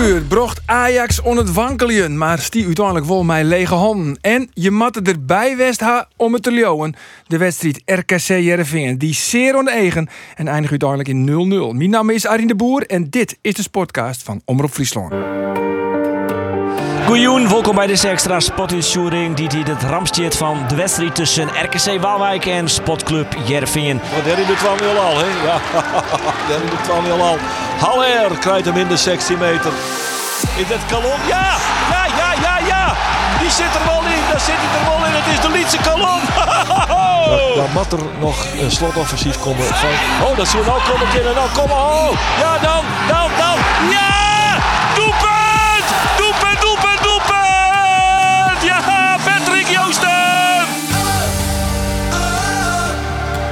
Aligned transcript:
Cambuur 0.00 0.22
brocht 0.22 0.60
Ajax 0.66 1.20
on 1.20 1.36
het 1.36 1.52
wankelen, 1.52 2.18
maar 2.18 2.38
stie 2.38 2.66
uiteindelijk 2.66 3.06
vol 3.06 3.24
mij 3.24 3.44
lege 3.44 3.74
handen. 3.74 4.18
En 4.20 4.50
je 4.52 4.70
matte 4.70 5.02
erbij 5.02 5.56
west 5.56 5.82
om 6.16 6.32
het 6.32 6.42
te 6.42 6.50
leeuwen. 6.50 6.94
De 7.26 7.38
wedstrijd 7.38 7.82
RKC 7.84 8.18
Jereveen, 8.18 8.98
die 8.98 9.14
zeer 9.14 9.56
oneigen 9.56 10.08
en 10.34 10.48
eindigt 10.48 10.70
uiteindelijk 10.70 11.08
in 11.08 11.72
0-0. 11.72 11.76
Mijn 11.76 11.90
naam 11.90 12.10
is 12.10 12.26
Arjen 12.26 12.48
de 12.48 12.54
Boer 12.54 12.86
en 12.86 13.10
dit 13.10 13.38
is 13.40 13.54
de 13.54 13.62
Sportcast 13.62 14.22
van 14.22 14.42
Omroep 14.44 14.70
Friesland. 14.70 15.12
Goeioen, 17.10 17.48
welkom 17.48 17.74
bij 17.74 17.86
deze 17.86 18.08
extra 18.08 18.40
spotinsuring 18.40 19.36
die 19.36 19.48
die 19.48 19.62
het 19.64 19.82
rampstiert 19.82 20.36
van 20.36 20.64
de 20.68 20.74
wedstrijd 20.74 21.14
tussen 21.14 21.48
RKC 21.48 22.00
Waalwijk 22.00 22.46
en 22.46 22.68
Spotclub 22.68 23.36
Jervingen. 23.44 24.00
Want 24.12 24.24
daar 24.24 24.38
in 24.38 24.46
de 24.46 24.54
12 24.54 24.80
al, 24.80 25.18
hè? 25.18 25.26
Ja, 25.44 25.60
daar 26.48 26.60
in 26.62 26.70
de 26.70 26.80
12 26.82 27.20
al. 27.20 27.38
Haller 27.78 28.38
krijgt 28.38 28.64
hem 28.64 28.76
in 28.76 28.88
de 28.88 28.96
16 28.96 29.38
meter. 29.38 29.72
Is 30.56 30.68
het 30.68 30.86
Kalon? 30.88 31.20
Ja, 31.26 31.56
ja, 31.90 32.04
ja, 32.16 32.32
ja, 32.42 32.58
ja. 32.66 32.94
Die 33.40 33.50
zit 33.50 33.74
er 33.74 33.84
wel 33.86 34.02
in, 34.02 34.22
daar 34.30 34.40
zit 34.40 34.54
hij 34.58 34.80
er 34.80 34.86
wel 34.90 35.06
in. 35.06 35.12
Het 35.14 35.26
is 35.34 35.40
de 35.40 35.50
Lietse 35.50 35.76
Kalon. 35.76 36.20
Dan 37.56 37.70
moet 37.72 37.92
er 37.92 38.04
nog 38.18 38.36
een 38.60 38.70
slotoffensief 38.70 39.38
komen. 39.40 39.64
Van... 39.64 39.88
Oh, 40.26 40.36
dat 40.36 40.48
zien 40.48 40.60
we 40.60 40.66
nou 40.66 40.80
komen, 40.90 41.08
kinderen. 41.08 41.34
Nou, 41.34 41.48
kom 41.58 41.68
maar. 41.68 41.86
Oh. 41.86 42.12
Ja, 42.38 42.58
dan, 42.58 42.84
dan, 43.08 43.30
dan. 43.38 43.56
Ja! 43.90 44.08
Doelpunt! 44.94 45.39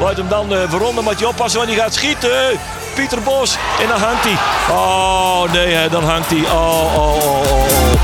Laat 0.01 0.17
hem 0.17 0.29
dan 0.29 0.53
uh, 0.53 0.71
verronden, 0.71 1.05
moet 1.05 1.19
je 1.19 1.29
oppassen, 1.29 1.59
want 1.59 1.73
hij 1.73 1.81
gaat 1.81 1.95
schieten. 1.95 2.59
Pieter 2.95 3.23
Bos. 3.23 3.57
En 3.81 3.89
dan 3.89 4.01
hangt 4.01 4.25
hij. 4.25 4.37
Oh, 4.77 5.53
nee, 5.53 5.75
hè, 5.75 5.89
dan 5.89 6.05
hangt 6.05 6.31
hij. 6.31 6.41
Oh, 6.41 6.95
oh, 6.97 7.15
oh, 7.15 7.41
oh. 7.41 7.99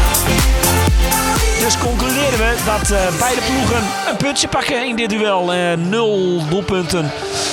Dus 1.64 1.78
concluderen 1.78 2.38
we 2.38 2.54
dat 2.64 2.90
eh, 2.90 3.18
beide 3.18 3.40
ploegen 3.40 3.82
een 4.10 4.16
puntje 4.16 4.48
pakken 4.48 4.86
in 4.86 4.96
dit 4.96 5.10
duel. 5.10 5.52
Eh, 5.52 5.72
nul 5.72 6.42
doelpunten 6.48 7.10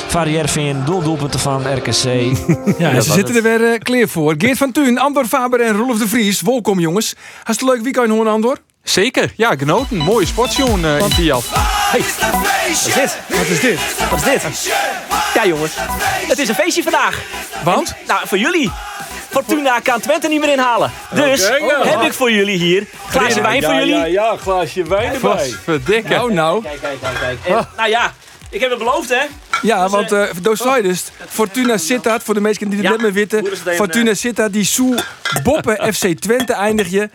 van 0.08 0.32
Jervingen, 0.32 0.84
nul 0.88 1.02
doelpunten 1.02 1.40
van 1.40 1.74
RKC. 1.76 2.04
Ja, 2.78 2.92
en 2.92 3.04
ze 3.04 3.12
zitten 3.12 3.36
er 3.36 3.44
weer 3.44 3.74
eh, 3.74 3.80
klaar 3.80 4.08
voor. 4.08 4.36
Geert 4.38 4.58
van 4.58 4.72
Tuin, 4.72 5.00
Andor 5.00 5.26
Faber 5.26 5.62
en 5.62 5.76
Rolf 5.76 5.98
de 5.98 6.08
Vries. 6.08 6.42
Welkom 6.42 6.80
jongens. 6.80 7.16
Hast 7.44 7.60
het 7.60 7.70
leuk 7.70 7.82
weekend 7.82 8.10
hoor, 8.10 8.28
Andor? 8.28 8.58
Zeker, 8.84 9.34
ja, 9.36 9.56
genoten. 9.56 9.98
Mooie 9.98 10.26
sportsjoen 10.26 10.84
uh, 10.84 11.00
in 11.00 11.12
Fiat. 11.12 11.44
Wat 11.50 12.00
is 12.70 12.84
dit? 12.84 13.18
Wat 13.28 13.48
is 13.48 13.60
dit? 13.60 13.80
Wat 14.10 14.20
is 14.20 14.24
dit? 14.24 14.74
Ja 15.34 15.46
jongens, 15.46 15.72
het 16.28 16.40
is 16.40 16.48
een 16.48 16.56
feestje 16.56 16.84
vandaag. 16.84 17.22
Want? 17.64 17.96
Nou, 18.08 18.28
voor 18.28 18.38
jullie. 18.38 18.72
Fortuna 19.30 19.80
kan 19.80 20.00
Twente 20.00 20.28
niet 20.28 20.40
meer 20.40 20.52
inhalen. 20.52 20.92
Dus 21.14 21.50
heb 21.84 22.02
ik 22.02 22.14
voor 22.14 22.32
jullie 22.32 22.58
hier 22.58 22.82
een 22.82 22.88
glaasje 23.10 23.42
wijn 23.42 23.64
voor 23.64 23.74
jullie. 23.74 23.96
Ja, 23.96 24.06
ja, 24.06 24.38
glaasje 24.38 24.84
wijn 24.84 25.14
erbij. 25.14 25.54
Verdikken. 25.64 26.12
Nou, 26.12 26.34
nou. 26.34 26.64
Kijk, 26.64 26.82
kijk, 26.82 27.00
kijk, 27.02 27.18
kijk. 27.20 27.58
En, 27.58 27.68
nou 27.78 27.90
ja, 27.90 28.14
ik 28.50 28.60
heb 28.60 28.70
het 28.70 28.80
beloofd 28.80 29.10
hè. 29.10 29.26
Ja, 29.62 29.90
want 29.90 30.12
uh, 30.12 30.24
Doos 30.42 30.60
zei 30.60 30.82
dus, 30.82 31.04
Fortuna 31.28 31.78
Sittard, 31.78 32.24
voor 32.24 32.34
de 32.34 32.42
mensen 32.42 32.70
die 32.70 32.78
het 32.78 32.88
Ja, 32.88 32.92
net 32.92 33.02
meer 33.02 33.14
weten, 33.14 33.46
Fortuna 33.76 34.14
Sittard, 34.14 34.54
die 34.54 34.66
Soe 34.66 34.98
Boppen 35.44 35.94
FC 35.94 36.20
Twente 36.20 36.54
eindig 36.54 36.88
je. 36.88 37.10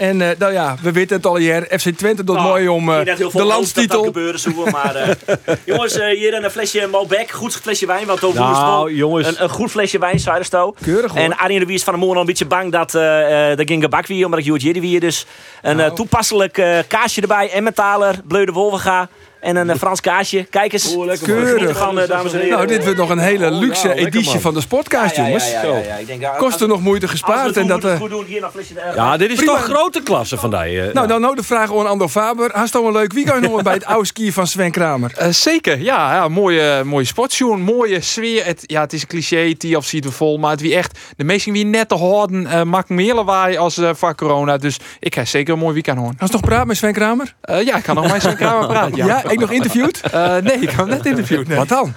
En 0.00 0.20
eh, 0.22 0.28
nou 0.38 0.52
ja, 0.52 0.76
we 0.82 0.92
weten 0.92 1.16
het 1.16 1.26
al 1.26 1.36
hier, 1.36 1.62
FC 1.78 1.88
Twente 1.96 2.24
doet 2.24 2.36
Nou, 2.36 2.48
mooi 2.48 2.68
om 2.68 2.88
eh, 2.92 3.04
de 3.04 3.28
Dat 3.32 3.32
landstitel. 3.46 4.04
gebeuren 4.04 4.40
zoeken, 4.40 4.72
maar 4.72 4.94
eh, 4.94 5.08
jongens, 5.64 5.98
eh, 5.98 6.16
hier 6.18 6.34
een 6.44 6.50
flesje 6.50 6.86
Malbec, 6.90 7.30
goed 7.30 7.54
flesje 7.56 7.86
wijn, 7.86 8.06
want 8.06 8.24
over 8.24 8.40
Nou, 8.40 8.94
jongens. 8.94 9.26
een, 9.28 9.42
een 9.42 9.48
goed 9.48 9.70
flesje 9.70 9.98
wijn, 9.98 10.18
Zuidersto. 10.20 10.74
Keurig, 10.82 11.10
hoor. 11.12 11.20
En 11.20 11.36
Arjen 11.38 11.60
de 11.60 11.66
Wie 11.66 11.74
is 11.74 11.82
van 11.84 11.92
de 11.92 11.98
morgen 11.98 12.16
al 12.16 12.20
een 12.22 12.28
beetje 12.28 12.46
bang 12.46 12.72
dat 12.72 12.94
eh 12.94 13.50
eh 13.50 13.56
dat 13.56 13.66
ging 13.68 13.82
gebak 13.82 14.06
weer, 14.06 14.24
omdat 14.24 14.40
ik 14.40 14.44
Joert 14.46 14.62
Jiddy 14.62 14.80
weer. 14.80 15.00
Dus 15.00 15.26
een 15.62 15.76
Nou. 15.76 15.88
eh, 15.88 15.94
toepasselijk 15.94 16.58
eh, 16.58 16.78
kaasje 16.88 17.20
erbij, 17.20 17.50
Emmentaler, 17.50 18.14
Bleude 18.28 18.52
Wolvenga 18.52 19.08
en 19.40 19.56
een 19.56 19.70
eh, 19.70 19.76
Frans 19.76 20.00
kaasje. 20.00 20.46
Kijk 20.50 20.72
eens. 20.72 20.94
Oeh, 20.94 21.06
lekker 21.06 21.26
Keurig. 21.26 21.78
Van, 21.78 21.94
dames 22.08 22.32
en 22.32 22.38
heren. 22.38 22.54
Nou, 22.56 22.66
dit 22.66 22.82
wordt 22.82 22.98
nog 22.98 23.10
een 23.10 23.18
hele 23.18 23.50
luxe 23.50 23.88
ja, 23.88 23.94
lekker, 23.94 24.06
editie 24.06 24.32
man. 24.32 24.40
van 24.40 24.54
de 24.54 24.60
Sportcast, 24.60 25.16
Ja, 25.16 25.22
ja, 25.22 25.28
jongens. 25.28 25.50
ja, 25.50 25.62
ja, 25.62 25.78
ja, 25.78 25.94
Ik 25.94 26.06
denk, 26.06 26.20
ja, 26.20 26.30
Kost 26.36 26.60
er 26.60 26.68
nog 26.68 26.80
moeite 26.80 27.06
als 27.06 27.14
we 27.14 27.18
gespaard. 27.26 27.56
En 27.56 27.66
dat, 27.66 27.84
eh, 27.84 27.90
het 27.90 28.00
goed 28.00 28.10
doen. 28.10 28.24
Hier 28.24 28.40
nog 28.40 28.50
flesje. 28.50 28.74
Ja, 28.94 29.16
dit 29.16 29.30
is 29.30 29.36
Prima. 29.36 29.52
toch 29.52 29.62
grote 29.64 30.02
klasse 30.02 30.36
van 30.36 30.50
die. 30.50 30.58
eh, 30.82 30.94
nou, 30.94 31.06
dan 31.06 31.20
nou 31.20 31.34
de 31.36 31.42
vraag 31.42 31.70
aan 31.72 31.86
Andor 31.88 32.08
Faber. 32.08 32.50
Hast 32.52 32.74
al 32.74 32.86
een 32.86 32.92
leuk 32.92 33.12
weekend 33.12 33.40
nog 33.40 33.62
bij 33.62 33.72
het 33.74 33.84
oude 33.94 34.06
ski 34.06 34.32
van 34.32 34.46
Sven 34.46 34.70
Kramer? 34.70 35.12
Eh, 35.16 35.28
zeker, 35.28 35.78
ja, 35.80 36.14
ja 36.14 36.28
mooie, 36.28 36.84
mooie 36.84 37.04
sportsjoen, 37.04 37.60
mooie 37.60 38.00
sfeer. 38.00 38.44
Het, 38.44 38.62
ja, 38.66 38.80
het 38.80 38.92
is 38.92 39.02
een 39.02 39.08
cliché, 39.08 39.52
die 39.58 39.76
of 39.76 39.84
ziet 39.84 40.04
we 40.04 40.10
vol, 40.10 40.38
maar 40.38 40.50
het 40.50 40.60
wie 40.60 40.74
echt, 40.74 40.98
de 41.16 41.24
meesten 41.24 41.52
wie 41.52 41.64
net 41.64 41.88
te 41.88 41.94
houden, 41.94 42.42
uh, 42.42 42.62
maakt 42.62 42.88
meer 42.88 43.14
lawaai 43.14 43.56
als 43.56 43.78
eh 43.78 43.90
van 43.94 44.14
corona. 44.14 44.56
Dus 44.56 44.78
ik 45.00 45.14
ga 45.14 45.24
zeker 45.24 45.52
een 45.52 45.58
mooi 45.58 45.72
weekend 45.74 45.98
horen. 45.98 46.14
Hast 46.18 46.32
nog 46.32 46.40
praat 46.40 46.66
met 46.66 46.76
Sven 46.76 46.92
Kramer? 46.92 47.34
Eh, 47.40 47.62
ja, 47.62 47.76
ik 47.76 47.82
kan 47.82 47.94
nog 47.94 48.12
met 48.12 48.20
Sven 48.22 48.36
Kramer 48.36 48.66
praten. 48.68 48.96
Ja, 48.96 49.06
Ja, 49.06 49.29
ik 49.32 49.40
nog 49.40 49.50
interviewd? 49.50 50.00
Eh, 50.10 50.36
nee, 50.36 50.54
ik 50.54 50.68
heb 50.70 50.78
hem 50.78 50.88
net 50.88 51.06
interviewd. 51.06 51.48
Nee. 51.48 51.56
Wat 51.56 51.68
dan? 51.68 51.94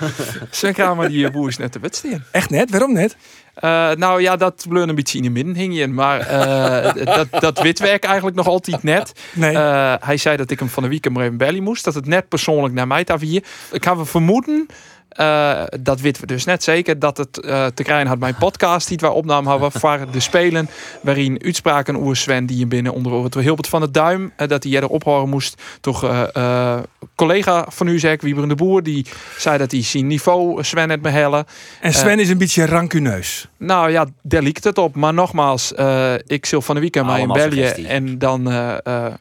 Sven 0.50 0.74
Kramer, 0.74 1.10
die 1.10 1.26
eh, 1.26 1.32
boer 1.32 1.48
is 1.48 1.58
net 1.58 1.72
te 1.72 1.80
wedstrijd. 1.80 2.22
Echt 2.32 2.50
net? 2.50 2.72
Waarom 2.72 2.94
net? 2.94 3.16
Eh, 3.54 3.92
nou 3.92 4.22
ja, 4.22 4.36
dat 4.36 4.66
bleun 4.70 4.90
een 4.90 4.96
beetje 4.96 5.18
in 5.18 5.24
de 5.24 5.30
midden 5.30 5.56
hing 5.56 5.78
je. 5.78 5.88
Maar 5.88 6.28
dat, 7.16 7.28
dat 7.42 7.62
we 7.62 7.74
eigenlijk 8.04 8.36
nog 8.36 8.48
altijd 8.48 8.84
net. 8.84 9.12
Nee. 9.34 9.58
Hij 10.00 10.18
zei 10.18 10.38
dat 10.38 10.52
ik 10.52 10.60
hem 10.60 10.70
van 10.70 10.84
de 10.84 10.90
weekend 10.90 11.14
maar 11.16 11.24
even 11.24 11.38
bellen 11.38 11.64
moest. 11.64 11.84
Dat 11.84 11.94
het 11.94 12.06
net 12.06 12.30
persoonlijk 12.30 12.74
naar 12.74 12.88
mij 12.88 13.04
hier. 13.20 13.44
Ik 13.72 13.84
ga 13.84 14.06
vermoeden. 14.06 14.68
Eh, 15.14 15.64
dat 15.82 16.00
weten 16.00 16.22
we 16.22 16.28
dus 16.28 16.46
net 16.46 16.64
zeker. 16.64 17.00
Dat 17.00 17.18
het 17.18 17.40
eh, 17.40 17.66
te 17.66 17.84
krijgen 17.84 18.08
had 18.08 18.20
mijn 18.20 18.36
podcast. 18.36 18.88
Die 18.88 18.98
waar 19.02 19.12
opname 19.12 19.50
hadden 19.50 19.72
voor 19.72 20.00
de 20.12 20.20
Spelen. 20.20 20.70
Waarin 21.02 21.42
uitspraken 21.44 21.98
over 22.00 22.16
Sven 22.16 22.46
die 22.46 22.60
hem 22.60 22.70
binnen 22.70 22.94
onder 22.94 23.12
andere 23.12 23.42
Hilbert 23.42 23.68
van 23.68 23.82
het 23.82 23.94
Duim. 23.94 24.32
eh, 24.36 24.48
dat 24.48 24.64
hij 24.64 24.76
er 24.76 24.88
ophoren 24.88 25.30
moest. 25.30 25.62
Toch 25.82 26.04
eh, 26.04 26.24
eh, 26.34 26.80
collega 27.16 27.66
van 27.70 27.88
u 27.88 28.00
zeg, 28.00 28.22
Wieber 28.22 28.48
de 28.48 28.56
Boer. 28.56 28.84
Die 28.84 29.06
zei 29.38 29.58
dat 29.58 29.72
hij 29.72 29.84
zijn 29.84 30.08
niveau 30.08 30.64
Sven 30.64 30.88
net 30.88 31.02
behellen. 31.02 31.46
En 31.82 31.94
Sven 31.94 32.20
is 32.20 32.30
een 32.30 32.38
beetje 32.38 32.66
rancuneus. 32.66 33.48
Nou 33.58 33.92
ja, 33.92 34.06
daar 34.22 34.42
liekt 34.42 34.64
het 34.64 34.78
op. 34.78 34.96
Maar 34.96 35.14
nogmaals, 35.14 35.74
eh, 35.74 36.14
ik 36.26 36.46
zul 36.46 36.62
van 36.62 36.76
de 36.76 36.82
weekend 36.82 37.06
mij 37.06 37.22
in 37.22 37.28
België. 37.28 37.86
En 37.88 38.18
dan 38.18 38.52
eh 38.52 38.78
eh, 38.84 39.14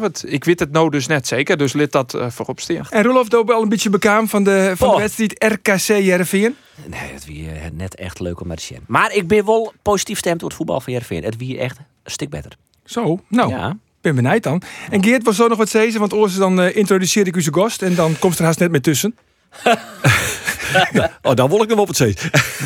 het. 0.00 0.24
Ik 0.26 0.44
weet 0.44 0.60
het 0.60 0.72
nou 0.72 0.90
dus 0.90 1.06
net 1.06 1.26
zeker. 1.26 1.56
Dus 1.56 1.72
lid 1.72 1.92
dat 1.92 2.18
voorop 2.28 2.60
steen. 2.60 2.82
En 2.90 3.02
Rolof 3.02 3.28
Doop 3.28 3.50
al 3.50 3.62
een 3.62 3.68
beetje 3.68 3.90
bekend 3.90 4.30
van 4.30 4.44
de, 4.44 4.72
van 4.76 4.88
de 4.88 4.94
Oh. 4.94 5.00
Wedstrijd 5.32 5.52
RKC 5.98 6.04
Jereveen. 6.04 6.56
Nee, 6.86 7.00
het 7.12 7.24
wie 7.24 7.50
eh, 7.50 7.70
net 7.72 7.94
echt 7.94 8.20
leuk 8.20 8.40
om 8.40 8.46
met 8.46 8.56
te 8.58 8.64
zien. 8.64 8.78
Maar 8.86 9.14
ik 9.14 9.26
ben 9.28 9.44
wel 9.46 9.72
positief 9.82 10.18
stemd 10.18 10.40
door 10.40 10.48
het 10.48 10.58
voetbal 10.58 10.80
van 10.80 10.92
Jervin. 10.92 11.24
Het 11.24 11.36
wie 11.36 11.58
echt 11.58 11.78
een 11.78 12.10
stuk 12.10 12.30
beter. 12.30 12.56
Zo, 12.84 13.18
nou, 13.28 13.50
Ja. 13.50 13.76
ben 14.00 14.14
benijd 14.14 14.42
dan. 14.42 14.62
En 14.90 15.04
Geert 15.04 15.22
was 15.24 15.36
zo 15.36 15.48
nog 15.48 15.58
wat 15.58 15.68
zezen, 15.68 16.00
want 16.00 16.12
oors 16.12 16.34
dan 16.36 16.60
eh, 16.60 16.76
introduceer 16.76 17.26
ik 17.26 17.36
u 17.36 17.42
zijn 17.42 17.54
gast 17.54 17.82
en 17.82 17.94
dan 17.94 18.18
komt 18.18 18.38
er 18.38 18.44
haast 18.44 18.58
net 18.58 18.70
mee 18.70 18.80
tussen. 18.80 19.16
Oh, 21.22 21.34
dan 21.34 21.48
wil 21.48 21.62
ik 21.62 21.68
hem 21.68 21.78
op 21.78 21.88
het 21.88 21.96
zee. 21.96 22.16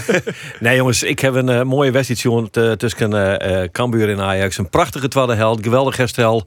nee, 0.61 0.77
jongens, 0.77 1.03
ik 1.03 1.19
heb 1.19 1.35
een 1.35 1.49
eh, 1.49 1.63
mooie 1.63 1.91
wedstrijd 1.91 2.21
jongen, 2.21 2.79
tussen 2.79 3.39
eh, 3.41 3.69
Cambuur 3.73 4.11
en 4.11 4.21
Ajax. 4.21 4.59
Een 4.59 4.69
prachtige 4.71 5.09
tweede 5.09 5.35
held, 5.35 5.63
geweldig 5.63 5.97
herstel. 5.97 6.47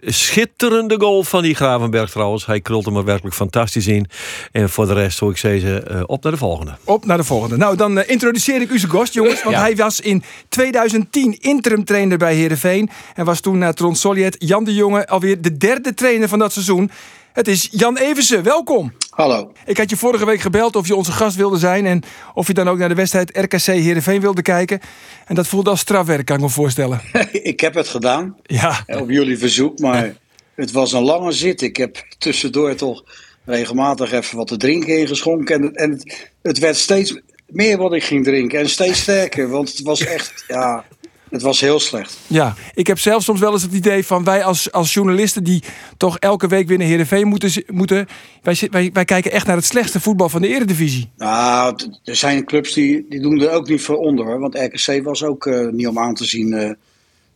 Schitterende 0.00 0.94
goal 1.00 1.22
van 1.24 1.42
die 1.42 1.54
Gravenberg 1.54 2.10
trouwens. 2.10 2.46
Hij 2.46 2.60
krult 2.60 2.84
hem 2.84 2.96
er 2.96 3.04
werkelijk 3.04 3.34
fantastisch 3.36 3.86
in. 3.86 4.06
En 4.52 4.70
voor 4.70 4.86
de 4.86 4.92
rest, 4.92 5.18
hoe 5.18 5.30
ik 5.30 5.36
zeggen, 5.36 6.08
op 6.08 6.22
naar 6.22 6.32
de 6.32 6.38
volgende. 6.38 6.74
Op 6.84 7.04
naar 7.04 7.16
de 7.16 7.24
volgende. 7.24 7.56
Nou, 7.56 7.76
dan 7.76 8.02
introduceer 8.04 8.60
ik 8.60 8.70
u 8.70 8.78
zijn 8.78 8.92
gast, 8.92 9.14
jongens. 9.14 9.42
Want 9.42 9.56
Ja. 9.56 9.62
hij 9.62 9.76
was 9.76 10.00
in 10.00 10.22
2010 10.48 11.38
interim 11.40 11.84
trainer 11.84 12.18
bij 12.18 12.34
Heerenveen. 12.34 12.90
En 13.14 13.24
was 13.24 13.40
toen 13.40 13.58
na 13.58 13.72
Tron 13.72 13.94
Solliet 13.96 14.36
Jan 14.38 14.64
de 14.64 14.74
Jonge 14.74 15.06
alweer 15.06 15.40
de 15.40 15.56
derde 15.56 15.94
trainer 15.94 16.28
van 16.28 16.38
dat 16.38 16.52
seizoen. 16.52 16.90
Het 17.36 17.48
is 17.48 17.68
Jan 17.70 17.96
Eversen, 17.96 18.42
welkom. 18.42 18.92
Hallo. 19.10 19.52
Ik 19.66 19.76
had 19.76 19.90
je 19.90 19.96
vorige 19.96 20.26
week 20.26 20.40
gebeld 20.40 20.76
of 20.76 20.86
je 20.86 20.96
onze 20.96 21.12
gast 21.12 21.36
wilde 21.36 21.58
zijn. 21.58 21.86
En 21.86 22.02
of 22.34 22.46
je 22.46 22.54
dan 22.54 22.68
ook 22.68 22.78
naar 22.78 22.88
de 22.88 22.94
wedstrijd 22.94 23.36
RKC 23.36 23.62
Heerenveen 23.62 24.20
wilde 24.20 24.42
kijken. 24.42 24.80
En 25.26 25.34
dat 25.34 25.46
voelde 25.46 25.70
als 25.70 25.80
strafwerk, 25.80 26.26
kan 26.26 26.36
ik 26.36 26.42
me 26.42 26.48
voorstellen. 26.48 27.00
ik 27.52 27.60
heb 27.60 27.74
het 27.74 27.88
gedaan 27.88 28.36
Ja, 28.42 28.84
op 28.86 29.10
jullie 29.10 29.38
verzoek, 29.38 29.78
maar 29.78 30.16
het 30.54 30.72
was 30.72 30.92
een 30.92 31.02
lange 31.02 31.32
zit. 31.32 31.62
Ik 31.62 31.76
heb 31.76 32.04
tussendoor 32.18 32.74
toch 32.74 33.04
regelmatig 33.44 34.12
even 34.12 34.36
wat 34.36 34.46
te 34.46 34.56
drinken 34.56 34.98
ingeschonken. 34.98 35.54
En, 35.54 35.74
en 35.74 35.90
het, 35.90 36.30
het 36.42 36.58
werd 36.58 36.76
steeds 36.76 37.20
meer 37.46 37.78
wat 37.78 37.92
ik 37.92 38.04
ging 38.04 38.24
drinken 38.24 38.58
en 38.58 38.68
steeds 38.68 39.00
sterker. 39.00 39.48
Want 39.48 39.68
het 39.68 39.82
was 39.82 40.00
echt, 40.00 40.44
ja, 40.48 40.84
Het 41.30 41.42
was 41.42 41.60
heel 41.60 41.80
slecht. 41.80 42.18
Ja, 42.26 42.54
ik 42.74 42.86
heb 42.86 42.98
zelf 42.98 43.22
soms 43.22 43.40
wel 43.40 43.52
eens 43.52 43.62
het 43.62 43.72
idee 43.72 44.06
van 44.06 44.24
wij 44.24 44.44
als, 44.44 44.72
als 44.72 44.94
journalisten 44.94 45.44
die 45.44 45.62
toch 45.96 46.18
elke 46.18 46.48
week 46.48 46.68
weer 46.68 46.78
naar 46.78 46.86
Heerenveen 46.86 47.26
moeten, 47.26 47.64
moeten 47.66 48.06
wij, 48.42 48.56
wij, 48.70 48.90
wij 48.92 49.04
kijken 49.04 49.30
echt 49.32 49.46
naar 49.46 49.56
het 49.56 49.64
slechtste 49.64 50.00
voetbal 50.00 50.28
van 50.28 50.42
de 50.42 50.48
eredivisie. 50.48 51.10
Nou, 51.16 51.76
er 52.04 52.16
zijn 52.16 52.44
clubs 52.44 52.72
die, 52.72 53.06
die 53.08 53.20
doen 53.20 53.40
er 53.40 53.50
ook 53.50 53.68
niet 53.68 53.82
voor 53.82 53.96
onder. 53.96 54.24
Hoor. 54.24 54.38
Want 54.40 54.54
RKC 54.54 55.04
was 55.04 55.22
ook 55.22 55.46
eh, 55.46 55.68
niet 55.68 55.88
om 55.88 55.98
aan 55.98 56.14
te 56.14 56.24
zien 56.24 56.52
eh, 56.52 56.70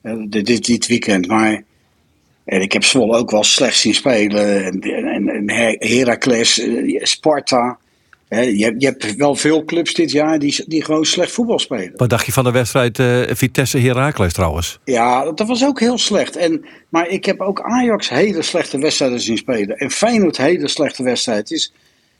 eh, 0.02 0.18
dit, 0.28 0.46
dit, 0.46 0.66
dit 0.66 0.86
weekend. 0.86 1.26
Maar 1.26 1.62
en 2.44 2.60
ik 2.60 2.72
heb 2.72 2.84
Zwolle 2.84 3.16
ook 3.16 3.30
wel 3.30 3.44
slecht 3.44 3.78
zien 3.78 3.94
spelen. 3.94 4.64
En, 4.64 4.80
en, 4.80 5.28
en 5.28 5.50
Her- 5.50 5.76
Heracles, 5.78 6.66
Sparta. 6.96 7.78
Je, 8.30 8.64
hebt- 8.64 8.80
je 8.82 8.86
hebt 8.86 9.16
wel 9.16 9.34
veel 9.34 9.64
clubs 9.64 9.94
dit 9.94 10.10
jaar 10.10 10.38
die, 10.38 10.64
die 10.66 10.84
gewoon 10.84 11.04
slecht 11.04 11.32
voetbal 11.32 11.58
spelen. 11.58 11.92
Wat 11.96 12.10
dacht 12.10 12.26
je 12.26 12.32
van 12.32 12.44
de 12.44 12.50
wedstrijd 12.50 12.98
eh 12.98 13.20
Vitesse 13.28 13.78
Heracles 13.78 14.32
trouwens? 14.32 14.78
Ja, 14.84 15.32
dat 15.32 15.46
was 15.48 15.64
ook 15.64 15.80
heel 15.80 15.98
slecht. 15.98 16.36
En, 16.36 16.64
maar 16.88 17.08
ik 17.08 17.24
heb 17.24 17.40
ook 17.40 17.60
Ajax 17.62 18.08
hele 18.08 18.42
slechte 18.42 18.78
wedstrijden 18.78 19.20
zien 19.20 19.36
spelen. 19.36 19.76
En 19.76 19.90
Feyenoord 19.90 20.36
hele 20.36 20.68
slechte 20.68 21.02
wedstrijden. 21.02 21.42
Het, 21.44 21.52
is, 21.52 21.72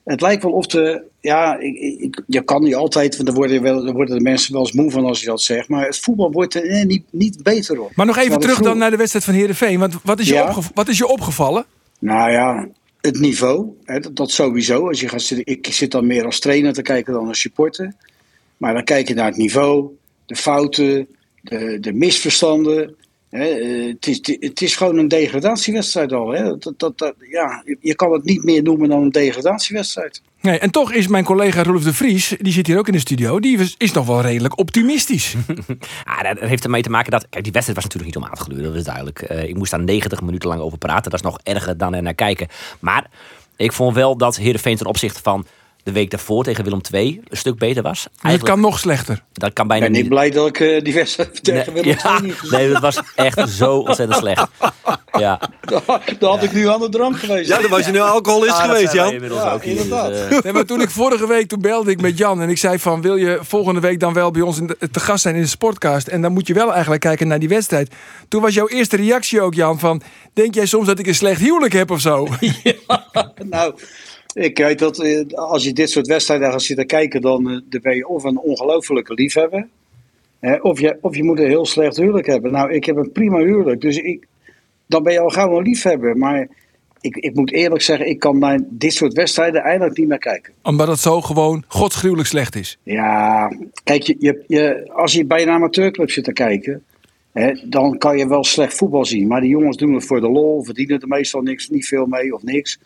het 0.05 0.21
lijkt 0.21 0.43
wel 0.43 0.53
of 0.53 0.67
de... 0.67 1.03
Ja, 1.21 1.59
ik, 1.59 1.77
ik, 2.01 2.23
je 2.27 2.45
kan 2.45 2.63
niet 2.63 2.75
altijd... 2.75 3.15
Want 3.17 3.27
dan 3.29 3.37
worden, 3.37 3.63
wel, 3.63 3.93
worden 3.93 4.17
de 4.17 4.23
mensen 4.23 4.53
wel 4.53 4.61
eens 4.61 4.73
moe 4.73 4.91
van 4.91 5.05
als 5.05 5.21
je 5.21 5.27
dat 5.27 5.43
zegt. 5.43 5.69
Maar 5.69 5.87
het 5.87 5.99
voetbal 5.99 6.33
wordt 6.33 6.55
er 6.55 6.65
eh, 6.69 6.85
niet, 6.85 7.03
niet 7.11 7.43
beter 7.43 7.81
op. 7.81 7.91
Maar 7.95 8.07
nog 8.07 8.17
even 8.17 8.31
Terwijl 8.31 8.51
terug 8.55 8.69
dan 8.69 8.79
naar 8.79 8.91
de 8.91 8.97
wedstrijd 8.97 9.25
van 9.25 9.35
Heerenveen. 9.35 9.79
Want 9.79 9.95
wat 10.05 10.19
is 10.21 10.29
je, 10.29 10.35
Ja. 10.35 10.49
opge- 10.49 10.71
wat 10.75 10.89
is 10.89 10.99
je 10.99 11.07
opgevallen? 11.07 11.65
Nou 11.99 12.31
ja, 12.31 12.69
het 13.01 13.19
niveau. 13.19 13.77
Hè, 13.85 14.01
dat, 14.13 14.31
sowieso. 14.31 14.89
Als 14.89 15.01
je 15.01 15.09
gaat 15.09 15.31
ik 15.45 15.67
zit 15.67 15.91
dan 15.91 16.07
meer 16.07 16.25
als 16.25 16.39
trainer 16.39 16.73
te 16.73 16.83
kijken 16.83 17.13
dan 17.13 17.29
als 17.29 17.41
supporter. 17.41 17.93
Maar 18.57 18.75
dan 18.75 18.85
kijk 18.85 19.09
je 19.09 19.15
naar 19.15 19.27
het 19.27 19.37
niveau, 19.37 19.97
de 20.27 20.37
fouten, 20.37 21.09
de, 21.43 21.81
de 21.81 21.93
misverstanden. 21.93 22.95
Hè, 23.31 23.45
eh, 23.45 23.87
het, 23.87 24.07
is, 24.07 24.21
het 24.41 24.61
is 24.61 24.77
gewoon 24.77 24.99
een 24.99 25.09
degradatiewedstrijd 25.09 26.13
al. 26.13 26.29
Hè. 26.29 26.59
Dat, 26.59 26.75
dat, 26.77 27.15
ja, 27.31 27.65
je 27.81 27.95
kan 27.95 28.13
het 28.13 28.25
niet 28.25 28.45
meer 28.45 28.63
noemen 28.63 28.89
dan 28.89 29.03
een 29.03 29.11
degradatiewedstrijd. 29.11 30.23
Nee, 30.41 30.59
en 30.59 30.71
toch 30.71 30.93
is 30.93 31.07
mijn 31.07 31.25
collega 31.25 31.63
Rolf 31.63 31.83
de 31.83 31.95
Vries, 31.95 32.35
die 32.39 32.53
zit 32.53 32.67
hier 32.67 32.79
ook 32.79 32.87
in 32.87 32.93
de 32.93 32.99
studio, 32.99 33.41
die 33.41 33.75
is, 33.79 33.93
nog 33.93 34.07
wel 34.07 34.21
redelijk 34.21 34.59
optimistisch. 34.59 35.35
Ah, 36.05 36.23
dat 36.23 36.49
heeft 36.49 36.65
ermee 36.65 36.83
te 36.83 36.91
maken 36.91 37.11
dat. 37.11 37.27
Kijk, 37.29 37.45
die 37.45 37.53
wedstrijd 37.53 37.83
was 37.83 37.85
natuurlijk 37.85 38.15
niet 38.15 38.25
om 38.25 38.25
aan 38.25 38.57
te 38.57 38.63
dat 38.63 38.75
is 38.75 38.85
duidelijk. 38.85 39.23
Eh, 39.23 39.49
ik 39.49 39.57
moest 39.57 39.71
daar 39.71 39.83
90 39.83 40.21
minuten 40.21 40.49
lang 40.49 40.61
over 40.61 40.79
praten. 40.79 41.11
Dat 41.11 41.21
is 41.21 41.27
nog 41.27 41.39
erger 41.43 41.77
dan 41.77 41.95
er 41.95 42.03
naar 42.03 42.15
kijken. 42.15 42.49
Maar 42.81 43.07
ik 43.57 43.73
vond 43.73 43.95
wel 43.95 44.17
dat 44.17 44.37
Heerenveen 44.37 44.77
ten 44.77 44.87
opzichte 44.87 45.21
van 45.23 45.47
de 45.83 45.93
week 45.93 46.11
daarvoor 46.11 46.45
tegen 46.45 46.65
Willem 46.65 46.81
II 46.93 47.21
een 47.29 47.37
stuk 47.37 47.59
beter 47.59 47.83
was. 47.83 48.03
Dus 48.03 48.13
het 48.13 48.23
Eigenlijk, 48.23 48.55
kan 48.55 48.63
nog 48.71 48.79
slechter. 48.79 49.23
dat 49.33 49.53
kan 49.53 49.67
bijna 49.69 49.85
Ben 49.87 49.95
ik 49.95 50.01
niet. 50.01 50.09
blij 50.11 50.31
dat 50.31 50.47
ik 50.49 50.61
eh, 50.61 50.85
die 50.85 50.95
wedstrijd 50.95 51.45
tegen 51.45 51.73
Nee, 51.75 51.83
Willem 51.83 51.99
ja, 52.03 52.13
II 52.15 52.23
niet 52.23 52.35
gezien 52.35 52.59
nee, 52.59 52.73
dat 52.73 52.81
was 52.83 53.01
echt 53.15 53.49
zo 53.51 53.77
ontzettend 53.79 54.19
slecht. 54.19 54.47
Ja. 55.19 55.41
Dan 56.19 56.31
had 56.31 56.43
ik 56.43 56.53
nu 56.53 56.69
aan 56.69 56.81
de 56.81 56.89
drank 56.89 57.19
geweest. 57.19 57.49
Ja, 57.49 57.61
dan 57.61 57.71
was 57.71 57.85
je 57.87 57.93
nu 57.93 57.99
alcoholist 58.01 58.53
Ah, 58.55 58.63
geweest, 58.65 58.93
Jan. 58.93 59.13
inmiddels 59.13 59.43
Ja, 59.43 59.53
ook 59.53 59.63
hier, 59.65 59.75
dus, 59.75 59.83
inderdaad. 59.83 60.11
eh, 60.13 60.39
Nee, 60.43 60.53
maar 60.53 60.65
toen 60.65 60.81
ik 60.81 60.91
vorige 60.91 61.27
week, 61.27 61.49
toen 61.49 61.61
belde 61.61 61.91
ik 61.91 62.01
met 62.01 62.19
Jan 62.19 62.41
en 62.43 62.49
ik 62.49 62.59
zei 62.59 62.79
van, 62.79 63.01
wil 63.03 63.17
je 63.17 63.39
volgende 63.43 63.81
week 63.81 64.01
dan 64.01 64.13
wel 64.13 64.31
bij 64.31 64.43
ons 64.43 64.59
in 64.59 64.67
de- 64.67 64.91
te 64.91 65.01
gast 65.01 65.23
zijn 65.23 65.35
in 65.35 65.41
de 65.41 65.47
sportcast? 65.49 66.07
En 66.07 66.23
dan 66.23 66.33
moet 66.33 66.47
je 66.47 66.55
wel 66.55 66.73
eigenlijk 66.73 67.03
kijken 67.03 67.29
naar 67.29 67.39
die 67.39 67.49
wedstrijd. 67.49 67.95
Toen 68.29 68.43
was 68.43 68.55
jouw 68.55 68.69
eerste 68.69 68.97
reactie 68.97 69.41
ook, 69.41 69.55
Jan, 69.55 69.79
van, 69.79 70.03
denk 70.33 70.55
jij 70.55 70.67
soms 70.67 70.87
dat 70.87 70.99
ik 70.99 71.07
een 71.07 71.15
slecht 71.15 71.41
huwelijk 71.41 71.73
heb 71.73 71.91
of 71.91 72.01
zo? 72.01 72.29
Nou, 73.51 73.75
ik 74.33 74.59
weet 74.59 74.79
dat 74.79 74.99
eh, 75.03 75.27
als 75.27 75.65
je 75.65 75.73
dit 75.73 75.91
soort 75.91 76.07
wedstrijden 76.07 76.51
gaat 76.51 76.63
zitten 76.63 76.87
kijken, 76.87 77.21
dan, 77.21 77.51
eh, 77.71 77.81
ben 77.81 77.97
je 77.97 78.09
of 78.09 78.25
een 78.25 78.39
ongelofelijke 78.39 79.15
liefhebber. 79.15 79.69
Of, 80.61 80.81
je, 80.81 80.99
of 81.01 81.17
je 81.17 81.25
moet 81.25 81.39
een 81.39 81.47
heel 81.47 81.67
slecht 81.67 81.97
huwelijk 81.97 82.27
hebben. 82.27 82.53
Nou, 82.53 82.73
ik 82.73 82.85
heb 82.85 82.97
een 82.97 83.13
prima 83.13 83.39
huwelijk, 83.39 83.81
dus 83.81 83.97
ik, 83.97 84.27
dan 84.87 85.03
ben 85.03 85.13
je 85.13 85.21
al 85.21 85.29
gauw 85.29 85.57
een 85.57 85.63
liefhebber. 85.63 86.17
Maar 86.17 86.49
ik, 87.01 87.17
ik 87.17 87.35
moet 87.35 87.53
eerlijk 87.53 87.83
zeggen, 87.83 88.09
ik 88.09 88.19
kan 88.19 88.39
naar 88.39 88.61
dit 88.69 88.93
soort 88.93 89.13
wedstrijden 89.13 89.63
eigenlijk 89.63 89.99
niet 89.99 90.09
meer 90.09 90.19
kijken. 90.19 90.53
Omdat 90.63 90.89
het 90.89 90.99
zo 90.99 91.21
gewoon 91.21 91.65
godsgruwelijk 91.67 92.29
slecht 92.29 92.57
is. 92.57 92.79
Ja, 92.83 93.53
kijk, 93.85 94.03
je, 94.03 94.17
je, 94.19 94.45
je, 94.47 94.91
als 94.93 95.13
je 95.13 95.25
bij 95.25 95.43
een 95.43 95.51
amateurclub 95.51 96.11
zit 96.11 96.25
te 96.25 96.33
kijken, 96.33 96.85
hè, 97.33 97.53
dan 97.65 97.99
kan 97.99 98.19
je 98.19 98.29
wel 98.29 98.45
slecht 98.45 98.75
voetbal 98.75 99.05
zien. 99.05 99.27
Maar 99.27 99.41
die 99.41 99.51
jongens 99.51 99.77
doen 99.77 99.95
het 99.95 100.07
voor 100.07 100.21
de 100.21 100.31
lol, 100.31 100.65
verdienen 100.65 101.01
er 101.01 101.09
meestal 101.09 101.41
niks, 101.41 101.69
niet 101.69 101.87
veel 101.87 102.07
mee 102.07 102.35
of 102.35 102.43
niks. 102.43 102.79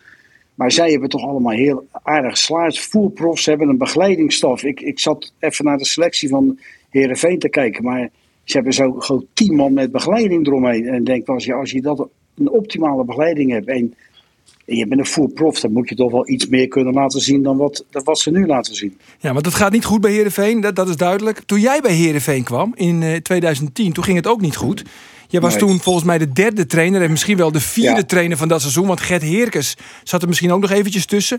Maar 0.55 0.73
zij 0.73 0.91
hebben 0.91 1.09
toch 1.09 1.23
allemaal 1.23 1.53
heel 1.53 1.87
aardig 2.03 2.31
geslaagd. 2.31 2.79
Voerprofs, 2.81 3.47
hebben 3.47 3.69
een 3.69 3.79
begeleidingsstaf. 3.79 4.63
Ik, 4.63 4.81
ik 4.81 4.99
zat 4.99 5.33
even 5.39 5.65
naar 5.65 5.79
de 5.79 5.85
selectie 5.85 6.29
van 6.29 6.59
Herenveen 6.91 7.39
te 7.39 7.49
kijken, 7.49 7.85
maar 7.85 8.11
ze 8.45 8.55
hebben 8.57 8.73
zo 8.73 8.93
gewoon 8.93 9.27
tien 9.35 9.55
man 9.55 9.73
met 9.73 9.93
begeleiding 9.93 10.47
eromheen. 10.47 10.87
En 10.87 11.05
denk, 11.05 11.29
als 11.29 11.45
je, 11.45 11.55
als 11.55 11.71
je 11.71 11.81
dat 11.81 12.09
een 12.35 12.51
optimale 12.51 13.05
begeleiding 13.05 13.51
hebt 13.51 13.69
en 13.69 13.95
je 14.67 14.87
bent 14.87 15.01
een 15.01 15.07
voerprof, 15.07 15.61
dan 15.61 15.73
moet 15.73 15.89
je 15.89 15.95
toch 15.95 16.11
wel 16.11 16.29
iets 16.29 16.47
meer 16.47 16.69
kunnen 16.69 16.95
laten 16.95 17.21
zien 17.21 17.43
dan 17.43 17.57
wat, 17.57 17.85
dan 17.91 18.05
wat 18.05 18.19
ze 18.19 18.31
nu 18.31 18.47
laten 18.47 18.75
zien. 18.75 18.99
Ja, 19.19 19.33
want 19.33 19.47
het 19.47 19.55
gaat 19.55 19.73
niet 19.73 19.85
goed 19.85 20.01
bij 20.01 20.13
Heerenveen, 20.13 20.61
dat, 20.61 20.77
dat 20.77 20.89
is 20.89 20.97
duidelijk. 20.97 21.43
Toen 21.47 21.61
jij 21.61 21.81
bij 21.81 21.93
Heerenveen 21.93 22.45
kwam 22.45 22.73
in 22.75 23.03
eh, 23.03 23.17
2010, 23.17 23.93
toen 23.93 24.05
ging 24.05 24.17
het 24.17 24.27
ook 24.27 24.41
niet 24.41 24.57
goed. 24.57 24.83
Je 25.29 25.41
was 25.41 25.51
Nee. 25.51 25.61
toen 25.61 25.81
volgens 25.81 26.05
mij 26.05 26.19
de 26.19 26.33
derde 26.33 26.67
trainer 26.67 27.03
en 27.03 27.11
misschien 27.11 27.37
wel 27.37 27.53
de 27.53 27.61
vierde 27.61 27.97
Ja. 28.01 28.07
trainer 28.07 28.37
van 28.37 28.49
dat 28.49 28.61
seizoen. 28.61 28.87
Want 28.87 29.01
Gert 29.01 29.23
Heerkes 29.23 29.77
zat 30.05 30.23
er 30.23 30.29
misschien 30.29 30.53
ook 30.53 30.61
nog 30.61 30.71
eventjes 30.71 31.07
tussen. 31.07 31.39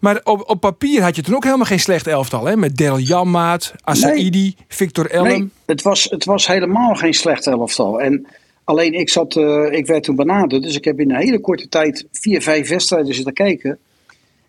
Maar 0.00 0.20
op, 0.24 0.50
op 0.50 0.60
papier 0.60 1.02
had 1.02 1.16
je 1.16 1.22
toen 1.22 1.34
ook 1.34 1.44
helemaal 1.44 1.66
geen 1.66 1.80
slecht 1.80 2.06
elftal. 2.06 2.44
Hè? 2.44 2.56
Met 2.56 2.76
Daryl 2.76 2.98
Janmaat, 2.98 3.74
Asaidi, 3.80 4.54
Victor 4.68 5.10
Elm. 5.10 5.26
Nee, 5.28 5.48
het 5.66 5.82
was, 5.82 6.04
het 6.04 6.24
was 6.24 6.46
helemaal 6.46 6.94
geen 6.94 7.14
slecht 7.14 7.46
elftal. 7.46 8.00
En 8.00 8.26
alleen 8.68 8.92
ik, 8.92 9.08
zat, 9.08 9.36
eh, 9.36 9.66
ik 9.70 9.86
werd 9.86 10.02
toen 10.02 10.16
benaderd, 10.16 10.62
dus 10.62 10.76
ik 10.76 10.84
heb 10.84 11.00
in 11.00 11.10
een 11.10 11.20
hele 11.20 11.40
korte 11.40 11.68
tijd 11.68 12.06
vier, 12.12 12.42
vijf 12.42 12.68
wedstrijden 12.68 13.14
zitten 13.14 13.32
kijken. 13.32 13.78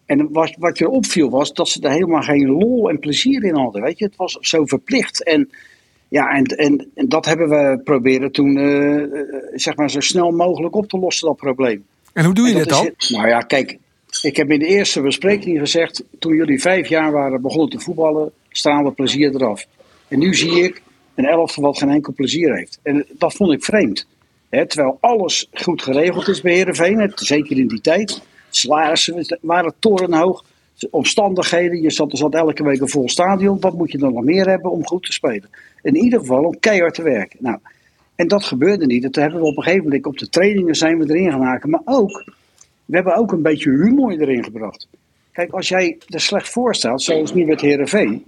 En 0.05 0.31
wat, 0.31 0.55
wat 0.57 0.77
je 0.77 0.89
opviel 0.89 1.29
was 1.29 1.53
dat 1.53 1.69
ze 1.69 1.81
er 1.81 1.91
helemaal 1.91 2.21
geen 2.21 2.49
lol 2.49 2.89
en 2.89 2.99
plezier 2.99 3.43
in 3.43 3.55
hadden. 3.55 3.81
Weet 3.81 3.97
je? 3.97 4.05
Het 4.05 4.15
was 4.15 4.37
zo 4.41 4.65
verplicht. 4.65 5.23
En, 5.23 5.49
ja, 6.07 6.29
en, 6.29 6.43
en, 6.43 6.91
en 6.95 7.09
dat 7.09 7.25
hebben 7.25 7.49
we 7.49 7.81
proberen 7.83 8.31
toen 8.31 8.57
eh, 8.57 9.03
eh, 9.03 9.09
zeg 9.53 9.75
maar 9.75 9.89
zo 9.89 9.99
snel 9.99 10.31
mogelijk 10.31 10.75
op 10.75 10.89
te 10.89 10.99
lossen, 10.99 11.27
dat 11.27 11.37
probleem. 11.37 11.85
En 12.13 12.25
hoe 12.25 12.33
doe 12.33 12.47
je 12.47 12.53
En 12.53 12.59
dat 12.59 12.69
dan? 12.69 12.91
Nou 13.07 13.27
ja, 13.27 13.39
kijk, 13.39 13.77
ik 14.21 14.35
heb 14.35 14.51
in 14.51 14.59
de 14.59 14.67
eerste 14.67 15.01
bespreking 15.01 15.59
gezegd, 15.59 16.03
toen 16.19 16.35
jullie 16.35 16.61
vijf 16.61 16.87
jaar 16.87 17.11
waren 17.11 17.41
begonnen 17.41 17.69
te 17.69 17.79
voetballen, 17.79 18.31
straalde 18.49 18.91
plezier 18.91 19.35
eraf. 19.35 19.67
En 20.07 20.19
nu 20.19 20.35
zie 20.35 20.63
ik 20.63 20.81
een 21.19 21.25
elftal 21.25 21.63
wat 21.63 21.77
geen 21.77 21.89
enkel 21.89 22.13
plezier 22.13 22.55
heeft. 22.55 22.79
En 22.83 23.05
dat 23.17 23.33
vond 23.33 23.51
ik 23.53 23.63
vreemd. 23.63 24.07
Terwijl 24.49 24.97
alles 25.01 25.47
goed 25.53 25.81
geregeld 25.81 26.27
is 26.27 26.41
bij 26.41 26.53
Heerenveen, 26.53 26.99
het- 26.99 27.19
zeker 27.19 27.57
in 27.57 27.67
die 27.67 27.81
tijd. 27.81 28.21
Salarissen 28.49 29.37
waren 29.41 29.73
torenhoog, 29.79 30.43
omstandigheden, 30.89 31.81
je 31.81 31.91
zat, 31.91 32.11
er 32.11 32.17
zat 32.17 32.33
elke 32.33 32.63
week 32.63 32.81
een 32.81 32.89
vol 32.89 33.09
stadion. 33.09 33.59
Wat 33.59 33.73
moet 33.73 33.91
je 33.91 33.97
dan 33.97 34.13
nog 34.13 34.23
meer 34.23 34.47
hebben 34.47 34.71
om 34.71 34.85
goed 34.85 35.05
te 35.05 35.11
spelen? 35.11 35.49
In 35.81 35.95
ieder 35.95 36.19
geval 36.19 36.43
om 36.43 36.59
keihard 36.59 36.93
te 36.93 37.03
werken. 37.03 37.37
Nou, 37.41 37.57
en 38.15 38.27
dat 38.27 38.43
gebeurde 38.43 38.85
niet. 38.85 39.03
Dat 39.03 39.15
hebben 39.15 39.39
we 39.39 39.45
op 39.45 39.57
een 39.57 39.63
gegeven 39.63 39.83
moment 39.83 40.05
op 40.05 40.17
de 40.17 40.29
trainingen 40.29 40.75
zijn 40.75 40.97
we 40.99 41.13
erin 41.13 41.31
gaan 41.31 41.41
haken. 41.41 41.69
Maar 41.69 41.81
ook, 41.85 42.23
we 42.85 42.95
hebben 42.95 43.15
ook 43.15 43.31
een 43.31 43.41
beetje 43.41 43.69
humor 43.69 44.11
erin 44.21 44.43
gebracht. 44.43 44.87
Kijk, 45.31 45.51
als 45.53 45.67
jij 45.67 45.97
er 46.07 46.19
slecht 46.21 46.49
voor 46.49 46.75
staat, 46.75 47.01
zoals 47.01 47.33
nu 47.33 47.45
met 47.45 47.61
Herenveen, 47.61 48.23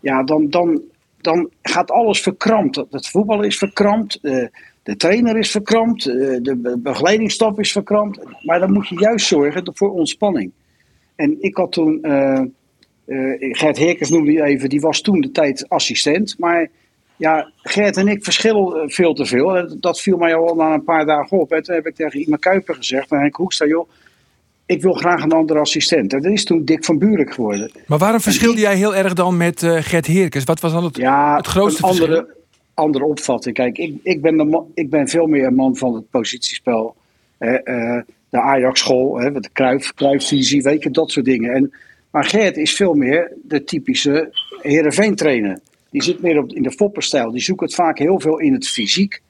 ja, 0.00 0.22
dan, 0.22 0.50
dan, 0.50 0.80
dan 1.20 1.50
gaat 1.62 1.90
alles 1.90 2.20
verkrampt. 2.20 2.76
Het- 2.76 3.08
voetbal 3.08 3.42
is 3.42 3.58
verkrampt, 3.58 4.18
eh, 4.22 4.46
de 4.82 4.96
trainer 4.96 5.38
is 5.38 5.50
verkrampt, 5.50 6.06
eh, 6.06 6.14
de 6.42 6.56
be- 6.56 6.78
begeleidingsstaf 6.78 7.58
is 7.58 7.72
verkrampt. 7.72 8.18
Maar 8.42 8.58
dan 8.58 8.72
moet 8.72 8.88
je 8.88 8.98
juist 8.98 9.26
zorgen 9.26 9.70
voor 9.74 9.90
ontspanning. 9.90 10.52
En 11.16 11.36
ik 11.40 11.56
had 11.56 11.72
toen, 11.72 12.02
eh, 12.02 12.40
Gert 13.38 13.76
Heerkens 13.76 14.10
noemde 14.10 14.32
je 14.32 14.42
even, 14.44 14.68
die 14.68 14.80
was 14.80 15.00
toen 15.00 15.20
de 15.20 15.30
tijd 15.30 15.68
assistent. 15.68 16.38
Maar 16.38 16.68
ja, 17.16 17.50
Gert 17.62 17.96
en 17.96 18.08
ik 18.08 18.24
verschillen 18.24 18.90
veel 18.90 19.14
te 19.14 19.24
veel. 19.24 19.76
Dat 19.80 20.00
viel 20.00 20.16
mij 20.16 20.34
al 20.34 20.54
na 20.54 20.74
een 20.74 20.84
paar 20.84 21.06
dagen 21.06 21.38
op. 21.38 21.52
En 21.52 21.62
toen 21.62 21.74
heb 21.74 21.86
ik 21.86 21.94
tegen 21.94 22.20
Ima 22.20 22.36
Kuiper 22.36 22.74
gezegd, 22.74 23.10
en 23.12 23.18
Henk 23.18 23.36
Hoekstra, 23.36 23.66
joh, 23.66 23.88
ik 24.68 24.82
wil 24.82 24.92
graag 24.92 25.22
een 25.22 25.32
andere 25.32 25.58
assistent. 25.58 26.12
En 26.12 26.22
dat 26.22 26.32
is 26.32 26.44
toen 26.44 26.64
Dick 26.64 26.84
van 26.84 26.98
Buurik 26.98 27.32
geworden. 27.32 27.70
Maar 27.86 27.98
waarom 27.98 28.20
verschilde 28.20 28.60
jij 28.60 28.76
heel 28.76 28.94
erg 28.94 29.12
dan 29.12 29.36
met 29.36 29.62
eh, 29.62 29.76
Gert 29.80 30.06
Heerkens? 30.06 30.44
Wat 30.44 30.60
was 30.60 30.72
dan 30.72 30.84
het, 30.84 30.96
Ja, 30.96 31.36
het 31.36 31.46
grootste 31.46 31.82
een 31.82 31.88
verschil? 31.94 32.14
andere, 32.16 32.34
andere 32.74 33.04
opvatting. 33.04 33.54
Kijk, 33.54 33.78
ik, 33.78 33.94
ik, 34.02 34.22
ben 34.22 34.36
de 34.36 34.44
man- 34.44 34.66
ik 34.74 34.90
ben 34.90 35.08
veel 35.08 35.26
meer 35.26 35.44
een 35.46 35.54
man 35.54 35.76
van 35.76 35.94
het 35.94 36.10
positiespel. 36.10 36.94
eh, 37.38 37.52
de 38.30 38.40
Ajax-school, 38.40 39.12
de 39.12 39.48
Cruijff, 39.52 39.94
Cruijff-visie, 39.94 40.62
weet 40.62 40.82
je, 40.82 40.90
dat 40.90 41.10
soort 41.10 41.24
dingen. 41.26 41.54
En, 41.54 41.72
maar 42.10 42.24
Gert 42.24 42.56
is 42.56 42.74
veel 42.76 42.94
meer 42.94 43.32
de 43.42 43.64
typische 43.64 44.28
Heerenveen-trainer. 44.62 45.58
Die 45.90 46.02
zit 46.02 46.20
meer 46.22 46.38
op, 46.38 46.52
in 46.52 46.62
de 46.62 46.70
fopperstijl. 46.70 47.30
Die 47.30 47.40
zoekt 47.42 47.60
het 47.60 47.74
vaak 47.74 47.98
heel 47.98 48.20
veel 48.20 48.38
in 48.38 48.52
het 48.52 48.68
fysiek. 48.68 49.20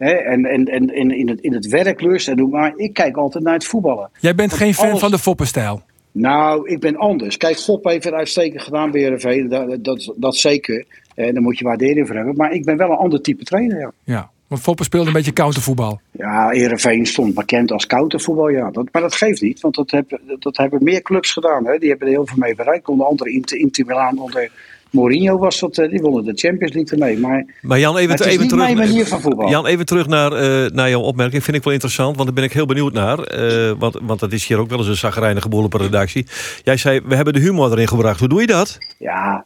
Hè, 0.00 0.10
en 0.12 0.44
en, 0.44 0.64
en 0.64 0.94
in, 0.94 1.10
in, 1.10 1.28
het, 1.28 1.40
in 1.40 1.52
het 1.52 1.66
werklust. 1.66 2.28
En, 2.28 2.36
doe 2.36 2.48
maar 2.48 2.72
ik 2.76 2.92
kijk 2.92 3.16
altijd 3.16 3.44
naar 3.44 3.54
het 3.54 3.64
voetballen. 3.64 4.10
Jij 4.20 4.34
bent 4.34 4.50
Want 4.50 4.62
geen 4.62 4.74
fan 4.74 4.88
alles- 4.88 5.00
van 5.00 5.10
de 5.10 5.18
foppenstijl. 5.18 5.82
Nou, 6.12 6.68
ik 6.68 6.80
ben 6.80 6.96
anders. 6.96 7.36
Kijk, 7.36 7.56
Fop 7.58 7.84
heeft 7.84 8.04
het 8.04 8.14
uitstekend 8.14 8.62
gedaan 8.62 8.90
bij 8.90 9.02
RV. 9.02 9.48
Dat, 9.48 9.84
dat, 9.84 10.12
dat 10.16 10.36
zeker. 10.36 10.86
En 11.14 11.32
daar 11.34 11.42
moet 11.42 11.58
je 11.58 11.64
waardering 11.64 12.06
voor 12.06 12.16
hebben. 12.16 12.36
Maar 12.36 12.52
ik 12.52 12.64
ben 12.64 12.76
wel 12.76 12.90
een 12.90 12.96
ander 12.96 13.20
type 13.20 13.44
trainer, 13.44 13.78
ja. 13.78 13.92
Ja, 14.04 14.30
want 14.46 14.62
Foppe 14.62 14.84
speelde 14.84 15.06
een 15.06 15.12
beetje 15.12 15.32
countervoetbal. 15.32 16.00
Ja, 16.10 16.48
Heerenveen 16.48 17.06
stond 17.06 17.34
bekend 17.34 17.72
als 17.72 17.86
countervoetbal, 17.86 18.48
ja. 18.48 18.70
Dat, 18.70 18.88
maar 18.92 19.02
dat 19.02 19.14
geeft 19.14 19.40
niet, 19.40 19.60
want 19.60 19.74
dat, 19.74 19.90
heb, 19.90 20.18
dat 20.38 20.56
hebben 20.56 20.82
meer 20.82 21.02
clubs 21.02 21.32
gedaan. 21.32 21.66
Hè. 21.66 21.78
Die 21.78 21.88
hebben 21.88 22.06
er 22.06 22.12
heel 22.14 22.26
veel 22.26 22.38
mee 22.38 22.54
bereikt. 22.54 22.88
Onder 22.88 23.06
andere 23.06 23.30
Inter, 23.30 23.58
Inter 23.58 23.86
Milaan 23.86 24.18
onder 24.18 24.50
Mourinho 24.90 25.38
was 25.38 25.60
dat. 25.60 25.78
eh, 25.78 25.90
Die 25.90 26.00
wonnen 26.00 26.24
de 26.24 26.32
Champions 26.34 26.72
League 26.74 26.92
ermee. 26.98 27.18
Maar 27.18 27.44
Maar 27.62 27.78
Jan, 27.78 27.96
even, 27.96 28.10
het 28.10 28.20
is 28.20 28.26
even 28.26 28.40
niet 28.40 28.48
terug. 28.48 28.64
mijn 28.64 28.76
manier 28.76 29.06
van 29.06 29.20
voetbal. 29.20 29.50
Jan, 29.50 29.66
even 29.66 29.86
terug 29.86 30.06
naar, 30.06 30.32
eh, 30.32 30.70
naar 30.70 30.88
jouw 30.90 31.00
opmerking. 31.00 31.44
Vind 31.44 31.56
ik 31.56 31.62
wel 31.64 31.72
interessant, 31.72 32.14
want 32.14 32.26
daar 32.26 32.34
ben 32.36 32.44
ik 32.44 32.52
heel 32.52 32.66
benieuwd 32.66 32.92
naar. 32.92 33.18
Eh, 33.18 33.72
want, 33.78 33.98
want 34.02 34.20
dat 34.20 34.32
is 34.32 34.46
hier 34.46 34.58
ook 34.58 34.68
wel 34.68 34.78
eens 34.78 34.86
een 34.88 34.96
zagrijnige 34.96 35.48
boel 35.48 35.64
op 35.64 35.74
een 35.74 35.80
redactie. 35.80 36.26
Jij 36.64 36.76
zei, 36.76 37.00
we 37.04 37.14
hebben 37.14 37.34
de 37.34 37.40
humor 37.40 37.72
erin 37.72 37.88
gebracht. 37.88 38.18
Hoe 38.18 38.28
doe 38.28 38.40
je 38.40 38.46
dat? 38.46 38.78
Ja, 38.98 39.44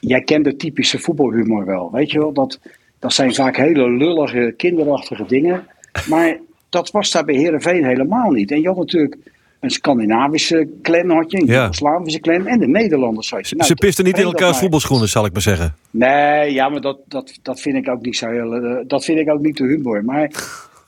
jij 0.00 0.20
kent 0.22 0.44
de 0.44 0.56
typische 0.56 0.98
voetbalhumor 0.98 1.64
wel. 1.66 1.90
Weet 1.92 2.10
je 2.10 2.18
wel, 2.18 2.32
dat, 2.32 2.60
dat 2.98 3.12
zijn 3.12 3.34
vaak 3.34 3.56
hele 3.56 3.90
lullige, 3.90 4.54
kinderachtige 4.56 5.24
dingen. 5.28 5.66
Maar 6.08 6.36
dat 6.68 6.90
was 6.90 7.10
daar 7.10 7.24
bij 7.24 7.34
Heerenveen 7.34 7.84
helemaal 7.84 8.30
niet. 8.30 8.50
En 8.50 8.60
je 8.60 8.66
had 8.68 8.76
natuurlijk 8.76 9.16
een 9.60 9.70
Scandinavische 9.70 10.68
clan, 10.82 11.10
had 11.10 11.30
je, 11.30 11.40
een 11.40 11.46
Ja. 11.46 11.54
Joegoslavische 11.54 12.20
clan 12.20 12.46
en 12.46 12.58
de 12.58 12.66
Nederlanders. 12.68 13.30
Had 13.30 13.48
je. 13.48 13.54
Nou, 13.56 13.68
Ze 13.68 13.74
pisten 13.74 14.04
niet 14.04 14.18
in 14.18 14.32
maar. 14.40 14.54
voetbalschoenen, 14.54 15.08
zal 15.08 15.24
ik 15.24 15.32
maar 15.32 15.42
zeggen. 15.42 15.74
Nee, 15.90 16.52
ja, 16.52 16.68
maar 16.68 16.80
dat, 16.80 16.98
dat, 17.06 17.38
dat 17.42 17.60
vind 17.60 17.76
ik 17.76 17.88
ook 17.88 18.02
niet 18.02 18.16
zo 18.16 18.28
heel. 18.30 18.54
eh, 18.54 18.76
dat 18.86 19.04
vind 19.04 19.18
ik 19.18 19.30
ook 19.30 19.40
niet 19.40 19.56
de 19.56 19.64
humor. 19.64 20.04
Maar 20.04 20.30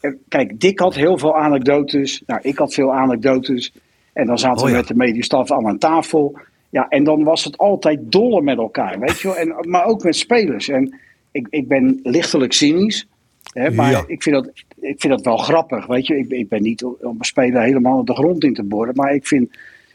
eh, 0.00 0.10
kijk, 0.28 0.60
Dick 0.60 0.78
had 0.78 0.94
heel 0.94 1.18
veel 1.18 1.36
anekdotes. 1.38 2.22
Nou, 2.26 2.40
ik 2.42 2.58
had 2.58 2.74
veel 2.74 2.94
anekdotes. 2.94 3.72
En 4.12 4.26
dan 4.26 4.38
zaten 4.38 4.58
Oh, 4.58 4.64
we 4.64 4.70
ja. 4.70 4.76
met 4.76 4.88
de 4.88 4.94
medische 4.94 5.22
staf 5.22 5.52
aan 5.52 5.66
een 5.66 5.78
tafel. 5.78 6.38
Ja, 6.70 6.88
en 6.88 7.04
dan 7.04 7.24
was 7.24 7.44
het 7.44 7.58
altijd 7.58 7.98
dolle 8.02 8.42
met 8.42 8.56
elkaar, 8.58 8.98
weet 8.98 9.20
je 9.20 9.28
wel. 9.28 9.36
En, 9.36 9.54
maar 9.68 9.84
ook 9.84 10.02
met 10.02 10.16
spelers. 10.16 10.68
En 10.68 10.94
ik, 11.30 11.46
ik 11.50 11.68
ben 11.68 12.00
lichtelijk 12.02 12.52
cynisch. 12.52 13.06
Hè, 13.52 13.70
maar 13.70 13.90
Ja. 13.90 14.04
ik, 14.06 14.22
vind 14.22 14.34
dat, 14.36 14.46
ik 14.80 15.00
vind 15.00 15.12
dat 15.12 15.24
wel 15.24 15.36
grappig, 15.36 15.86
weet 15.86 16.06
je. 16.06 16.16
Ik, 16.18 16.28
ben- 16.28 16.38
ik 16.38 16.48
ben 16.48 16.62
niet 16.62 16.84
om 16.84 16.96
een 17.00 17.16
speler 17.20 17.62
helemaal 17.62 18.04
de 18.04 18.14
grond 18.14 18.44
in 18.44 18.54
te 18.54 18.62
boren. 18.64 18.94
Maar 18.94 19.14
ik 19.14 19.26
vind... 19.26 19.48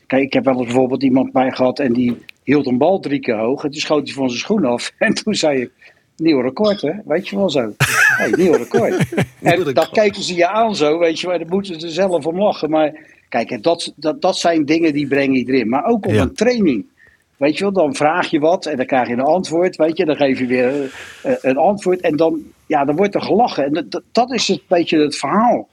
Kijk, 0.07 0.23
ik 0.23 0.33
heb 0.33 0.45
wel 0.45 0.55
eens 0.55 0.63
bijvoorbeeld 0.65 1.03
iemand 1.03 1.31
bij 1.31 1.51
gehad 1.51 1.79
en 1.79 1.93
die 1.93 2.17
hield 2.43 2.65
een 2.67 2.77
bal 2.77 2.99
drie 2.99 3.19
keer 3.19 3.37
hoog. 3.37 3.63
En 3.63 3.71
toen 3.71 3.79
schoot 3.81 4.05
hij 4.05 4.13
van 4.15 4.27
zijn 4.29 4.39
schoen 4.41 4.65
af. 4.65 4.91
En 4.97 5.13
toen 5.13 5.33
zei 5.35 5.61
ik, 5.61 5.93
nieuw 6.17 6.41
record 6.41 6.81
hè, 6.81 6.91
weet 7.05 7.27
je 7.27 7.35
wel 7.35 7.49
zo. 7.49 7.73
Hey, 8.17 8.31
nieuw 8.37 8.53
record. 8.53 9.13
en 9.41 9.73
dan 9.73 9.87
kijken 9.91 10.21
ze 10.23 10.35
je 10.35 10.47
aan 10.47 10.75
zo, 10.75 10.99
weet 10.99 11.19
je 11.19 11.27
wel. 11.27 11.37
Dan 11.39 11.47
moeten 11.49 11.79
ze 11.79 11.89
zelf 11.89 12.25
om 12.25 12.37
lachen. 12.39 12.69
Maar 12.69 12.93
kijk, 13.29 13.63
dat, 13.63 13.93
dat, 13.95 14.21
dat 14.21 14.37
zijn 14.37 14.65
dingen 14.65 14.93
die 14.93 15.07
breng 15.07 15.37
je 15.37 15.43
erin. 15.45 15.69
Maar 15.69 15.85
ook 15.85 16.05
op 16.05 16.11
Ja. 16.13 16.21
een 16.21 16.33
training. 16.33 16.85
Weet 17.37 17.57
je 17.57 17.63
wel, 17.63 17.73
dan 17.73 17.95
vraag 17.95 18.29
je 18.29 18.39
wat 18.39 18.65
en 18.65 18.77
dan 18.77 18.85
krijg 18.85 19.07
je 19.07 19.13
een 19.13 19.19
antwoord, 19.19 19.75
weet 19.75 19.97
je. 19.97 20.05
Dan 20.05 20.15
geef 20.15 20.39
je 20.39 20.45
weer 20.45 20.93
eh, 21.23 21.33
een 21.41 21.57
antwoord 21.57 22.01
en 22.01 22.15
dan, 22.15 22.39
ja, 22.65 22.85
dan 22.85 22.95
wordt 22.95 23.15
er 23.15 23.21
gelachen. 23.21 23.65
En 23.65 23.73
dat- 23.89 24.01
dat, 24.11 24.31
is 24.31 24.47
het 24.47 24.61
beetje 24.67 24.99
het 24.99 25.17
verhaal. 25.17 25.67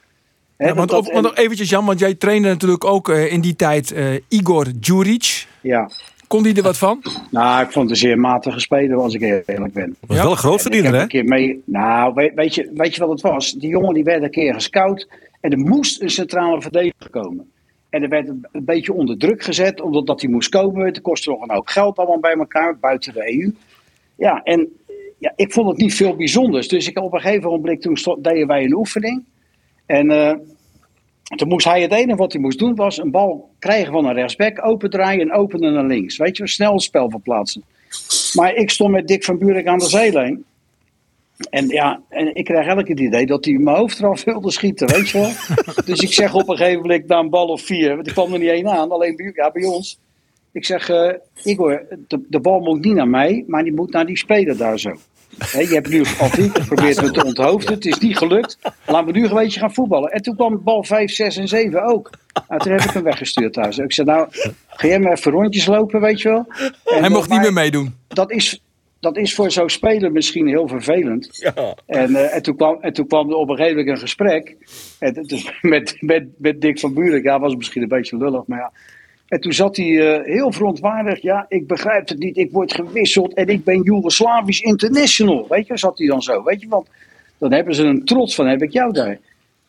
Hè, 0.57 0.67
Ja, 0.67 0.75
want, 0.75 0.91
dat- 0.91 1.11
want 1.11 1.23
nog 1.25 1.35
eventjes 1.37 1.69
Jan, 1.71 1.85
want 1.85 1.99
jij 1.99 2.15
trainde 2.15 2.49
natuurlijk 2.49 2.85
ook 2.85 3.09
eh, 3.09 3.33
in 3.33 3.41
die 3.41 3.57
tijd 3.57 3.93
eh, 3.93 4.07
Igor 4.29 4.67
Djuric. 4.81 5.47
ja. 5.61 5.91
Kon 6.27 6.43
die 6.43 6.57
er 6.57 6.63
wat 6.63 6.79
van? 6.79 7.03
Nou, 7.31 7.63
ik 7.65 7.71
vond 7.73 7.91
het 7.91 7.91
een 7.91 8.09
zeer 8.09 8.19
matige 8.19 8.61
speler, 8.61 8.97
als 8.97 9.15
ik 9.15 9.21
eerlijk 9.47 9.73
ben. 9.73 9.97
Was 10.07 10.17
Ja. 10.17 10.23
wel 10.23 10.33
een 10.33 10.39
groot 10.39 10.63
verdiener, 10.63 10.95
hè? 10.95 11.01
een 11.03 11.09
keer 11.09 11.25
mee. 11.25 11.63
Nou, 11.67 12.15
weet, 12.15 12.35
weet, 12.35 12.55
je, 12.55 12.71
weet 12.75 12.95
je 12.95 13.01
wat 13.01 13.11
het 13.11 13.21
was? 13.21 13.53
Die 13.53 13.69
jongen 13.69 13.95
die 13.95 14.05
werd 14.05 14.23
een 14.23 14.31
keer 14.31 14.55
gescout. 14.55 15.09
En 15.41 15.51
er 15.51 15.59
moest 15.59 16.01
een 16.03 16.11
centrale 16.11 16.61
verdediger 16.63 17.11
komen. 17.11 17.51
En 17.93 18.03
er 18.03 18.09
werd 18.09 18.29
een, 18.29 18.65
beetje 18.65 18.93
onder 18.93 19.19
druk 19.19 19.43
gezet, 19.43 19.81
omdat 19.81 20.07
dat 20.07 20.21
hij 20.21 20.31
moest 20.31 20.49
komen. 20.49 20.87
Het 20.87 21.01
kostte 21.01 21.31
nog 21.31 21.43
een 21.43 21.55
hoop 21.55 21.67
geld 21.67 21.99
allemaal 21.99 22.21
bij 22.21 22.35
elkaar, 22.35 22.79
buiten 22.79 23.13
de 23.13 23.35
EU. 23.35 23.55
Ja, 24.17 24.43
en 24.43 24.69
ja, 25.19 25.33
ik 25.37 25.53
vond 25.53 25.69
het 25.69 25.77
niet 25.77 25.95
veel 25.95 26.17
bijzonders. 26.17 26.69
Dus 26.69 26.89
ik, 26.89 26.99
op 26.99 27.13
een 27.13 27.21
gegeven 27.21 27.51
moment 27.51 27.83
toen 27.83 28.19
deden 28.23 28.47
wij 28.47 28.65
een 28.65 28.75
oefening. 28.75 29.25
En 29.87 30.11
eh, 30.11 30.35
toen 31.37 31.49
moest 31.49 31.67
hij 31.67 31.83
het 31.83 31.93
enige 31.93 32.17
wat 32.17 32.33
hij 32.33 32.41
moest 32.41 32.59
doen, 32.59 32.75
was 32.75 32.99
een 32.99 33.11
bal 33.11 33.51
krijgen 33.59 33.93
van 33.93 34.05
een 34.05 34.15
rechtsback, 34.15 34.67
opendraaien 34.67 35.21
en 35.21 35.33
openen 35.33 35.73
naar 35.73 35.85
links. 35.85 36.17
Weet 36.17 36.37
je, 36.37 36.49
snel 36.49 36.81
spel 36.81 37.11
verplaatsen. 37.11 37.65
Maar 38.35 38.55
ik 38.55 38.71
stond 38.71 38.91
met 38.91 39.09
Dick 39.09 39.25
van 39.25 39.39
Buurik 39.39 39.67
aan 39.67 39.79
de 39.79 39.89
zijlijn. 39.89 40.45
En 41.51 41.69
ja, 41.69 42.01
en 42.09 42.35
ik 42.35 42.45
krijg 42.45 42.67
elke 42.67 42.91
het 42.91 43.01
idee 43.01 43.27
dat 43.27 43.45
hij 43.45 43.55
mijn 43.55 43.77
hoofd 43.77 43.99
eraf 43.99 44.25
wilde 44.25 44.51
schieten, 44.51 44.89
weet 44.89 45.09
je 45.09 45.19
wel. 45.19 45.31
dus 45.85 46.01
ik 46.01 46.13
zeg 46.13 46.35
op 46.35 46.49
een 46.49 46.57
gegeven 46.57 46.81
moment 46.81 47.07
na 47.07 47.19
een 47.19 47.31
bal 47.31 47.47
of 47.47 47.63
vier, 47.63 47.95
want 47.95 48.07
er 48.07 48.13
kwam 48.13 48.33
er 48.33 48.39
niet 48.39 48.49
één 48.49 48.69
aan, 48.69 48.91
alleen 48.91 49.17
bij, 49.17 49.33
ja, 49.35 49.51
bij 49.51 49.65
ons. 49.65 49.99
Ik 50.53 50.65
zeg, 50.65 50.89
eh, 50.89 51.13
Igor, 51.43 51.87
de, 52.09 52.25
de 52.29 52.41
bal 52.41 52.61
moet 52.61 52.85
niet 52.85 52.95
naar 52.95 53.09
mij, 53.09 53.45
maar 53.47 53.63
die 53.63 53.75
moet 53.75 53.93
naar 53.93 54.07
die 54.07 54.19
speler 54.19 54.57
daar 54.57 54.79
zo. 54.79 54.97
Je 55.39 55.69
hebt 55.75 55.89
nu 55.89 56.05
al 56.19 56.31
keer 56.31 56.51
geprobeerd 56.51 57.03
me 57.03 57.11
te 57.11 57.25
onthoofden, 57.25 57.75
het 57.75 57.85
is 57.85 57.99
niet 57.99 58.19
gelukt. 58.19 58.59
Laten 58.87 59.13
we 59.13 59.19
nu 59.19 59.27
een 59.27 59.35
beetje 59.35 59.61
gaan 59.61 59.75
voetballen. 59.75 60.11
En 60.11 60.23
toen 60.23 60.37
kwam 60.37 60.63
bal 60.63 60.85
5, 60.85 61.11
6 61.11 61.37
en 61.37 61.49
7 61.49 61.85
ook. 61.85 62.11
Nou, 62.49 62.61
toen 62.61 62.73
heb 62.73 62.81
ik 62.81 62.91
hem 62.91 63.03
weggestuurd 63.03 63.53
thuis. 63.53 63.79
Ik 63.79 63.93
zei, 63.93 64.07
nou, 64.07 64.29
ga 64.67 64.87
jij 64.87 64.99
maar 64.99 65.13
even 65.13 65.33
rondjes 65.33 65.67
lopen, 65.67 66.01
weet 66.01 66.21
je 66.21 66.29
wel. 66.29 66.47
En, 66.85 67.01
Hij 67.01 67.09
mocht 67.09 67.31
niet 67.31 67.41
meer 67.41 67.53
meedoen. 67.53 67.95
dat 68.09 68.31
is, 68.31 68.63
dat 69.03 69.17
is 69.17 69.35
voor 69.35 69.51
zo'n 69.51 69.69
speler 69.69 70.13
misschien 70.13 70.49
heel 70.49 70.69
vervelend. 70.69 71.51
En, 71.87 72.15
eh, 72.15 72.35
en, 72.35 72.43
toen 72.43 72.57
kwam, 72.57 72.79
en 72.81 72.93
toen 72.93 73.07
kwam 73.07 73.31
er 73.31 73.37
op 73.37 73.49
een 73.49 73.57
gegeven 73.57 73.77
moment 73.77 73.95
een 73.95 74.03
gesprek. 74.03 74.57
En, 74.99 75.15
is 75.27 75.59
met, 75.61 75.97
met, 76.01 76.27
met 76.37 76.61
Dick 76.61 76.79
van 76.79 76.95
Buurik. 76.95 77.25
Ja, 77.25 77.41
was 77.41 77.57
misschien 77.57 77.83
een 77.83 77.89
beetje 77.89 78.17
lullig, 78.17 78.47
maar 78.47 78.59
ja. 78.59 78.73
En 79.29 79.41
toen 79.41 79.53
zat 79.53 79.77
hij 79.77 80.17
eh, 80.17 80.25
heel 80.35 80.53
verontwaardigd. 80.53 81.23
Ja, 81.23 81.47
ik 81.49 81.67
begrijp 81.67 82.09
het 82.09 82.19
niet. 82.19 82.37
Ik 82.37 82.53
word 82.53 82.75
gewisseld 82.75 83.35
en 83.35 83.47
ik 83.47 83.65
ben 83.65 83.83
Joegoslavisch 83.83 84.61
international. 84.61 85.47
Weet 85.49 85.67
je, 85.67 85.79
zat 85.79 85.99
hij 85.99 86.07
dan 86.07 86.23
zo. 86.23 86.43
Weet 86.43 86.61
je, 86.61 86.69
want 86.69 86.89
dan 87.39 87.53
hebben 87.53 87.75
ze 87.75 87.85
een 87.85 88.05
trots 88.05 88.35
van, 88.35 88.47
heb 88.47 88.63
ik 88.63 88.73
jou 88.73 88.93
daar. 88.93 89.19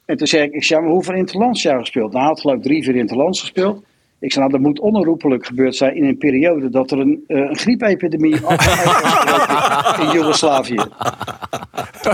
En 0.06 0.18
toen 0.18 0.28
zei 0.28 0.44
ik, 0.44 0.54
ik 0.54 0.64
zei, 0.64 0.82
maar 0.82 0.92
hoeveel 0.92 1.16
interlands 1.16 1.62
jij 1.62 1.78
gespeeld? 1.78 2.12
Nou, 2.12 2.20
hij 2.20 2.28
had 2.28 2.42
geloof 2.42 2.58
ik 2.58 2.64
drie, 2.64 2.84
vier 2.84 2.96
interlands 2.96 3.40
gespeeld. 3.40 3.84
Ik 4.24 4.32
zei, 4.32 4.48
nou, 4.48 4.58
dat 4.58 4.68
moet 4.68 4.80
onherroepelijk 4.80 5.46
gebeurd 5.46 5.76
zijn 5.76 5.96
in 5.96 6.04
een 6.04 6.18
periode 6.18 6.70
dat 6.70 6.92
er 6.92 7.00
een, 7.00 7.24
eh, 7.28 7.38
een 7.38 7.58
griepepidemie 7.58 8.36
in 10.02 10.12
Joegoslavië. 10.12 10.84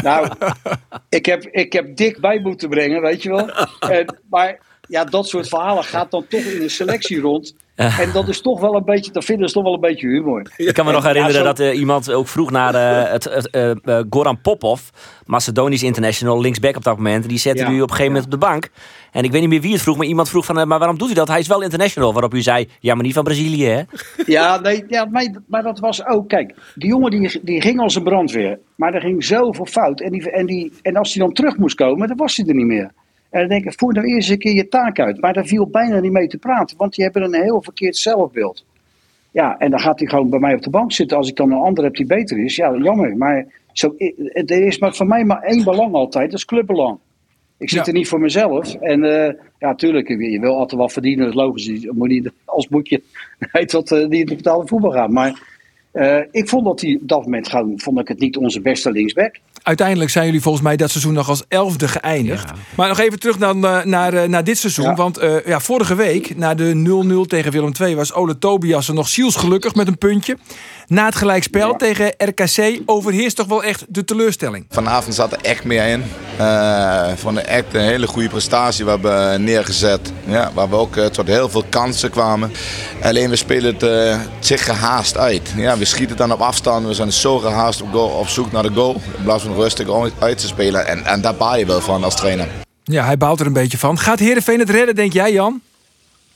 Nou, 0.03 0.27
ik 1.09 1.25
heb, 1.25 1.43
ik 1.43 1.73
heb 1.73 1.95
dik 1.95 2.19
bij 2.19 2.39
moeten 2.39 2.69
brengen, 2.69 3.01
weet 3.01 3.23
je 3.23 3.29
wel. 3.29 3.49
En, 3.79 4.19
maar 4.29 4.59
ja, 4.89 5.03
dat 5.03 5.27
soort 5.27 5.47
verhalen 5.47 5.83
gaat 5.83 6.11
dan 6.11 6.25
toch 6.29 6.41
in 6.41 6.61
een 6.61 6.69
selectie 6.69 7.19
rond. 7.19 7.55
En 7.75 8.11
dat 8.13 8.27
is 8.27 8.41
toch 8.41 8.59
wel 8.59 8.75
een 8.75 8.83
beetje, 8.85 9.11
dat 9.11 9.23
vinden 9.25 9.47
ze 9.47 9.53
toch 9.53 9.63
wel 9.63 9.73
een 9.73 9.79
beetje 9.79 10.07
humor. 10.07 10.51
Ik 10.57 10.73
kan 10.73 10.85
me 10.85 10.91
nog 10.91 11.01
Ja, 11.01 11.07
herinneren 11.07 11.37
zo- 11.37 11.43
dat 11.43 11.59
eh, 11.59 11.79
iemand 11.79 12.11
ook 12.11 12.27
vroeg 12.27 12.51
naar 12.51 12.75
eh, 12.75 13.11
het, 13.11 13.23
het, 13.23 13.49
eh, 13.49 13.99
Goran 14.09 14.41
Popov, 14.41 14.81
Macedonisch 15.25 15.83
international, 15.83 16.41
linksback 16.41 16.75
op 16.75 16.83
dat 16.83 16.95
moment. 16.97 17.29
Die 17.29 17.37
zette 17.37 17.63
Ja, 17.63 17.69
u 17.69 17.75
op 17.75 17.81
een 17.81 17.95
gegeven 17.95 18.05
moment 18.05 18.25
op 18.25 18.31
de 18.31 18.45
bank. 18.47 18.69
En 19.11 19.23
ik 19.23 19.31
weet 19.31 19.41
niet 19.41 19.49
meer 19.49 19.61
wie 19.61 19.73
het 19.73 19.81
vroeg, 19.81 19.97
maar 19.97 20.05
iemand 20.05 20.29
vroeg 20.29 20.45
van, 20.45 20.67
maar 20.67 20.79
waarom 20.79 20.97
doet 20.97 21.09
u 21.09 21.13
dat? 21.13 21.27
Hij 21.27 21.39
is 21.39 21.47
wel 21.47 21.61
international. 21.61 22.13
Waarop 22.13 22.33
u 22.33 22.41
zei, 22.41 22.67
ja, 22.79 22.93
maar 22.95 23.03
niet 23.03 23.13
van 23.13 23.23
Brazilië, 23.23 23.65
hè? 23.65 23.81
Ja, 24.25 24.59
nee, 24.59 24.83
ja 24.87 25.05
maar, 25.05 25.27
maar 25.47 25.63
dat 25.63 25.79
was 25.79 26.05
ook, 26.05 26.27
kijk, 26.29 26.53
die 26.75 26.89
jongen 26.89 27.11
die, 27.11 27.39
die 27.43 27.61
ging 27.61 27.79
als 27.79 27.95
een 27.95 28.03
brandweer. 28.03 28.59
Maar 28.75 28.93
er 28.93 29.01
ging 29.01 29.23
zoveel 29.23 29.65
fout. 29.65 30.01
En, 30.01 30.11
die, 30.11 30.31
en, 30.31 30.45
die, 30.45 30.73
en 30.81 30.95
als 30.95 31.13
hij 31.13 31.23
dan 31.25 31.33
terug 31.33 31.57
moest 31.57 31.75
komen, 31.75 32.07
dan 32.07 32.17
was 32.17 32.37
hij 32.37 32.45
er 32.45 32.55
niet 32.55 32.65
meer. 32.65 32.91
En 33.29 33.39
dan 33.39 33.49
denk 33.49 33.65
ik, 33.65 33.79
voer 33.79 33.93
nou 33.93 34.07
eerst 34.07 34.29
een 34.29 34.37
keer 34.37 34.53
je 34.53 34.67
taak 34.67 34.99
uit. 34.99 35.21
Maar 35.21 35.33
daar 35.33 35.45
viel 35.45 35.67
bijna 35.67 35.99
niet 35.99 36.11
mee 36.11 36.27
te 36.27 36.37
praten, 36.37 36.77
want 36.77 36.95
die 36.95 37.03
hebben 37.03 37.23
een 37.23 37.41
heel 37.41 37.61
verkeerd 37.61 37.97
zelfbeeld. 37.97 38.65
Ja, 39.31 39.57
en 39.57 39.69
dan 39.71 39.79
gaat 39.79 39.99
hij 39.99 40.07
gewoon 40.07 40.29
bij 40.29 40.39
mij 40.39 40.53
op 40.53 40.61
de 40.61 40.69
bank 40.69 40.91
zitten. 40.91 41.17
Als 41.17 41.29
ik 41.29 41.35
dan 41.35 41.51
een 41.51 41.57
ander 41.57 41.83
heb 41.83 41.95
die 41.95 42.05
beter 42.05 42.43
is, 42.43 42.55
ja, 42.55 42.75
jammer. 42.75 43.17
Maar 43.17 43.45
zo, 43.73 43.95
er 44.33 44.65
is 44.65 44.79
maar 44.79 44.95
voor 44.95 45.07
mij 45.07 45.23
maar 45.23 45.41
één 45.41 45.63
belang 45.63 45.93
altijd, 45.93 46.29
dat 46.29 46.39
is 46.39 46.45
clubbelang. 46.45 46.97
Ik 47.57 47.69
zit 47.69 47.79
Ja. 47.79 47.85
er 47.85 47.97
niet 47.97 48.07
voor 48.07 48.19
mezelf. 48.19 48.75
En 48.75 49.03
eh, 49.03 49.33
ja, 49.59 49.75
tuurlijk, 49.75 50.07
je 50.07 50.39
wil 50.39 50.55
altijd 50.57 50.81
wat 50.81 50.91
verdienen, 50.93 51.25
dat 51.25 51.33
is 51.33 51.39
logisch. 51.41 51.65
Je 51.65 51.91
moet 51.95 52.07
niet, 52.07 52.31
als 52.45 52.67
moet 52.67 52.89
je 52.89 53.01
weet 53.51 53.71
wat 53.71 53.91
eh, 53.91 54.09
die 54.09 54.19
in 54.19 54.25
de 54.25 54.35
betaalde 54.35 54.67
voetbal 54.67 54.91
gaat. 54.91 55.09
Maar 55.11 55.58
eh, 55.99 56.25
ik 56.31 56.49
vond 56.49 56.65
dat 56.65 56.81
hij 56.81 56.97
op 57.01 57.07
dat 57.07 57.23
moment 57.23 57.49
gewoon, 57.49 57.73
vond 57.75 57.99
ik 57.99 58.07
het 58.07 58.19
niet 58.19 58.37
onze 58.37 58.61
beste 58.61 58.91
linksback. 58.91 59.35
Uiteindelijk 59.63 60.09
zijn 60.09 60.25
jullie 60.25 60.41
volgens 60.41 60.63
mij 60.63 60.75
dat 60.75 60.89
seizoen 60.89 61.13
nog 61.13 61.29
als 61.29 61.43
elfde 61.47 61.87
geëindigd. 61.87 62.51
Maar 62.75 62.87
nog 62.87 62.99
even 62.99 63.19
terug 63.19 63.39
naar, 63.39 63.55
eh, 63.55 63.85
naar, 63.85 64.13
eh, 64.13 64.27
naar 64.29 64.43
dit 64.43 64.57
seizoen. 64.57 64.85
Ja. 64.85 64.95
Want 64.95 65.17
eh, 65.17 65.45
ja, 65.45 65.59
vorige 65.59 65.95
week, 65.95 66.37
na 66.37 66.53
de 66.55 66.73
0-0 66.73 67.25
tegen 67.27 67.51
Willem 67.51 67.71
II, 67.81 67.95
was 67.95 68.13
Ole 68.13 68.37
Tobias 68.37 68.87
er 68.87 68.93
nog 68.93 69.07
zielsgelukkig 69.07 69.75
met 69.75 69.87
een 69.87 69.97
puntje. 69.97 70.37
Na 70.87 71.05
het 71.05 71.15
gelijkspel 71.15 71.67
Ja. 71.67 71.75
tegen 71.75 72.13
RKC 72.17 72.81
overheerst 72.85 73.35
toch 73.35 73.47
wel 73.47 73.63
echt 73.63 73.85
de 73.89 74.03
teleurstelling. 74.03 74.65
Vanavond 74.69 75.15
zat 75.15 75.31
er 75.31 75.39
echt 75.41 75.63
meer 75.63 75.87
in. 75.87 76.03
Eh 76.37 77.07
vond 77.15 77.37
ik 77.37 77.45
echt 77.45 77.73
een 77.73 77.81
hele 77.81 78.07
goede 78.07 78.29
prestatie 78.29 78.85
we 78.85 78.91
hebben 78.91 79.43
neergezet. 79.43 80.11
Ja, 80.25 80.51
waar 80.53 80.69
we 80.69 80.75
ook 80.75 80.95
tot 80.95 81.27
heel 81.27 81.49
veel 81.49 81.63
kansen 81.69 82.09
kwamen. 82.09 82.51
Alleen 83.01 83.29
we 83.29 83.35
spelen 83.35 83.75
het 83.77 84.17
zich 84.39 84.65
gehaast 84.65 85.17
uit. 85.17 85.53
Ja, 85.55 85.77
we 85.77 85.85
schieten 85.89 86.17
dan 86.17 86.31
op 86.31 86.39
afstand. 86.39 86.85
We 86.85 86.93
zijn 86.93 87.11
zo 87.11 87.37
gehaast 87.37 87.81
op, 87.81 87.91
goal, 87.91 88.09
op 88.09 88.27
zoek 88.27 88.51
naar 88.51 88.63
de 88.63 88.73
goal. 88.73 88.93
In 88.93 89.23
plaats 89.23 89.43
van 89.43 89.55
rustig 89.55 90.11
uit 90.19 90.37
te 90.37 90.47
spelen. 90.47 90.87
En, 90.87 91.05
en 91.05 91.21
daar 91.21 91.35
baal 91.35 91.57
je 91.57 91.65
wel 91.65 91.81
van 91.81 92.03
als 92.03 92.15
trainer. 92.15 92.47
Ja, 92.83 93.05
hij 93.05 93.17
baalt 93.17 93.39
er 93.39 93.45
een 93.45 93.53
beetje 93.53 93.77
van. 93.77 93.97
Gaat 93.97 94.19
Heerenveen 94.19 94.59
het 94.59 94.69
redden, 94.69 94.95
denk 94.95 95.13
jij 95.13 95.31
Jan? 95.31 95.61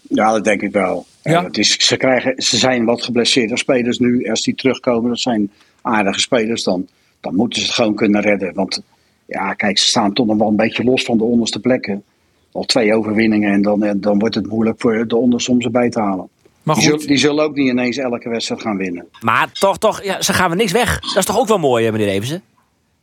Ja, 0.01 0.31
dat 0.31 0.43
denk 0.43 0.61
ik 0.61 0.71
wel. 0.71 1.05
Ja? 1.23 1.31
Ja. 1.31 1.43
het 1.43 1.57
is, 1.57 1.77
ze, 1.77 1.97
krijgen, 1.97 2.33
ze 2.37 2.57
zijn 2.57 2.85
wat 2.85 3.03
geblesseerde 3.03 3.57
spelers 3.57 3.99
nu. 3.99 4.29
Als 4.29 4.41
die 4.41 4.55
terugkomen, 4.55 5.09
dat 5.09 5.19
zijn 5.19 5.51
aardige 5.81 6.19
spelers. 6.19 6.63
Dan, 6.63 6.87
dan 7.19 7.35
moeten 7.35 7.59
ze 7.59 7.65
het 7.65 7.75
gewoon 7.75 7.95
kunnen 7.95 8.21
redden. 8.21 8.53
Want 8.53 8.81
ja, 9.25 9.53
kijk, 9.53 9.77
ze 9.77 9.87
staan 9.87 10.13
toch 10.13 10.25
nog 10.25 10.37
wel 10.37 10.47
een 10.47 10.55
beetje 10.55 10.83
los 10.83 11.03
van 11.03 11.17
de 11.17 11.23
onderste 11.23 11.59
plekken. 11.59 12.03
Al 12.51 12.63
twee 12.63 12.95
overwinningen 12.95 13.53
en 13.53 13.61
dan, 13.61 13.83
en 13.83 14.01
dan 14.01 14.19
wordt 14.19 14.35
het 14.35 14.47
moeilijk 14.47 14.81
voor 14.81 15.07
de 15.07 15.15
onderste 15.15 15.51
om 15.51 15.61
ze 15.61 15.69
bij 15.69 15.89
te 15.89 15.99
halen. 15.99 16.29
Maar 16.63 16.75
Die 16.75 16.83
goed, 16.83 16.93
zullen, 16.93 17.07
die 17.07 17.17
zullen 17.17 17.43
ook 17.43 17.55
niet 17.55 17.67
ineens 17.67 17.97
elke 17.97 18.29
wedstrijd 18.29 18.61
gaan 18.61 18.77
winnen. 18.77 19.07
Maar 19.21 19.51
toch, 19.51 19.77
toch, 19.77 20.03
ja, 20.03 20.21
ze 20.21 20.33
gaan 20.33 20.49
we 20.49 20.55
niks 20.55 20.71
weg. 20.71 20.99
Dat 20.99 21.17
is 21.17 21.25
toch 21.25 21.39
ook 21.39 21.47
wel 21.47 21.57
mooi, 21.59 21.85
hè, 21.85 21.91
meneer 21.91 22.07
Evensen? 22.07 22.41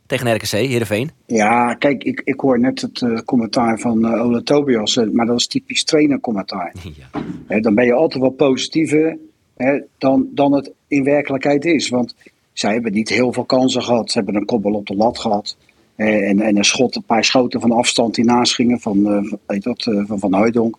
Tegen 0.07 0.35
RKC, 0.35 0.51
Heerenveen. 0.51 1.11
Ja, 1.27 1.75
kijk, 1.75 2.05
ik, 2.05 2.21
ik 2.25 2.41
hoor 2.41 2.61
net 2.61 2.81
het 2.81 3.03
eh, 3.03 3.19
commentaar 3.25 3.79
van 3.79 4.05
eh 4.07 4.25
Ole 4.25 4.43
Tobias, 4.43 4.97
eh, 4.97 5.09
maar 5.13 5.27
dat 5.27 5.39
is 5.39 5.47
typisch 5.47 5.85
trainercommentaar. 5.85 6.75
Ja. 6.83 7.21
Hè, 7.47 7.61
dan 7.61 7.75
ben 7.75 7.85
je 7.85 7.93
altijd 7.93 8.21
wel 8.23 8.31
positiever 8.31 9.19
hè, 9.57 9.81
dan, 9.99 10.27
dan 10.35 10.53
het 10.53 10.73
in 10.89 11.05
werkelijkheid 11.05 11.65
is. 11.65 11.89
Want 11.89 12.15
zij 12.53 12.73
hebben 12.73 12.93
niet 12.93 13.09
heel 13.09 13.33
veel 13.33 13.45
kansen 13.45 13.83
gehad. 13.83 14.11
Ze 14.11 14.19
hebben 14.19 14.37
een 14.37 14.45
koppel 14.45 14.73
op 14.73 14.87
de 14.87 14.95
lat 14.97 15.19
gehad. 15.19 15.57
hè, 15.97 16.19
en, 16.19 16.41
en 16.41 16.57
een, 16.57 16.65
schot, 16.65 16.97
een 16.97 17.03
paar 17.03 17.25
schoten 17.25 17.61
van 17.61 17.71
afstand 17.73 18.15
die 18.15 18.25
naast 18.25 18.55
gingen 18.55 18.81
van, 18.81 19.07
eh, 19.13 19.33
weet 19.47 19.63
dat, 19.63 19.87
eh, 19.87 20.03
van 20.07 20.19
Van 20.19 20.35
Hooijdonk. 20.35 20.77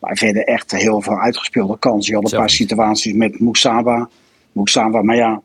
Maar 0.00 0.16
verder 0.16 0.44
echt 0.44 0.70
heel 0.70 1.00
veel 1.00 1.18
uitgespeelde 1.18 1.78
kansen. 1.78 2.14
Je 2.14 2.20
had 2.20 2.32
een 2.32 2.38
paar 2.38 2.50
situaties 2.50 3.12
met 3.12 3.40
Moesaba. 3.40 4.08
Moesaba, 4.52 5.02
maar 5.02 5.16
ja, 5.16 5.42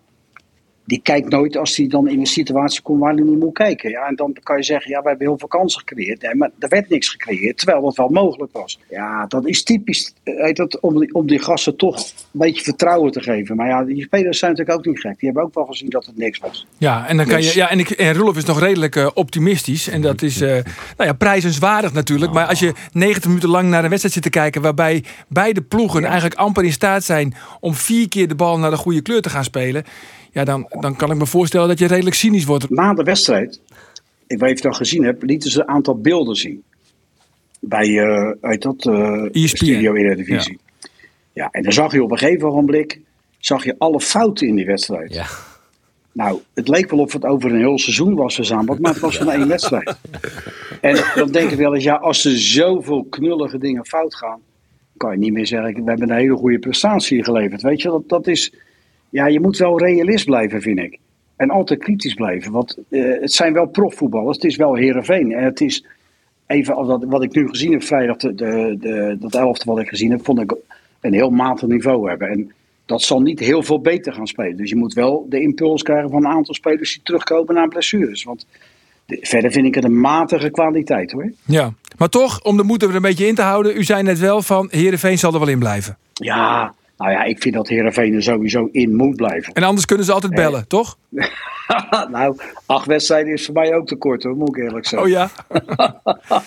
die 0.86 1.00
kijkt 1.04 1.30
nooit 1.30 1.58
als 1.58 1.76
hij 1.76 1.88
dan 1.88 2.08
in 2.08 2.20
een 2.20 2.26
situatie 2.26 2.82
komt 2.82 3.00
waar 3.00 3.14
hij 3.14 3.24
niet 3.24 3.40
moet 3.40 3.54
kijken. 3.54 3.90
Ja, 3.90 4.08
en 4.08 4.16
dan 4.16 4.38
kan 4.44 4.58
je 4.58 4.64
zeggen, 4.64 4.92
ja, 4.92 5.02
we 5.02 5.10
hebben 5.10 5.28
heel 5.28 5.38
veel 5.38 5.48
kansen 5.48 5.80
gecreëerd. 5.80 6.22
Nee, 6.22 6.36
maar 6.36 6.52
er 6.60 6.70
werd 6.70 6.90
niks 6.90 7.10
gecreëerd, 7.10 7.58
terwijl 7.58 7.82
dat 7.82 7.96
wel 7.96 8.10
mogelijk 8.10 8.52
was. 8.52 8.80
Ja, 8.90 9.26
dat 9.26 9.48
is 9.48 9.64
typisch 9.64 10.14
eh, 10.24 10.42
weet 10.54 10.56
dat, 10.56 10.80
om, 10.80 11.00
die, 11.00 11.14
om 11.14 11.28
die 11.28 11.40
gasten 11.40 11.76
toch 11.76 11.98
een 11.98 12.14
beetje 12.32 12.64
vertrouwen 12.64 13.12
te 13.12 13.22
geven. 13.22 13.56
Maar 13.56 13.68
ja, 13.68 13.84
die 13.84 14.02
spelers 14.02 14.40
zijn 14.40 14.52
natuurlijk 14.52 14.78
ook 14.78 14.86
niet 14.86 15.00
gek. 15.00 15.20
Die 15.20 15.26
hebben 15.30 15.44
ook 15.44 15.54
wel 15.54 15.66
gezien 15.66 15.90
dat 15.90 16.06
het 16.06 16.18
niks 16.18 16.40
was. 16.40 16.68
ja, 16.78 17.08
en 17.08 17.18
dan 17.18 17.26
kan 17.26 17.44
je. 17.44 17.52
Ja, 17.56 17.70
en, 17.70 17.80
ik, 17.80 17.90
en 17.90 18.14
Rulf 18.14 18.38
is 18.38 18.46
nog 18.46 18.60
redelijk 18.60 18.96
eh, 18.96 19.10
optimistisch. 19.14 19.88
En 19.88 20.02
dat 20.02 20.22
is 20.22 20.42
eh, 20.42 20.50
nou 20.98 21.10
ja, 21.10 21.14
prijzenswaardig 21.14 21.94
natuurlijk. 21.94 22.32
Maar 22.32 22.46
als 22.48 22.60
je 22.60 22.74
90 22.92 23.26
minuten 23.26 23.50
lang 23.50 23.70
naar 23.70 23.84
een 23.84 23.90
wedstrijd 23.90 24.14
zit 24.14 24.24
te 24.24 24.40
kijken. 24.40 24.62
waarbij 24.62 25.04
beide 25.28 25.62
ploegen 25.62 26.04
eigenlijk 26.04 26.36
amper 26.36 26.64
in 26.64 26.72
staat 26.72 27.04
zijn. 27.04 27.34
om 27.60 27.74
vier 27.74 28.10
keer 28.10 28.28
de 28.28 28.36
bal 28.36 28.60
naar 28.60 28.70
de 28.70 28.78
goede 28.78 29.02
kleur 29.02 29.22
te 29.22 29.30
gaan 29.30 29.44
spelen. 29.44 29.84
Ja, 30.34 30.44
dan, 30.44 30.68
dan 30.80 30.96
kan 30.96 31.12
ik 31.12 31.18
me 31.18 31.26
voorstellen 31.26 31.68
dat 31.68 31.80
je 31.80 31.88
redelijk 31.88 32.16
cynisch 32.16 32.46
wordt. 32.46 32.70
Na 32.70 32.94
de 32.94 33.04
wedstrijd, 33.04 33.62
ik 34.28 34.40
weet 34.40 34.40
niet 34.40 34.42
of 34.42 34.48
je 34.48 34.54
het 34.54 34.66
al 34.66 34.74
gezien 34.74 35.04
hebt, 35.04 35.24
lieten 35.24 35.52
ze 35.52 35.60
een 35.60 35.68
aantal 35.68 35.98
beelden 35.98 36.36
zien. 36.36 36.64
Bij, 37.60 38.00
eh 38.00 38.32
uit 38.42 38.62
dat, 38.62 38.86
eh 38.86 39.26
ESPN. 39.32 39.56
Studio 39.56 39.94
Eredivisie. 39.94 40.60
Ja. 40.80 40.90
ja, 41.34 41.50
en 41.52 41.64
dan 41.64 41.72
zag 41.72 41.94
je 41.94 42.04
op 42.04 42.12
een 42.12 42.18
gegeven 42.18 42.48
ogenblik, 42.48 43.00
zag 43.40 43.64
je 43.64 43.76
alle 43.78 44.00
fouten 44.00 44.48
in 44.48 44.56
die 44.56 44.66
wedstrijd. 44.66 45.14
Ja. 45.14 45.26
Nou, 46.12 46.40
het 46.54 46.68
leek 46.68 46.90
wel 46.90 47.00
of 47.00 47.14
het 47.14 47.26
over 47.26 47.52
een 47.52 47.58
heel 47.58 47.80
seizoen 47.80 48.16
was 48.16 48.36
verzameld, 48.36 48.80
maar 48.80 48.92
het 48.92 49.02
was 49.02 49.18
van 49.18 49.32
één 49.32 49.48
wedstrijd. 49.48 49.98
En 50.82 51.04
dan 51.16 51.32
denk 51.32 51.52
ik 51.52 51.58
wel 51.58 51.76
eens, 51.76 51.84
ja, 51.84 51.96
als 51.96 52.26
er 52.26 52.38
zoveel 52.38 53.04
knullige 53.04 53.58
dingen 53.58 53.86
fout 53.86 54.16
gaan, 54.16 54.40
kan 54.98 55.12
je 55.12 55.18
niet 55.18 55.34
meer 55.34 55.48
zeggen, 55.48 55.74
we 55.84 55.90
hebben 55.90 56.10
een 56.10 56.18
hele 56.18 56.36
goede 56.36 56.60
prestatie 56.60 57.24
geleverd. 57.24 57.62
Weet 57.62 57.82
je, 57.82 57.90
dat, 57.90 58.10
dat 58.10 58.28
is, 58.28 58.54
ja, 59.14 59.28
je 59.28 59.40
moet 59.40 59.58
wel 59.58 59.80
realist 59.80 60.26
blijven, 60.26 60.62
vind 60.62 60.80
ik. 60.80 60.98
En 61.36 61.50
altijd 61.50 61.80
kritisch 61.80 62.14
blijven, 62.14 62.52
want 62.52 62.78
eh, 62.90 63.04
het 63.22 63.32
zijn 63.34 63.54
wel 63.54 63.66
profvoetballers, 63.68 64.36
het 64.36 64.46
is 64.46 64.56
wel 64.56 64.76
Herenveen. 64.76 65.32
En 65.32 65.44
het 65.44 65.62
is, 65.62 65.86
even 66.48 66.76
als 66.76 66.88
dat, 66.88 67.04
wat 67.04 67.24
ik 67.24 67.36
nu 67.36 67.48
gezien 67.50 67.72
heb 67.72 67.84
vrijdag, 67.84 68.18
de, 68.18 68.36
de, 68.36 68.76
de, 68.80 69.18
dat 69.20 69.36
elfde 69.36 69.66
wat 69.72 69.80
ik 69.80 69.88
gezien 69.88 70.12
heb, 70.12 70.26
vond 70.26 70.40
ik 70.42 70.56
een 71.02 71.14
heel 71.14 71.30
matig 71.30 71.68
niveau 71.68 72.10
hebben. 72.10 72.28
En 72.30 72.52
dat 72.86 73.02
zal 73.02 73.22
niet 73.22 73.40
heel 73.40 73.64
veel 73.64 73.82
beter 73.82 74.14
gaan 74.14 74.28
spelen. 74.28 74.58
Dus 74.58 74.70
je 74.70 74.76
moet 74.76 74.94
wel 74.94 75.26
de 75.30 75.42
impuls 75.42 75.82
krijgen 75.82 76.10
van 76.10 76.26
een 76.26 76.32
aantal 76.32 76.54
spelers 76.54 76.94
die 76.94 77.04
terugkomen 77.04 77.56
na 77.56 77.68
blessures. 77.68 78.24
Want 78.24 78.46
de- 79.06 79.20
verder 79.22 79.52
vind 79.52 79.66
ik 79.66 79.76
het 79.76 79.84
een 79.84 80.00
matige 80.00 80.50
kwaliteit 80.52 81.12
hoor. 81.12 81.32
Ja, 81.46 81.74
maar 81.98 82.10
toch, 82.10 82.44
om 82.44 82.58
de 82.58 82.64
moed 82.64 82.84
er 82.84 82.96
een 82.96 83.02
beetje 83.02 83.28
in 83.28 83.36
te 83.36 83.42
houden. 83.42 83.78
U 83.78 83.84
zei 83.84 84.04
net 84.04 84.20
wel 84.20 84.42
van 84.42 84.68
Heerenveen 84.72 85.18
zal 85.18 85.34
er 85.34 85.40
wel 85.40 85.48
in 85.50 85.60
blijven. 85.60 85.98
Ja, 86.14 86.74
nou 87.04 87.16
ja, 87.16 87.24
ik 87.24 87.42
vind 87.42 87.56
dat 87.56 87.68
Herenveen 87.68 88.14
er 88.14 88.24
sowieso 88.24 88.70
in 88.72 88.96
moet 88.96 89.16
blijven. 89.16 89.54
En 89.54 89.64
anders 89.64 89.86
kunnen 89.86 90.06
ze 90.06 90.12
altijd 90.12 90.36
bellen, 90.36 90.68
toch? 90.68 90.98
nou, 92.12 92.38
acht 92.66 92.86
wedstrijden 92.86 93.34
is 93.34 93.46
voor 93.46 93.54
mij 93.54 93.76
ook 93.76 93.88
te 93.88 93.96
kort 93.96 94.24
hoor, 94.24 94.36
moet 94.36 94.58
ik 94.58 94.64
eerlijk 94.64 94.86
zeggen. 94.88 95.08
Oh 95.10 95.14
ja. 95.14 95.30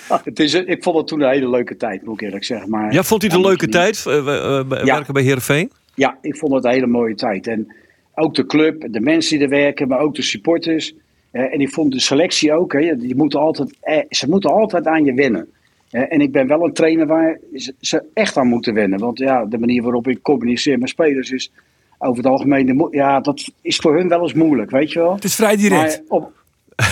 het 0.24 0.40
is, 0.40 0.54
ik 0.54 0.82
vond 0.82 0.96
het 0.96 1.06
toen 1.06 1.20
een 1.20 1.30
hele 1.30 1.50
leuke 1.50 1.76
tijd, 1.76 2.04
moet 2.04 2.20
ik 2.20 2.26
eerlijk 2.26 2.44
zeggen. 2.44 2.70
Maar, 2.70 2.92
Ja, 2.92 3.02
vond 3.02 3.22
u 3.22 3.26
het 3.26 3.34
Ja, 3.36 3.42
een 3.42 3.48
moet 3.48 3.60
leuke 3.60 3.72
tijd, 3.72 4.06
eh, 4.06 4.18
eh, 4.18 4.84
Ja. 4.84 4.94
werken 4.94 5.14
bij 5.14 5.22
Heerenveen? 5.22 5.70
Ja, 5.94 6.18
ik 6.20 6.36
vond 6.36 6.54
het 6.54 6.64
een 6.64 6.70
hele 6.70 6.86
mooie 6.86 7.14
tijd. 7.14 7.46
En 7.46 7.74
ook 8.14 8.34
de 8.34 8.46
club, 8.46 8.86
de 8.90 9.00
mensen 9.00 9.36
die 9.38 9.44
er 9.46 9.52
werken, 9.52 9.88
maar 9.88 9.98
ook 9.98 10.14
de 10.14 10.22
supporters. 10.22 10.94
Eh, 11.30 11.52
en 11.52 11.60
ik 11.60 11.70
vond 11.70 11.92
de 11.92 12.00
selectie 12.00 12.52
ook. 12.52 12.72
Hè, 12.72 12.96
die 12.96 13.16
moeten 13.16 13.40
altijd, 13.40 13.76
eh, 13.80 13.98
ze 14.08 14.28
moeten 14.28 14.50
altijd 14.50 14.86
aan 14.86 15.04
je 15.04 15.14
wennen. 15.14 15.48
En 15.90 16.20
ik 16.20 16.32
ben 16.32 16.46
wel 16.46 16.64
een 16.64 16.72
trainer 16.72 17.06
waar 17.06 17.38
ze, 17.80 18.04
echt 18.14 18.36
aan 18.36 18.46
moeten 18.46 18.74
wennen. 18.74 18.98
Want 18.98 19.18
ja, 19.18 19.44
de 19.44 19.58
manier 19.58 19.82
waarop 19.82 20.08
ik 20.08 20.22
communiceer 20.22 20.78
met 20.78 20.88
spelers 20.88 21.30
is 21.30 21.52
over 21.98 22.16
het 22.16 22.26
algemeen... 22.26 22.88
Ja, 22.90 23.20
dat 23.20 23.52
is 23.62 23.76
voor 23.76 23.96
hun 23.96 24.08
wel 24.08 24.22
eens 24.22 24.32
moeilijk, 24.32 24.70
weet 24.70 24.92
je 24.92 24.98
wel. 24.98 25.14
Het 25.14 25.24
is 25.24 25.34
vrij 25.34 25.56
direct. 25.56 26.02
Op, 26.08 26.32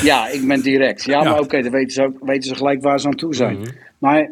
ja, 0.03 0.29
ik 0.29 0.47
ben 0.47 0.63
direct. 0.63 1.05
Ja, 1.05 1.23
Ja. 1.23 1.31
maar 1.31 1.41
oké, 1.41 1.63
dan 1.63 1.73
weten 1.73 1.93
ze, 1.93 2.03
ook, 2.03 2.17
weten 2.21 2.49
ze 2.49 2.55
gelijk 2.55 2.83
waar 2.83 3.01
ze 3.01 3.07
aan 3.07 3.15
toe 3.15 3.35
zijn. 3.35 3.59
Maar 3.99 4.31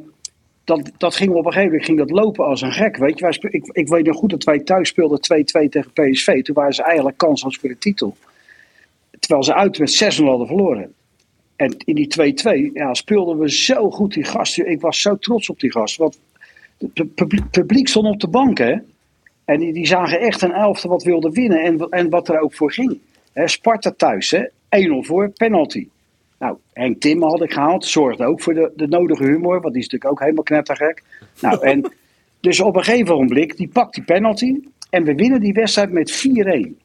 dat, 0.64 0.90
dat 0.98 1.14
ging 1.16 1.31
op 1.31 1.37
een 1.37 1.44
gegeven 1.44 1.64
moment 1.70 1.85
ging 1.85 1.98
dat 1.98 2.11
lopen 2.11 2.44
als 2.44 2.61
een 2.61 2.72
gek. 2.72 2.96
Weet 2.96 3.18
je, 3.18 3.25
wij 3.25 3.51
ik, 3.51 3.66
ik 3.72 3.88
weet 3.88 4.07
nog 4.07 4.16
goed 4.16 4.31
dat 4.31 4.44
wij 4.44 4.59
thuis 4.59 4.88
speelden 4.88 5.18
2-2 5.64 5.68
tegen 5.68 5.92
PSV. 5.92 6.42
Toen 6.42 6.55
waren 6.55 6.75
ze 6.75 6.83
eigenlijk 6.83 7.16
kansloos 7.16 7.57
voor 7.57 7.68
de 7.68 7.79
titel. 7.79 8.16
Terwijl 9.18 9.44
ze 9.44 9.55
uit 9.55 9.79
met 9.79 10.18
6-0 10.20 10.25
hadden 10.25 10.46
verloren. 10.46 10.94
En 11.62 11.77
in 11.85 11.94
die 11.94 12.35
2-2 12.70 12.72
ja, 12.72 12.94
speelden 12.94 13.38
we 13.38 13.51
zo 13.51 13.90
goed 13.90 14.14
die 14.14 14.25
gasten. 14.25 14.70
Ik 14.70 14.81
was 14.81 15.01
zo 15.01 15.16
trots 15.16 15.48
op 15.48 15.61
die 15.61 15.70
gasten. 15.70 16.03
Want 16.03 16.18
het 16.94 17.14
publiek, 17.14 17.51
publiek 17.51 17.88
stond 17.88 18.07
op 18.07 18.20
de 18.20 18.29
bank, 18.29 18.59
hè. 18.59 18.77
En 19.44 19.59
die, 19.59 19.72
die 19.72 19.87
zagen 19.87 20.20
echt 20.20 20.42
een 20.42 20.53
elfte 20.53 20.88
wat 20.88 21.03
wilde 21.03 21.31
winnen 21.31 21.62
en, 21.62 21.79
en 21.79 22.11
wat 22.11 22.29
er 22.29 22.40
ook 22.40 22.55
voor 22.55 22.72
ging. 22.72 22.98
Sparta 23.35 23.92
thuis, 23.96 24.31
hè, 24.31 24.48
1-0 24.48 24.51
voor, 25.01 25.29
penalty. 25.29 25.88
Nou, 26.38 26.57
Henk 26.72 27.01
Timmer 27.01 27.29
had 27.29 27.42
ik 27.42 27.53
gehaald, 27.53 27.85
zorgde 27.85 28.27
ook 28.27 28.40
voor 28.40 28.55
de, 28.55 28.72
de 28.77 28.87
nodige 28.87 29.25
humor, 29.25 29.61
want 29.61 29.75
die 29.75 29.83
is 29.83 29.88
natuurlijk 29.88 30.11
ook 30.11 30.20
helemaal 30.20 30.44
knettergek. 30.44 31.03
Nou, 31.40 31.62
en 31.62 31.92
dus 32.40 32.61
op 32.61 32.77
een 32.77 32.85
gegeven 32.85 33.14
ogenblik, 33.14 33.57
die 33.57 33.68
pakt 33.68 33.94
die 33.94 34.05
penalty 34.05 34.61
en 34.90 35.05
we 35.05 35.14
winnen 35.14 35.40
die 35.40 35.53
wedstrijd 35.53 35.90
met 35.90 36.25
4-1. 36.77 36.82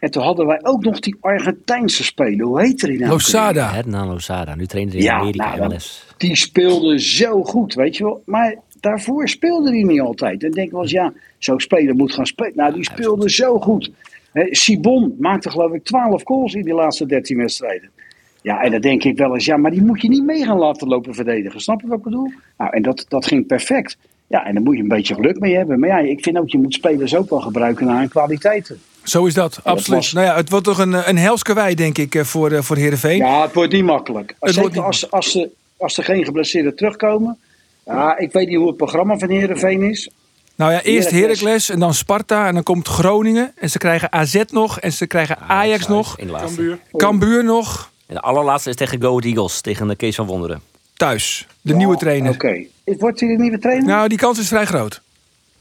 En 0.00 0.10
toen 0.10 0.22
hadden 0.22 0.46
wij 0.46 0.58
ook 0.62 0.84
nog 0.84 1.00
die 1.00 1.16
Argentijnse 1.20 2.04
speler, 2.04 2.46
hoe 2.46 2.60
heette 2.60 2.86
die 2.86 2.98
nou? 2.98 3.10
Losada. 3.10 3.70
Hernan 3.72 4.08
Lozada. 4.08 4.54
Nu 4.54 4.66
traint 4.66 4.90
hij 4.92 5.00
in 5.00 5.06
Ja, 5.06 5.14
Amerika 5.18 5.56
nou, 5.56 5.68
MLS. 5.68 6.06
Die 6.16 6.36
speelde 6.36 7.00
zo 7.00 7.44
goed, 7.44 7.74
weet 7.74 7.96
je 7.96 8.04
wel. 8.04 8.22
Maar 8.24 8.56
daarvoor 8.80 9.28
speelde 9.28 9.70
hij 9.70 9.82
niet 9.82 10.00
altijd. 10.00 10.44
En 10.44 10.50
denk 10.50 10.66
ik 10.66 10.72
wel 10.72 10.82
eens, 10.82 10.90
ja, 10.90 11.12
zo'n 11.38 11.60
speler 11.60 11.94
moet 11.94 12.12
gaan 12.12 12.26
spelen. 12.26 12.56
Nou, 12.56 12.74
die 12.74 12.84
speelde 12.84 13.30
zo 13.30 13.60
goed. 13.60 13.90
Hè, 14.32 14.46
Sibon 14.50 15.14
maakte 15.18 15.50
geloof 15.50 15.72
ik 15.72 15.84
12 15.84 16.22
goals 16.24 16.54
in 16.54 16.62
die 16.62 16.74
laatste 16.74 17.06
13 17.06 17.36
wedstrijden. 17.36 17.90
Ja, 18.42 18.62
en 18.62 18.70
dan 18.70 18.80
denk 18.80 19.04
ik 19.04 19.18
wel 19.18 19.34
eens, 19.34 19.44
ja, 19.44 19.56
maar 19.56 19.70
die 19.70 19.82
moet 19.82 20.02
je 20.02 20.08
niet 20.08 20.24
mee 20.24 20.44
gaan 20.44 20.58
laten 20.58 20.88
lopen 20.88 21.14
verdedigen. 21.14 21.60
Snap 21.60 21.80
je 21.80 21.86
wat 21.86 21.98
ik 21.98 22.04
bedoel? 22.04 22.32
Nou, 22.56 22.70
en 22.70 22.82
dat, 22.82 23.04
dat 23.08 23.26
ging 23.26 23.46
perfect. 23.46 23.96
Ja, 24.26 24.46
en 24.46 24.54
daar 24.54 24.62
moet 24.62 24.76
je 24.76 24.82
een 24.82 24.88
beetje 24.88 25.14
geluk 25.14 25.38
mee 25.38 25.56
hebben. 25.56 25.78
Maar 25.78 25.88
ja, 25.88 25.98
ik 25.98 26.22
vind 26.22 26.38
ook, 26.38 26.48
je 26.48 26.58
moet 26.58 26.74
spelers 26.74 27.16
ook 27.16 27.30
wel 27.30 27.40
gebruiken 27.40 27.86
naar 27.86 27.98
hun 27.98 28.08
kwaliteiten. 28.08 28.80
Zo 29.08 29.26
is 29.26 29.34
dat, 29.34 29.60
absoluut. 29.62 30.00
was- 30.00 30.12
Nou 30.12 30.26
ja, 30.26 30.34
het 30.36 30.50
wordt 30.50 30.64
toch 30.64 30.78
een, 30.78 31.08
een 31.08 31.76
denk 31.76 31.98
ik, 31.98 32.14
eh, 32.14 32.24
voor, 32.24 32.52
eh, 32.52 32.62
voor 32.62 32.76
Heerenveen. 32.76 33.16
Ja, 33.16 33.42
het 33.42 33.54
wordt 33.54 33.72
niet 33.72 33.84
makkelijk. 33.84 34.34
Het 34.40 34.54
Zeker 34.54 34.60
wordt 34.70 34.86
als, 34.86 35.10
als, 35.10 35.30
ze, 35.30 35.50
als 35.76 35.98
er 35.98 36.04
geen 36.04 36.24
geblesseerden 36.24 36.76
terugkomen. 36.76 37.38
Ja, 37.86 38.18
ik 38.18 38.32
weet 38.32 38.48
niet 38.48 38.56
hoe 38.56 38.66
het 38.66 38.76
programma 38.76 39.18
van 39.18 39.30
Heerenveen 39.30 39.82
is. 39.82 40.10
Nou 40.54 40.72
ja, 40.72 40.82
eerst 40.82 41.10
Heracles. 41.10 41.40
Heracles 41.40 41.70
en 41.70 41.78
dan 41.78 41.94
Sparta 41.94 42.46
en 42.46 42.54
dan 42.54 42.62
komt 42.62 42.88
Groningen. 42.88 43.52
En 43.56 43.70
ze 43.70 43.78
krijgen 43.78 44.12
AZ 44.12 44.42
nog 44.50 44.80
en 44.80 44.92
ze 44.92 45.06
krijgen 45.06 45.38
Ajax 45.38 45.86
nog. 45.86 46.18
In 46.18 46.26
de 46.26 46.32
laatste. 46.32 46.78
Cambuur 46.96 47.44
nog. 47.44 47.90
En 48.06 48.14
de 48.14 48.20
allerlaatste 48.20 48.70
is 48.70 48.76
tegen 48.76 49.00
Go 49.02 49.08
Ahead 49.08 49.24
Eagles. 49.24 49.60
Tegen 49.60 49.88
de 49.88 49.96
Kees 49.96 50.14
van 50.14 50.26
Wonderen. 50.26 50.60
Thuis. 50.96 51.46
De 51.60 51.74
nieuwe 51.74 51.96
trainer. 51.96 52.32
Oké. 52.32 52.64
Wordt 52.84 53.20
hij 53.20 53.28
de 53.28 53.42
nieuwe 53.42 53.58
trainer? 53.58 53.86
Nou, 53.86 54.08
die 54.08 54.18
kans 54.18 54.38
is 54.38 54.48
vrij 54.48 54.64
groot. 54.64 55.00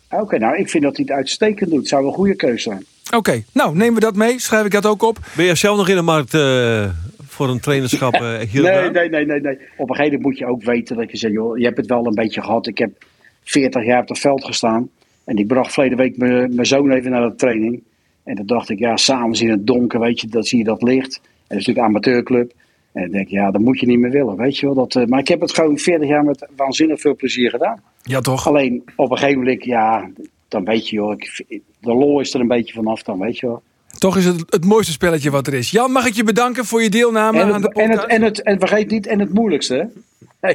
Oké, 0.09 0.37
nou, 0.37 0.57
ik 0.57 0.69
vind 0.69 0.83
dat 0.83 0.95
hij 0.95 1.05
het 1.07 1.17
uitstekend 1.17 1.69
doet. 1.69 1.87
Zou 1.87 2.05
een 2.05 2.13
goede 2.13 2.35
keuze 2.35 2.61
zijn. 2.61 2.85
Oké, 3.15 3.43
nou 3.53 3.75
nemen 3.75 3.93
we 3.93 3.99
dat 3.99 4.15
mee. 4.15 4.39
Schrijf 4.39 4.65
ik 4.65 4.71
dat 4.71 4.85
ook 4.85 5.01
op. 5.01 5.19
Ben 5.35 5.45
je 5.45 5.55
zelf 5.55 5.77
nog 5.77 5.89
in 5.89 5.95
de 5.95 6.01
markt 6.01 6.33
eh, 6.33 6.89
voor 7.27 7.49
een 7.49 7.59
trainerschap 7.59 8.13
eh, 8.21 8.53
Nee, 8.53 8.89
nee, 8.89 9.09
nee, 9.09 9.25
nee, 9.25 9.41
nee. 9.41 9.59
Op 9.77 9.89
een 9.89 9.95
gegeven 9.95 10.03
moment 10.03 10.21
moet 10.21 10.37
je 10.37 10.45
ook 10.45 10.63
weten 10.63 10.95
dat 10.95 11.11
je 11.11 11.17
zegt, 11.17 11.33
joh, 11.33 11.57
je 11.57 11.65
hebt 11.65 11.77
het 11.77 11.87
wel 11.87 12.05
een 12.05 12.15
beetje 12.15 12.41
gehad. 12.41 12.67
Ik 12.67 12.77
heb 12.77 13.05
40 13.43 13.85
jaar 13.85 14.01
op 14.01 14.07
het 14.07 14.19
veld 14.19 14.45
gestaan. 14.45 14.89
En 15.23 15.37
ik 15.37 15.47
bracht 15.47 15.73
verleden 15.73 15.97
week 15.97 16.17
mijn 16.17 16.65
zoon 16.65 16.91
even 16.91 17.11
naar 17.11 17.29
de 17.29 17.35
training. 17.35 17.83
En 18.23 18.35
toen 18.35 18.45
dacht 18.45 18.69
ik, 18.69 18.79
ja, 18.79 18.97
s'avonds 18.97 19.41
in 19.41 19.49
het 19.49 19.67
donker, 19.67 19.99
weet 19.99 20.21
je, 20.21 20.27
dan 20.27 20.43
zie 20.43 20.57
je 20.57 20.63
dat 20.63 20.81
licht. 20.81 21.15
En 21.15 21.21
dat 21.47 21.57
is 21.57 21.65
natuurlijk 21.65 21.77
een 21.77 21.83
amateurclub. 21.83 22.51
En 22.93 23.03
ik 23.03 23.11
denk, 23.11 23.27
ja, 23.27 23.51
dat 23.51 23.61
moet 23.61 23.79
je 23.79 23.85
niet 23.85 23.99
meer 23.99 24.11
willen, 24.11 24.35
weet 24.35 24.57
je 24.57 24.65
wel. 24.65 24.75
Dat, 24.75 24.95
eh, 24.95 25.05
maar 25.05 25.19
ik 25.19 25.27
heb 25.27 25.41
het 25.41 25.53
gewoon 25.53 25.77
40 25.77 26.07
jaar 26.07 26.23
met 26.23 26.47
waanzinnig 26.55 26.99
veel 26.99 27.15
plezier 27.15 27.49
gedaan. 27.49 27.81
Ja, 28.01 28.19
toch? 28.19 28.47
Alleen 28.47 28.83
op 28.95 29.11
een 29.11 29.17
gegeven 29.17 29.39
moment, 29.39 29.63
ja, 29.63 30.09
dan 30.47 30.65
weet 30.65 30.89
je 30.89 30.95
joh, 30.95 31.11
ik, 31.11 31.45
de 31.79 31.93
lol 31.93 32.19
is 32.19 32.33
er 32.33 32.39
een 32.39 32.47
beetje 32.47 32.73
vanaf 32.73 33.03
dan, 33.03 33.19
weet 33.19 33.37
je 33.37 33.45
wel. 33.45 33.61
Toch 33.97 34.17
is 34.17 34.25
het 34.25 34.43
het 34.49 34.65
mooiste 34.65 34.91
spelletje 34.91 35.31
wat 35.31 35.47
er 35.47 35.53
is. 35.53 35.71
Jan, 35.71 35.91
mag 35.91 36.05
ik 36.05 36.13
je 36.13 36.23
bedanken 36.23 36.65
voor 36.65 36.83
je 36.83 36.89
deelname 36.89 37.39
En, 37.39 37.53
aan 37.53 37.61
de 37.61 37.67
het, 37.67 37.77
en, 37.77 37.87
podcast? 37.87 38.01
het, 38.01 38.11
en, 38.11 38.21
het, 38.21 38.41
en 38.41 38.59
vergeet 38.59 38.89
niet, 38.89 39.07
en 39.07 39.19
het 39.19 39.33
moeilijkste, 39.33 39.75
hè. 39.75 39.85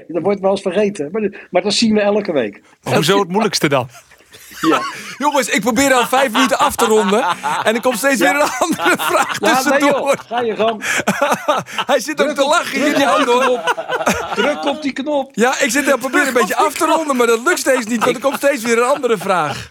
Dat 0.09 0.23
wordt 0.23 0.41
wel 0.41 0.51
eens 0.51 0.61
vergeten, 0.61 1.09
maar, 1.13 1.47
maar 1.51 1.63
dat 1.63 1.73
zien 1.73 1.95
we 1.95 2.01
elke 2.01 2.33
week. 2.33 2.63
Hoezo 2.83 3.19
het 3.19 3.29
moeilijkste 3.29 3.69
dan? 3.69 3.89
Ja, 4.71 4.81
Jongens, 5.19 5.49
ik 5.49 5.61
probeer 5.61 5.93
al 5.93 6.07
vijf 6.07 6.33
minuten 6.33 6.59
af 6.59 6.77
te 6.77 6.85
ronden. 6.85 7.25
En 7.65 7.75
er 7.75 7.81
komt 7.81 7.97
steeds 7.99 8.21
weer 8.21 8.35
een 8.35 8.49
andere 8.59 8.97
vraag 8.99 9.39
ja 9.41 9.47
nee 9.47 9.55
tussendoor. 9.55 9.91
joh, 9.91 10.13
ga 10.29 10.41
je 10.41 10.57
gang. 10.57 10.83
Hij 11.91 12.01
zit 12.01 12.23
ook 12.23 12.35
te 12.35 12.45
lachen 12.45 12.87
in 12.87 12.95
die 12.95 13.05
hand 13.05 13.25
hoor. 13.25 13.61
Druk 14.35 14.65
op 14.65 14.83
die 14.83 14.93
knop. 14.93 15.31
Ja, 15.35 15.61
ik 15.61 15.71
zit 15.71 15.89
er 15.89 15.99
proberen 15.99 16.27
een 16.27 16.33
beetje 16.33 16.57
af 16.57 16.75
te 16.75 16.85
ronden, 16.85 17.17
maar 17.17 17.27
dat 17.27 17.41
lukt 17.45 17.59
steeds 17.59 17.87
niet, 17.87 18.05
want 18.05 18.17
er 18.17 18.23
komt 18.23 18.37
steeds 18.37 18.63
weer 18.63 18.79
een 18.79 18.89
andere 18.95 19.19
vraag. 19.19 19.71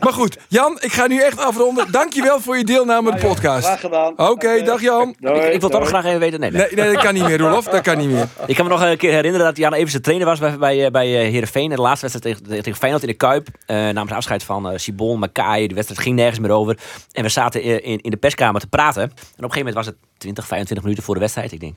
Maar 0.00 0.12
goed, 0.12 0.36
Jan, 0.48 0.78
ik 0.80 0.92
ga 0.92 1.06
nu 1.06 1.20
echt 1.20 1.38
afronden. 1.40 1.92
Dankjewel 1.92 2.40
voor 2.40 2.56
je 2.58 2.64
deelname 2.64 3.10
aan 3.10 3.16
de 3.18 3.26
podcast. 3.26 3.64
Graag 3.66 3.80
gedaan. 3.80 4.12
Oké, 4.16 4.62
dag 4.62 4.80
Jan. 4.80 5.14
Doei, 5.18 5.40
Ik, 5.40 5.52
ik 5.54 5.60
wil 5.60 5.68
toch 5.70 5.80
nog 5.80 5.88
graag 5.88 6.04
even 6.04 6.18
weten. 6.20 6.40
Nee, 6.40 6.50
nee. 6.50 6.60
Nee, 6.60 6.84
nee, 6.84 6.92
dat 6.94 7.02
kan 7.02 7.14
niet 7.14 7.24
meer, 7.26 7.38
Rolof. 7.38 7.64
Dat 7.64 7.80
kan 7.82 7.98
niet 7.98 8.10
meer. 8.10 8.26
Ik 8.46 8.54
kan 8.56 8.64
me 8.64 8.70
nog 8.70 8.82
een 8.82 8.96
keer 8.96 9.12
herinneren 9.12 9.46
dat 9.46 9.56
Jan 9.56 9.72
Eversen 9.72 10.02
trainer 10.02 10.26
was 10.26 10.38
bij, 10.38 10.58
bij, 10.58 10.84
eh, 10.84 10.90
bij 10.90 11.06
eh, 11.06 11.30
Heerenveen. 11.30 11.70
De 11.70 11.76
laatste 11.80 12.06
wedstrijd 12.08 12.38
tegen, 12.46 12.62
tegen 12.62 12.78
Feyenoord 12.78 13.02
in 13.02 13.08
de 13.08 13.14
Kuip. 13.14 13.48
eh 13.66 13.76
namens 13.76 14.25
van 14.44 14.70
eh 14.70 14.78
Sibon, 14.78 15.18
Makai. 15.18 15.66
De 15.66 15.74
wedstrijd 15.74 16.02
ging 16.02 16.16
nergens 16.16 16.38
meer 16.38 16.50
over. 16.50 16.78
En 17.12 17.22
we 17.22 17.28
zaten 17.28 17.62
in, 17.62 17.82
in, 17.82 18.00
in 18.00 18.10
de 18.10 18.16
perskamer 18.16 18.60
te 18.60 18.66
praten. 18.66 19.02
En 19.02 19.08
op 19.08 19.18
een 19.18 19.50
gegeven 19.50 19.58
moment 19.58 19.74
was 19.74 19.86
het 19.86 19.96
20, 20.18 20.46
25 20.46 20.84
minuten 20.84 21.04
voor 21.04 21.14
de 21.14 21.20
wedstrijd. 21.20 21.52
Ik 21.52 21.60
denk, 21.60 21.76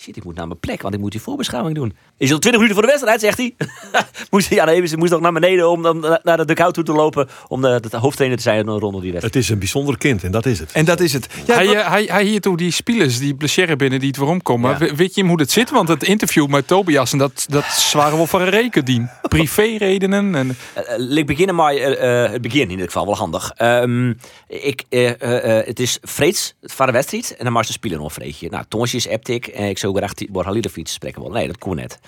shit, 0.00 0.16
ik 0.16 0.24
moet 0.24 0.34
naar 0.34 0.46
mijn 0.46 0.60
plek, 0.60 0.82
want 0.82 0.94
ik 0.94 1.00
moet 1.00 1.10
die 1.12 1.20
voorbeschouwing 1.20 1.74
doen. 1.74 1.96
Is 2.16 2.30
het 2.30 2.40
20 2.40 2.60
minuten 2.60 2.74
voor 2.74 2.82
de 2.82 2.88
wedstrijd, 2.98 3.20
zegt 3.20 3.36
hij. 3.38 3.54
moest 4.30 4.50
Jan 4.50 4.68
Eversen 4.68 4.98
moest 4.98 5.10
nog 5.10 5.20
naar 5.20 5.32
beneden 5.32 5.70
om 5.70 5.82
dan 5.82 6.18
naar 6.22 6.36
de 6.36 6.44
dugout 6.44 6.74
toe 6.74 6.84
te 6.84 6.92
lopen. 6.92 7.28
Om 7.48 7.60
de, 7.60 7.82
de 7.90 7.96
hoofdtrainer 7.96 8.36
te 8.38 8.44
zijn 8.44 8.66
rondom 8.68 8.90
die 9.00 9.12
wedstrijd. 9.12 9.34
Het 9.34 9.36
is 9.36 9.48
een 9.48 9.58
bijzonder 9.58 9.98
kind 9.98 10.24
en 10.24 10.30
dat 10.30 10.46
is 10.46 10.58
het. 10.58 10.72
En 10.72 10.84
dat 10.84 11.00
is 11.00 11.12
het. 11.12 11.26
Ja, 11.46 11.54
hij, 11.54 11.66
wat- 11.66 11.74
eh, 11.76 11.88
hij, 11.90 12.04
hij 12.04 12.24
hier 12.24 12.40
toe 12.40 12.56
die 12.56 12.70
spelers 12.70 13.18
die 13.18 13.34
blesseren 13.34 13.78
binnen 13.78 13.98
die 13.98 14.08
het 14.08 14.16
waarom 14.16 14.42
komen. 14.42 14.70
Ja. 14.70 14.78
We- 14.78 14.94
Weet 14.94 15.14
je 15.14 15.20
hem 15.20 15.28
hoe 15.28 15.38
dat 15.38 15.50
zit? 15.50 15.70
Want 15.70 15.88
het 15.88 16.02
interview 16.02 16.46
met 16.46 16.66
Tobias 16.66 17.12
en 17.12 17.18
dat, 17.18 17.46
dat 17.48 17.90
waren 17.92 18.16
wel 18.16 18.26
van 18.26 18.40
een 18.40 18.48
rekendien. 18.50 19.08
Privé-redenen. 19.28 20.34
En, 20.34 20.56
Uh, 20.98 21.16
ik 21.16 21.26
beginnen 21.26 21.54
maar 21.54 21.74
eh, 21.74 22.24
eh, 22.24 22.32
het 22.32 22.42
begin 22.42 22.60
in 22.60 22.70
ieder 22.70 22.86
geval 22.86 23.06
wel 23.06 23.16
handig. 23.16 23.52
Ehm, 23.56 24.12
ik, 24.48 24.84
eh, 24.88 25.08
eh, 25.22 25.58
eh, 25.58 25.66
het 25.66 25.80
is 25.80 25.98
vreeds 26.02 26.54
van 26.62 26.86
de 26.86 26.92
wedstrijd 26.92 27.36
en 27.36 27.44
dan 27.44 27.52
maar 27.52 27.64
ze 27.64 27.72
spelen 27.72 27.98
nog 27.98 28.12
vreetje. 28.12 28.48
Nou, 28.50 28.64
Tonsjes 28.68 29.08
appte 29.08 29.32
ik 29.34 29.46
en 29.46 29.64
ik 29.68 29.78
zou 29.78 29.87
graag 29.96 30.12
Tibor 30.12 30.44
Halilovic 30.44 30.88
spreken 30.88 31.22
wel. 31.22 31.30
Nee, 31.30 31.46
dat 31.46 31.58
kon 31.58 31.76
net. 31.76 31.98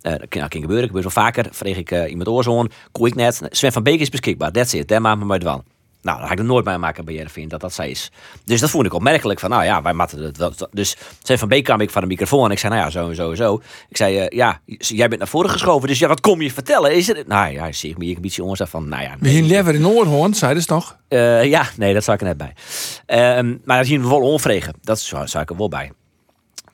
Eh, 0.00 0.12
dat 0.12 0.28
kan, 0.28 0.48
kan 0.48 0.60
gebeuren. 0.60 0.86
gebeurt 0.86 1.04
wel 1.14 1.24
vaker. 1.24 1.46
Vreeg 1.50 1.76
ik 1.76 1.90
eh, 1.90 2.10
iemand 2.10 2.28
oorzoon, 2.28 2.70
kon 2.92 3.06
ik 3.06 3.14
net. 3.14 3.40
Sven 3.48 3.72
van 3.72 3.82
Beek 3.82 4.00
is 4.00 4.08
beschikbaar. 4.08 4.52
That's 4.52 4.72
it. 4.72 4.88
Daar 4.88 5.00
maken 5.00 5.20
we 5.20 5.26
maar 5.26 5.38
wel. 5.38 5.64
Nou, 6.02 6.18
daar 6.18 6.26
ga 6.26 6.32
ik 6.32 6.38
er 6.38 6.44
nooit 6.44 6.64
bij 6.64 6.78
maken 6.78 7.04
bij 7.04 7.14
Jervin 7.14 7.48
dat 7.48 7.60
dat 7.60 7.72
zij 7.72 7.90
is. 7.90 8.10
Dus 8.44 8.60
dat 8.60 8.70
vond 8.70 8.86
ik 8.86 8.94
opmerkelijk. 8.94 9.40
Van, 9.40 9.50
nou 9.50 9.64
ja, 9.64 9.82
wij 9.82 9.92
matten 9.92 10.22
het 10.22 10.36
wel. 10.36 10.52
Dus 10.70 10.96
Sven 11.22 11.38
van 11.38 11.48
Beek 11.48 11.64
kwam 11.64 11.80
ik 11.80 11.90
van 11.90 12.02
de 12.02 12.08
microfoon 12.08 12.44
en 12.44 12.50
ik 12.50 12.58
zei, 12.58 12.72
nou 12.72 12.84
ja, 12.84 12.90
zo 12.90 13.08
en 13.08 13.14
zo 13.14 13.30
en 13.30 13.36
zo. 13.36 13.60
Ik 13.88 13.96
zei, 13.96 14.18
eh, 14.18 14.36
ja, 14.38 14.60
jij 14.66 15.08
bent 15.08 15.20
naar 15.20 15.28
voren 15.28 15.50
geschoven, 15.50 15.88
dus 15.88 15.98
ja, 15.98 16.08
wat 16.08 16.20
kom 16.20 16.40
je 16.40 16.52
vertellen? 16.52 16.94
Is 16.94 17.06
het? 17.06 17.26
Nou 17.26 17.52
ja, 17.52 17.72
zie 17.72 17.90
ik 17.90 17.98
me 17.98 18.04
hier 18.04 18.16
een 18.16 18.22
beetje 18.22 18.44
onzag 18.44 18.68
van, 18.68 18.88
nou 18.88 19.02
ja. 19.02 19.16
We 19.18 19.28
hier 19.28 19.42
lever 19.42 19.74
in 19.74 19.86
Oorhoorn, 19.86 20.34
zeiden 20.34 20.62
ze 20.62 20.68
toch? 20.68 20.96
Ja, 21.08 21.68
nee, 21.76 21.94
dat 21.94 22.04
zat 22.04 22.14
ik 22.14 22.20
er 22.20 22.26
net 22.26 22.36
bij. 22.36 22.54
Ehm, 23.06 23.56
maar 23.64 23.76
dat 23.76 23.86
zien 23.86 24.02
we 24.02 24.08
wel 24.08 24.20
onvregen. 24.20 24.74
Dat 24.82 25.00
zou 25.00 25.40
ik 25.40 25.50
er 25.50 25.56
wel 25.56 25.68
bij. 25.68 25.92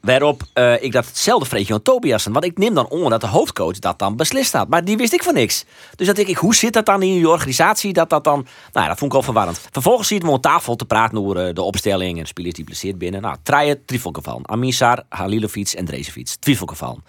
Waarop 0.06 0.42
eh, 0.52 0.82
ik 0.82 0.92
dat 0.92 1.06
hetzelfde 1.06 1.48
vreetje 1.48 1.74
aan 1.74 1.82
Tobiasen. 1.82 2.32
Want 2.32 2.44
ik 2.44 2.58
neem 2.58 2.74
dan 2.74 2.88
on 2.88 3.10
dat 3.10 3.20
de 3.20 3.26
hoofdcoach 3.26 3.78
dat 3.78 3.98
dan 3.98 4.16
beslist 4.16 4.52
had. 4.52 4.68
Maar 4.68 4.84
die 4.84 4.96
wist 4.96 5.12
ik 5.12 5.22
van 5.22 5.34
niks. 5.34 5.64
Dus 5.96 6.06
dat 6.06 6.16
denk 6.16 6.28
ik, 6.28 6.36
hoe 6.36 6.54
zit 6.54 6.72
dat 6.72 6.86
dan 6.86 7.02
in 7.02 7.12
die 7.12 7.28
organisatie? 7.28 7.92
Dat 7.92 8.10
dat 8.10 8.24
dan. 8.24 8.46
Nou 8.72 8.84
ja, 8.84 8.86
dat 8.86 8.98
vond 8.98 9.04
ik 9.04 9.12
wel 9.12 9.22
verwarrend. 9.22 9.68
Vervolgens 9.70 10.08
ziet 10.08 10.22
we 10.22 10.32
aan 10.32 10.40
tafel 10.40 10.76
te 10.76 10.84
praten 10.84 11.18
over 11.18 11.46
eh, 11.46 11.54
de 11.54 11.62
opstelling 11.62 12.18
en 12.18 12.26
spelers 12.26 12.54
die 12.54 12.64
blesseerd 12.64 12.98
binnen. 12.98 13.22
Nou, 13.22 13.36
Traje, 13.42 13.84
Trifonkeval. 13.84 14.40
Amisar, 14.42 15.02
Halilovic 15.08 15.68
en 15.68 15.84
Drezevic. 15.84 16.28
Trifonkeval. 16.38 17.00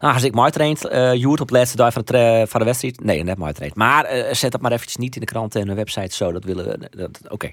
Nou, 0.00 0.14
als 0.14 0.22
ik 0.22 0.34
mooi 0.34 0.50
traint, 0.50 0.84
eh 0.84 1.14
Joert 1.14 1.40
op 1.40 1.48
de 1.48 1.54
laatste 1.54 1.76
dag 1.76 1.92
van 1.92 2.02
de, 2.04 2.44
van 2.48 2.60
de 2.60 2.66
wedstrijd. 2.66 3.04
Nee, 3.04 3.24
net 3.24 3.38
mooi 3.38 3.52
traint. 3.52 3.74
Maar 3.74 4.08
zet 4.30 4.52
dat 4.52 4.60
maar 4.60 4.72
eventjes 4.72 4.96
niet 4.96 5.14
in 5.14 5.20
de 5.20 5.26
kranten 5.26 5.60
en 5.60 5.66
de 5.66 5.74
website 5.74 6.14
zo. 6.16 6.32
Dat 6.32 6.44
willen 6.44 6.64
we. 6.64 7.10
Oké. 7.28 7.50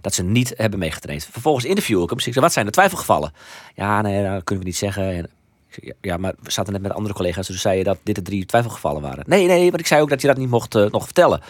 Dat 0.00 0.14
ze 0.14 0.22
niet 0.22 0.54
hebben 0.56 0.78
meegetraind. 0.78 1.28
Vervolgens 1.30 1.64
interview 1.64 2.02
ik 2.02 2.08
hem. 2.08 2.16
Dus 2.16 2.26
ik 2.26 2.32
zei, 2.32 2.44
wat 2.44 2.54
zijn 2.54 2.66
de 2.66 2.72
twijfelgevallen? 2.72 3.32
Ja, 3.74 4.02
nee, 4.02 4.31
dat 4.34 4.44
kunnen 4.44 4.64
we 4.64 4.70
niet 4.70 4.78
zeggen. 4.78 5.04
En, 5.04 5.24
ik 5.68 5.74
zei, 5.80 5.92
ja, 6.00 6.16
maar 6.16 6.34
we 6.42 6.50
zaten 6.50 6.72
net 6.72 6.82
met 6.82 6.92
andere 6.92 7.14
collega's. 7.14 7.46
Dus 7.46 7.60
zei 7.60 7.78
je 7.78 7.84
dat 7.84 7.98
dit 8.02 8.14
de 8.14 8.22
drie 8.22 8.46
twijfelgevallen 8.46 9.02
waren. 9.02 9.24
Nee, 9.26 9.46
nee, 9.46 9.68
want 9.68 9.80
ik 9.80 9.86
zei 9.86 10.02
ook 10.02 10.08
dat 10.10 10.20
je 10.20 10.26
dat 10.26 10.36
niet 10.36 10.50
mocht 10.50 10.74
eh, 10.74 10.90
nog 10.90 11.04
vertellen. 11.04 11.40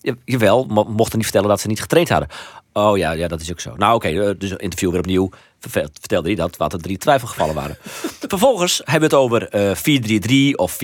Ja, 0.00 0.14
Jawel, 0.24 0.64
mo- 0.64 0.84
mochten 0.84 1.16
niet 1.16 1.26
vertellen 1.26 1.48
dat 1.48 1.60
ze 1.60 1.68
niet 1.68 1.80
getraind 1.80 2.08
hadden. 2.08 2.28
Oh 2.72 2.96
ja, 2.96 3.10
ja 3.10 3.28
dat 3.28 3.40
is 3.40 3.50
ook 3.50 3.60
zo. 3.60 3.74
Nou 3.76 3.94
oké, 3.94 4.08
eh, 4.08 4.30
dus 4.38 4.50
interview 4.50 4.90
weer 4.90 4.98
opnieuw. 4.98 5.30
Vertelde 5.60 6.26
hij 6.28 6.36
dat 6.36 6.56
wat 6.56 6.72
er 6.72 6.80
drie 6.80 6.98
twijfelgevallen 6.98 7.54
waren. 7.54 7.76
Vervolgens 8.28 8.80
hebben 8.84 9.10
we 9.10 9.16
het 9.16 9.24
over 9.24 9.48
eh 9.48 10.50
4-3-3 10.52 10.54
of 10.56 10.74
4-4-2. 10.74 10.78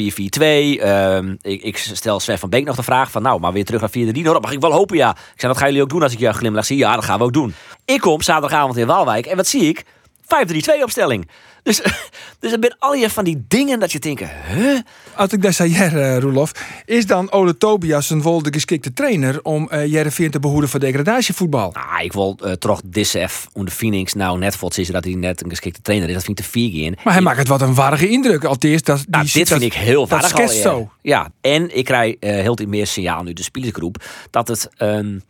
Ehm, 0.80 1.34
ik, 1.40 1.62
ik 1.62 1.76
stel 1.78 2.20
Sven 2.20 2.38
van 2.38 2.48
Beek 2.50 2.64
nog 2.64 2.76
de 2.76 2.82
vraag 2.82 3.10
van... 3.10 3.22
nou, 3.22 3.40
maar 3.40 3.52
weer 3.52 3.64
terug 3.64 3.80
naar 3.80 3.90
4-3. 3.90 3.92
Nou, 3.92 4.22
dat 4.22 4.42
mag 4.42 4.52
ik 4.52 4.60
wel 4.60 4.72
hopen, 4.72 4.96
ja. 4.96 5.10
Ik 5.10 5.40
zei, 5.40 5.52
dat 5.52 5.56
gaan 5.56 5.66
jullie 5.66 5.82
ook 5.82 5.88
doen 5.88 6.02
als 6.02 6.12
ik 6.12 6.18
jou 6.18 6.34
glimlach 6.34 6.64
zie. 6.64 6.76
Ja, 6.76 6.94
dat 6.94 7.04
gaan 7.04 7.18
we 7.18 7.24
ook 7.24 7.32
doen. 7.32 7.54
Ik 7.84 8.00
kom 8.00 8.22
zaterdagavond 8.22 8.76
in 8.76 8.86
Waalwijk 8.86 9.26
en 9.26 9.36
wat 9.36 9.46
zie 9.46 9.62
ik? 9.62 9.84
5-3-2 10.28 10.82
opstelling. 10.82 11.28
Dus, 11.62 11.76
dus 12.40 12.52
er 12.52 12.58
zijn 12.60 12.76
al 12.78 12.94
je 12.94 13.10
van 13.10 13.24
die 13.24 13.44
dingen 13.48 13.80
dat 13.80 13.92
je 13.92 13.98
denkt... 13.98 14.22
Huh? 14.54 14.78
Als 15.14 15.32
ik 15.32 15.42
dat 15.42 15.54
zei, 15.54 15.70
uh, 15.70 16.18
Roelof, 16.22 16.52
is 16.84 17.06
dan 17.06 17.32
Ole 17.32 17.56
Tobias 17.56 18.10
een 18.10 18.22
wel 18.22 18.42
de 18.42 18.52
geschikte 18.52 18.92
trainer 18.92 19.42
om 19.42 19.68
uh, 19.72 19.86
Jereveen 19.86 20.30
te 20.30 20.40
behoeden 20.40 20.70
voor 20.70 20.80
degradatievoetbal? 20.80 21.72
Nou, 21.72 22.04
ik 22.04 22.12
wil 22.12 22.38
uh, 22.44 22.52
toch 22.52 22.80
dissef 22.84 23.46
om 23.52 23.64
de 23.64 23.70
Phoenix 23.70 24.12
nou 24.12 24.38
net 24.38 24.56
voor 24.56 24.66
is 24.76 24.88
dat 24.88 25.04
hij 25.04 25.14
net 25.14 25.42
een 25.42 25.50
geschikte 25.50 25.82
trainer 25.82 26.08
is. 26.08 26.14
Dat 26.14 26.24
vind 26.24 26.38
ik 26.38 26.44
te 26.44 26.50
vier 26.50 26.84
in. 26.84 26.96
Maar 27.04 27.12
hij 27.12 27.22
maakt 27.22 27.38
het 27.38 27.48
wat 27.48 27.60
een 27.60 27.74
warrige 27.74 28.08
indruk. 28.08 28.44
Althans, 28.44 28.82
dat, 28.82 29.04
nou, 29.08 29.24
die, 29.24 29.32
dit 29.32 29.48
dat, 29.48 29.58
vind 29.58 29.72
ik 29.72 29.78
heel 29.78 30.06
dat 30.06 30.20
warrig 30.20 30.40
al, 30.40 30.48
zo. 30.48 30.90
Ja, 31.02 31.30
en 31.40 31.76
ik 31.76 31.84
krijg 31.84 32.14
uh, 32.20 32.30
heel 32.30 32.56
veel 32.56 32.66
meer 32.66 32.86
signaal 32.86 33.22
nu 33.22 33.32
de 33.32 33.42
spelersgroep 33.42 34.04
dat 34.30 34.48
het, 34.48 34.68
um, 34.78 35.22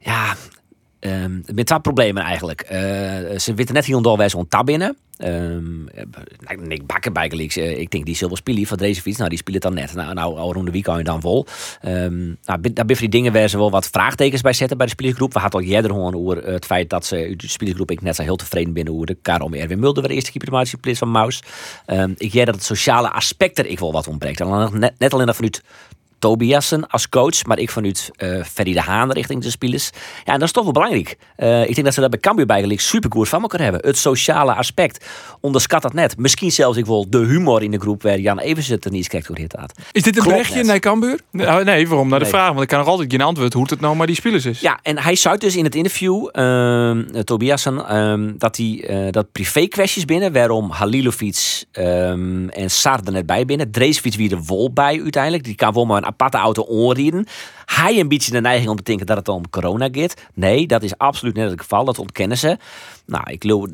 ja, 0.00 0.36
um, 1.00 1.42
met 1.54 1.66
twee 1.66 1.80
problemen 1.80 2.22
eigenlijk. 2.22 2.62
Uh, 2.72 3.38
ze 3.38 3.54
weten 3.54 3.74
net 3.74 3.84
hier 3.84 3.96
onder 3.96 4.16
wij 4.16 4.28
zo'n 4.28 4.48
tab 4.48 4.66
binnen. 4.66 4.96
Um, 5.18 5.88
Nick 6.56 6.86
Bakker 6.86 7.12
bijgelijks, 7.12 7.56
uh, 7.56 7.78
ik 7.78 7.90
denk 7.90 8.06
die 8.06 8.16
zullen 8.16 8.36
spelen 8.36 8.66
van 8.66 8.76
deze 8.76 9.02
fiets. 9.02 9.16
Nou, 9.16 9.28
die 9.28 9.38
spelen 9.38 9.60
dan 9.60 9.74
net. 9.74 9.94
Nou, 9.94 10.14
nou 10.14 10.38
al 10.38 10.52
rond 10.52 10.66
de 10.66 10.72
week 10.72 11.04
dan 11.04 11.20
vol. 11.20 11.46
Um, 11.84 12.36
nou, 12.44 12.72
daar 12.72 12.84
ben 12.84 12.96
die 12.96 13.08
dingen 13.08 13.32
waar 13.32 13.48
ze 13.48 13.58
wel 13.58 13.70
wat 13.70 13.86
vraagtekens 13.86 14.42
bij 14.42 14.52
zetten 14.52 14.76
bij 14.76 14.86
de 14.86 14.92
spelersgroep. 14.92 15.32
We 15.32 15.38
hadden 15.38 15.60
al 15.60 15.66
eerder 15.66 15.90
gewoon 15.90 16.14
over 16.14 16.46
het 16.46 16.66
feit 16.66 16.90
dat 16.90 17.06
ze 17.06 17.34
de 17.36 17.48
spelersgroep 17.48 17.90
ik 17.90 18.02
net 18.02 18.16
zo 18.16 18.22
heel 18.22 18.36
tevreden 18.36 18.72
binnen 18.72 18.92
hoe 18.92 19.06
de 19.06 19.16
Karel 19.22 19.52
Erwin 19.52 19.78
Mulder 19.78 20.02
weer 20.02 20.12
eerste 20.12 20.30
keeper 20.30 20.50
plaats 20.50 20.98
van 20.98 21.10
Maus. 21.10 21.42
Ik 22.16 22.32
jij 22.32 22.44
dat 22.44 22.54
het 22.54 22.64
sociale 22.64 23.12
aspect 23.12 23.58
er 23.58 23.66
ik 23.66 23.78
wel 23.78 23.92
wat 23.92 24.08
ontbreekt. 24.08 24.38
Dan 24.38 24.78
net, 24.78 24.98
net 24.98 25.14
alleen 25.14 25.26
dat 25.26 25.34
vanuit 25.34 25.62
Tobiasen 26.26 26.86
als 26.86 27.08
coach, 27.08 27.44
maar 27.44 27.58
ik 27.58 27.70
vanuit 27.70 28.10
uh, 28.18 28.44
Ferry 28.44 28.72
de 28.72 28.80
Haan 28.80 29.12
richting 29.12 29.42
de 29.42 29.50
spelers. 29.50 29.90
Ja, 30.24 30.32
en 30.32 30.38
dat 30.38 30.42
is 30.42 30.52
toch 30.52 30.64
wel 30.64 30.72
belangrijk. 30.72 31.16
Uh, 31.38 31.60
ik 31.60 31.74
denk 31.74 31.84
dat 31.84 31.94
ze 31.94 32.00
dat 32.00 32.10
bij 32.10 32.18
Cambuur 32.18 32.46
bijgelijk 32.46 32.80
superkoers 32.80 33.28
van 33.28 33.42
elkaar 33.42 33.60
hebben. 33.60 33.80
Het 33.84 33.98
sociale 33.98 34.54
aspect. 34.54 35.04
Onderschat 35.40 35.82
dat 35.82 35.92
net. 35.92 36.18
Misschien 36.18 36.52
zelfs 36.52 36.78
ik 36.78 36.86
wil 36.86 37.06
de 37.10 37.18
humor 37.18 37.62
in 37.62 37.70
de 37.70 37.78
groep 37.78 38.02
waar 38.02 38.18
Jan 38.18 38.38
Evers 38.38 38.68
het 38.68 38.84
er 38.84 38.90
niet 38.90 39.08
krijgt 39.08 39.26
hoe 39.26 39.36
dit 39.36 39.54
gaat. 39.58 39.72
Is 39.92 40.02
dit 40.02 40.16
een 40.16 40.24
berichtje 40.24 40.64
naar 40.64 40.78
Cambuur? 40.78 41.20
Nee, 41.30 41.64
nee, 41.64 41.88
waarom 41.88 42.08
naar 42.08 42.18
de 42.18 42.24
nee. 42.24 42.34
vraag? 42.34 42.48
Want 42.48 42.62
ik 42.62 42.68
kan 42.68 42.78
nog 42.78 42.88
altijd 42.88 43.10
geen 43.10 43.20
antwoord 43.20 43.52
hoe 43.52 43.66
het 43.68 43.80
nou 43.80 43.96
maar 43.96 44.06
die 44.06 44.16
spelers 44.16 44.44
is. 44.44 44.60
Ja, 44.60 44.78
en 44.82 44.98
hij 44.98 45.16
zei 45.16 45.36
dus 45.36 45.56
in 45.56 45.64
het 45.64 45.74
interview, 45.74 46.28
uh, 46.32 47.00
Tobiasen, 47.24 47.96
um, 47.96 48.34
dat 48.38 48.56
hij 48.56 48.84
uh, 48.90 49.10
dat 49.10 49.32
privé 49.32 49.66
kwesties 49.66 50.04
binnen, 50.04 50.32
waarom 50.32 50.70
Halilovic 50.70 51.64
um, 51.72 52.48
en 52.48 52.70
net 53.04 53.26
bij 53.26 53.44
binnen. 53.44 53.70
Dreesfiets 53.70 54.16
wie 54.16 54.30
er 54.30 54.42
wol 54.42 54.72
bij 54.72 55.00
uiteindelijk. 55.02 55.44
Die 55.44 55.54
kan 55.54 55.72
wel 55.72 55.86
maar 55.86 55.96
een 55.96 56.08
Rabatte-Auto 56.18 56.62
Ohrriden. 56.62 57.26
Hij 57.66 58.00
een 58.00 58.08
beetje 58.08 58.30
de 58.30 58.40
neiging 58.40 58.70
om 58.70 58.76
te 58.76 58.82
denken 58.82 59.06
dat 59.06 59.16
het 59.16 59.28
om 59.28 59.50
corona 59.50 59.88
gaat. 59.92 60.14
Nee, 60.34 60.66
dat 60.66 60.82
is 60.82 60.98
absoluut 60.98 61.34
net 61.34 61.50
het 61.50 61.60
geval. 61.60 61.84
Dat 61.84 61.98
ontkennen 61.98 62.38
ze. 62.38 62.58
Nou, 63.06 63.30
ik 63.30 63.42
geloof 63.42 63.68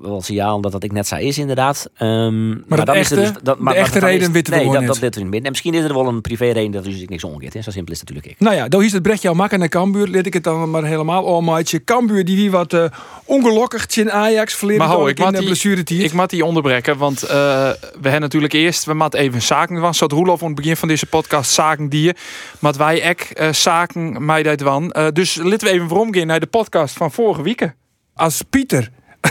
wel 0.00 0.22
signaal 0.22 0.60
dat 0.60 0.72
dat 0.72 0.82
ik 0.82 0.92
net 0.92 1.06
zei 1.06 1.26
is 1.26 1.38
inderdaad. 1.38 1.90
Um, 1.98 2.48
maar, 2.48 2.62
maar 2.66 2.84
dan 2.84 2.94
echte, 2.94 3.14
is 3.14 3.20
er 3.20 3.32
dus, 3.32 3.42
dat, 3.42 3.58
maar, 3.58 3.74
de 3.74 3.80
echte 3.80 3.98
reden 3.98 4.32
weten 4.32 4.52
we 4.52 4.58
nee, 4.58 4.72
dat, 4.72 4.80
niet. 5.00 5.14
dat 5.14 5.24
niet. 5.24 5.44
En 5.44 5.50
misschien 5.50 5.74
is 5.74 5.84
er 5.84 5.94
wel 5.94 6.06
een 6.06 6.20
privé 6.20 6.50
reden 6.50 6.70
dat 6.70 6.84
dus 6.84 7.04
niks 7.06 7.24
omgeet. 7.24 7.52
Zo 7.52 7.70
simpel 7.70 7.92
is 7.92 8.00
het 8.00 8.08
natuurlijk 8.08 8.26
ik. 8.26 8.40
Nou 8.40 8.56
ja, 8.56 8.68
dan 8.68 8.82
is 8.82 8.92
het 8.92 9.02
brechtje 9.02 9.28
al 9.28 9.34
makkelijk 9.34 9.72
naar 9.72 9.82
Cambuur. 9.82 10.08
Let 10.08 10.26
ik 10.26 10.32
het 10.32 10.44
dan 10.44 10.70
maar 10.70 10.84
helemaal 10.84 11.24
ommaatje. 11.24 11.84
Cambuur 11.84 12.24
die 12.24 12.36
wie 12.36 12.50
wat 12.50 12.72
uh, 12.72 12.84
ongelukkig 13.24 13.96
in 13.96 14.12
Ajax 14.12 14.54
verleden 14.54 14.86
maar 14.86 14.96
ho, 14.96 15.06
ik 15.06 15.18
in. 15.18 16.00
Ik 16.00 16.12
moet 16.12 16.30
die 16.30 16.44
onderbreken, 16.44 16.98
want 16.98 17.24
uh, 17.24 17.30
we 17.30 17.76
hebben 18.02 18.20
natuurlijk 18.20 18.52
eerst, 18.52 18.84
we 18.84 18.94
moeten 18.94 19.20
even 19.20 19.42
zaken 19.42 19.80
van. 19.80 19.94
Zat 19.94 20.12
Roelof 20.12 20.40
aan 20.40 20.46
het 20.46 20.56
begin 20.56 20.76
van 20.76 20.88
deze 20.88 21.06
podcast 21.06 21.50
zaken 21.50 21.88
die 21.88 22.02
je, 22.02 22.14
maar 22.58 22.72
wij 22.76 23.10
ook 23.10 23.23
uh, 23.40 23.52
zaken 23.52 24.24
mij 24.24 24.42
dat 24.42 24.62
van. 24.62 24.94
Uh, 24.98 25.06
dus 25.12 25.34
laten 25.34 25.66
we 25.66 25.70
even 25.70 25.88
vooromgaan 25.88 26.26
naar 26.26 26.40
de 26.40 26.46
podcast 26.46 26.96
van 26.96 27.12
vorige 27.12 27.42
week. 27.42 27.74
Als 28.14 28.42
Pieter 28.50 28.90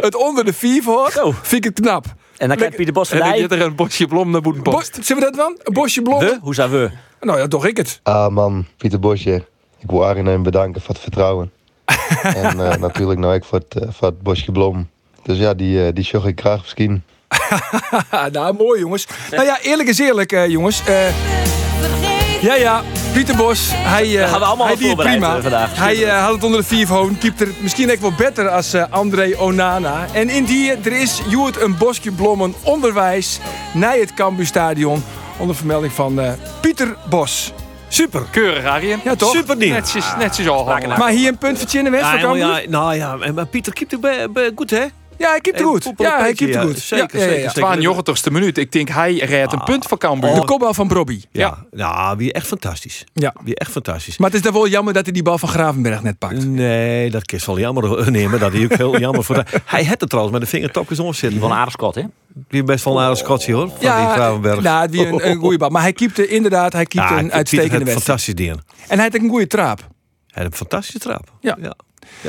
het 0.00 0.14
onder 0.14 0.44
de 0.44 0.52
vier 0.52 0.84
hoort, 0.84 1.12
Zo. 1.12 1.32
vind 1.42 1.64
ik 1.64 1.64
het 1.64 1.80
knap. 1.80 2.04
En 2.36 2.48
dan 2.48 2.56
krijgt 2.56 2.76
Pieter 2.76 2.94
Bos 2.94 3.10
En 3.10 3.18
dan 3.18 3.26
erbij. 3.26 3.40
zit 3.42 3.52
er 3.52 3.60
een 3.60 3.74
bosje 3.74 4.06
blom 4.06 4.30
naar 4.30 4.40
Bo 4.40 4.50
Boetenpost. 4.52 4.98
zullen 5.02 5.22
we 5.22 5.28
dat 5.30 5.38
dan? 5.38 5.58
Een 5.62 5.72
bosje? 5.72 6.02
We? 6.02 6.38
Hoe 6.40 6.54
zou 6.54 6.70
we? 6.70 6.90
Nou 7.20 7.38
ja, 7.38 7.48
toch 7.48 7.66
ik 7.66 7.76
het. 7.76 8.00
Ah 8.02 8.28
man, 8.32 8.66
Pieter 8.76 9.00
Bosje. 9.00 9.44
Ik 9.78 9.90
wil 9.90 10.06
Arjen 10.06 10.42
bedanken 10.42 10.80
voor 10.80 10.94
het 10.94 11.02
vertrouwen. 11.02 11.52
en 12.22 12.70
eh, 12.70 12.76
natuurlijk 12.76 13.20
nou 13.20 13.34
ik 13.34 13.44
voor 13.44 13.58
het, 13.58 13.82
eh, 13.82 13.88
voor 13.92 14.08
het 14.08 14.22
bosje 14.22 14.52
blom. 14.52 14.88
Dus 15.22 15.38
ja, 15.38 15.54
die, 15.54 15.86
eh, 15.86 15.92
die 15.92 16.26
ik 16.26 16.40
graag 16.40 16.60
misschien. 16.60 17.02
Nou, 18.32 18.54
mooi 18.54 18.80
jongens. 18.80 19.06
Nou 19.30 19.44
ja, 19.44 19.60
eerlijk 19.60 19.88
is 19.88 19.98
eerlijk, 19.98 20.32
eh, 20.32 20.48
jongens. 20.48 20.84
Eh, 20.84 22.13
ja, 22.44 22.54
ja, 22.54 22.82
Pieter 23.12 23.36
Bos, 23.36 23.70
hij, 23.72 24.18
eh 24.22 24.30
gaan 24.30 24.38
we 24.38 24.44
allemaal 24.46 24.66
hij 24.66 24.76
deed 24.76 24.96
prima. 24.96 25.40
vandaag. 25.40 25.76
Hij 25.76 26.04
eh, 26.04 26.24
had 26.24 26.34
het 26.34 26.44
onder 26.44 26.60
de 26.60 26.66
vier 26.66 26.88
hoon, 26.88 27.18
keept 27.18 27.40
er 27.40 27.48
misschien 27.60 27.90
ook 27.92 28.00
wel 28.00 28.12
beter 28.12 28.48
als 28.48 28.72
eh, 28.72 28.84
André 28.90 29.34
Onana. 29.38 30.06
En 30.12 30.28
in 30.28 30.44
die, 30.44 30.70
er 30.70 30.92
is 30.92 31.20
Joert 31.28 31.60
een 31.60 31.76
bosje 31.76 32.10
blommen 32.10 32.54
onderwijs 32.62 33.38
naar 33.72 33.96
het 33.96 34.14
Cambuurstadion 34.14 35.04
onder 35.36 35.56
vermelding 35.56 35.92
van 35.92 36.20
eh, 36.20 36.32
Pieter 36.60 36.96
Bos. 37.08 37.52
Super. 37.88 38.22
Keurig, 38.30 38.64
Arjen. 38.64 39.00
Ja, 39.04 39.14
toch? 39.14 39.34
Super 39.34 39.58
ding. 39.58 39.72
Netjes, 39.72 40.04
netjes 40.18 40.48
al. 40.48 40.64
Maar 40.98 41.10
hier 41.10 41.28
een 41.28 41.38
punt 41.38 41.58
voor 41.58 41.68
Chinne 41.68 41.90
West 41.90 42.04
Ja, 42.04 42.18
Cambuur? 42.18 42.36
ja, 42.46 42.60
nou 42.68 42.94
ja, 42.94 43.16
maar 43.34 43.46
Pieter 43.46 43.72
keept 43.72 43.90
het 43.90 44.52
goed, 44.54 44.70
hè? 44.70 44.84
Ja, 45.18 45.30
hij 45.30 45.40
keept 45.40 45.60
er 45.60 45.66
goed. 45.66 45.92
Ja, 45.96 46.18
hij 46.18 46.32
keept 46.32 46.54
ja. 46.54 46.62
goed. 46.62 46.78
Zeker, 46.78 47.20
zeker, 47.20 47.38
ja. 47.38 47.50
zeker. 47.50 48.04
92ste 48.28 48.32
minuut. 48.32 48.58
Ik 48.58 48.72
denk, 48.72 48.88
hij 48.88 49.14
redt 49.14 49.52
een 49.52 49.64
punt 49.64 49.86
van 49.86 49.98
Cambuur. 49.98 50.34
De 50.34 50.44
kopbal 50.44 50.74
van 50.74 50.88
Brobby. 50.88 51.22
Ja, 51.30 51.64
ja, 51.72 52.16
wie 52.16 52.32
echt 52.32 52.46
fantastisch. 52.46 53.04
Ja. 53.12 53.34
Wie 53.44 53.56
echt 53.56 53.70
fantastisch. 53.70 54.18
Maar 54.18 54.28
het 54.28 54.38
is 54.38 54.44
dan 54.44 54.52
wel 54.52 54.68
jammer 54.68 54.92
dat 54.92 55.04
hij 55.04 55.12
die 55.12 55.22
bal 55.22 55.38
van 55.38 55.48
Gravenberg 55.48 56.02
net 56.02 56.18
pakt. 56.18 56.46
Nee, 56.46 57.10
dat 57.10 57.32
is 57.32 57.46
wel 57.46 57.58
jammer 57.58 58.10
nemen. 58.10 58.40
Dat 58.40 58.52
is 58.52 58.64
ook 58.64 58.74
heel 58.76 58.98
jammer 58.98 59.24
voor. 59.24 59.44
Hij 59.64 59.84
had 59.84 60.00
het 60.00 60.08
trouwens 60.10 60.38
met 60.38 60.44
de 60.44 60.50
vingertopjes 60.56 61.00
omzitten. 61.00 61.40
Van 61.40 61.52
aardig 61.52 61.72
Scott, 61.72 61.94
hè? 61.94 62.02
Die 62.48 62.62
best 62.64 62.84
wel 62.84 62.96
een 62.96 63.02
aardig 63.02 63.18
Scotje 63.18 63.52
hoor. 63.52 63.68
Van 63.68 63.78
die 63.80 63.88
Gravenberg. 63.88 64.60
nou, 64.60 64.88
die 64.88 65.06
een, 65.06 65.28
een 65.28 65.36
goede 65.36 65.58
bal. 65.58 65.68
Maar 65.68 65.82
hij 65.82 65.92
keepte 65.92 66.26
inderdaad, 66.26 66.72
hij 66.72 66.86
keepte 66.86 67.14
Ja, 67.14 67.18
een 67.18 67.32
uitstekende 67.32 67.70
had 67.74 67.82
wedstrijd. 67.82 68.04
fantastisch 68.04 68.34
dingen. 68.34 68.64
En 68.88 68.96
hij 68.96 69.04
had 69.06 69.16
ook 69.16 69.22
een 69.22 69.28
goede 69.28 69.46
trap. 69.46 69.78
Hij 69.78 70.42
had 70.42 70.52
een 70.52 70.58
fantastische 70.58 70.98
trap. 70.98 71.32
Ja. 71.40 71.56
ja. 71.60 71.74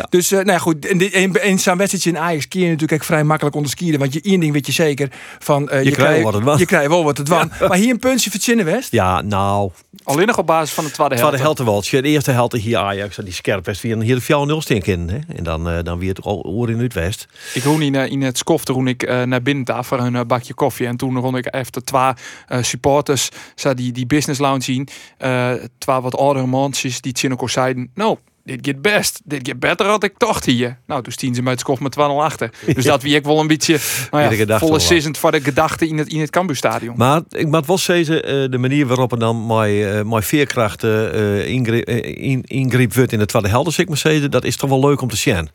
Dus 0.10 0.32
eh, 0.32 0.38
nou 0.38 0.52
ja, 0.52 0.58
goed, 0.58 0.86
in, 0.86 1.34
in 1.44 1.60
zo'n 1.60 1.78
wedstrijdje 1.78 2.10
in 2.10 2.18
Ajax 2.18 2.48
kun 2.48 2.60
je 2.62 2.70
natuurlijk 2.70 3.04
vrij 3.04 3.24
makkelijk 3.24 3.56
onderskieren. 3.56 4.00
Want 4.00 4.14
je 4.14 4.22
één 4.24 4.40
ding 4.40 4.54
weet 4.54 4.66
je 4.66 4.72
zeker 4.72 5.10
van... 5.40 5.70
eh, 5.70 5.84
Je 5.84 5.92
krijgt 5.92 6.24
wat 6.24 6.34
het 6.34 6.44
was. 6.44 6.60
Je 6.60 6.66
krijgt 6.66 6.88
wel 6.90 7.04
wat 7.04 7.18
het 7.18 7.28
was. 7.28 7.46
Maar 7.60 7.78
hier 7.78 7.90
een 7.90 8.00
puntje 8.00 8.32
voor 8.32 8.40
Chinne 8.40 8.64
West. 8.64 8.92
Ja, 8.92 9.22
nou, 9.22 9.72
Alleen 10.04 10.28
nog 10.28 10.38
op 10.38 10.48
basis 10.48 10.74
van 10.74 10.84
de 10.84 10.92
tweede 10.92 11.14
het 11.14 11.22
helft. 11.24 11.38
was 11.38 11.42
de 11.42 11.48
helftewaltje. 11.48 12.02
De 12.02 12.08
eerste 12.08 12.32
helft 12.32 12.54
hier 12.54 12.78
Ajax, 12.78 13.16
die 13.16 13.34
scherp 13.34 13.66
was, 13.66 13.82
weer 13.82 14.02
hier 14.02 14.16
de 14.28 14.54
4-0 14.54 14.58
stink 14.58 14.86
in. 14.86 15.10
Hè? 15.10 15.36
En 15.36 15.44
dan, 15.44 15.70
eh, 15.70 15.84
dan 15.84 16.00
weer 16.00 16.10
het 16.10 16.26
oor 16.26 16.70
in 16.70 16.80
het 16.80 16.94
west. 16.94 17.28
Ik 17.54 17.64
roen 17.64 17.82
in, 17.82 17.96
in 17.96 18.22
het 18.22 18.38
skof 18.38 18.64
toen 18.66 18.88
ik 18.88 19.04
eh, 19.04 19.22
naar 19.24 19.42
binnen 19.42 19.66
daar 19.66 19.86
voor 19.86 20.00
een 20.00 20.28
bakje 20.28 20.54
koffie. 20.54 20.88
En 20.88 20.98
toen 20.98 21.20
rond 21.20 21.38
ik 21.38 21.56
even 21.56 21.84
twee 21.84 22.12
eh, 22.48 22.64
supporters 22.64 23.30
zat 23.56 23.78
die, 23.78 23.92
die 23.92 24.06
business 24.06 24.40
lounge 24.40 24.62
zien. 24.64 24.88
Eh 25.18 25.52
twee 25.78 26.00
wat 26.00 26.18
oudere 26.18 26.46
mansjes 26.46 27.02
die 27.02 27.30
elkaar 27.30 27.50
zeiden... 27.50 27.90
Nou, 27.94 28.18
dit 28.46 28.60
gaat 28.62 28.82
best. 28.82 29.22
Dit 29.24 29.48
gaat 29.48 29.60
beter 29.60 29.86
had 29.86 30.04
ik 30.04 30.18
toch 30.18 30.46
hier. 30.46 30.78
Nou, 30.88 31.04
toen 31.04 31.12
stien 31.12 31.36
ze 31.36 31.42
met 31.42 31.52
het 31.52 31.60
skof 31.60 31.80
met 31.80 31.96
2-0 32.00 32.02
achter. 32.02 32.50
Dus 32.76 32.86
dat 32.86 33.02
wie 33.02 33.16
ik 33.16 33.24
wel 33.24 33.40
een 33.40 33.48
beetje 33.48 33.80
nou 34.12 34.36
Ja, 34.36 34.60
volle 34.60 34.80
sissend 34.80 35.18
voor 35.18 35.32
de 35.32 35.42
gedachten 35.42 35.88
in 35.88 35.98
het, 35.98 36.08
in 36.08 36.20
het 36.20 36.30
Cambuurstadion. 36.30 36.94
Maar 36.98 37.22
ik 37.30 37.48
moet 37.48 37.66
wel 37.66 37.78
zeggen, 37.78 38.24
eh, 38.24 38.32
de 38.50 38.58
manier 38.58 38.86
waarop 38.86 39.12
er 39.12 39.20
dan 39.20 39.46
mijn, 39.46 39.84
eh, 39.84 40.04
mijn 40.04 40.24
veerkracht 40.24 40.84
eh, 40.84 41.48
ingreep, 41.48 41.88
eh, 41.88 42.30
in, 42.30 42.44
ingreep 42.44 42.94
wordt 42.94 43.12
in 43.12 43.20
de 43.20 43.26
tweede 43.26 43.48
helft, 43.48 43.72
zeg 43.72 43.88
maar 43.88 43.98
zeggen, 43.98 44.32
dat 44.32 44.44
is 44.44 44.56
toch 44.56 44.70
wel 44.70 44.80
leuk 44.80 45.02
om 45.02 45.10
te 45.10 45.18
zien. 45.18 45.50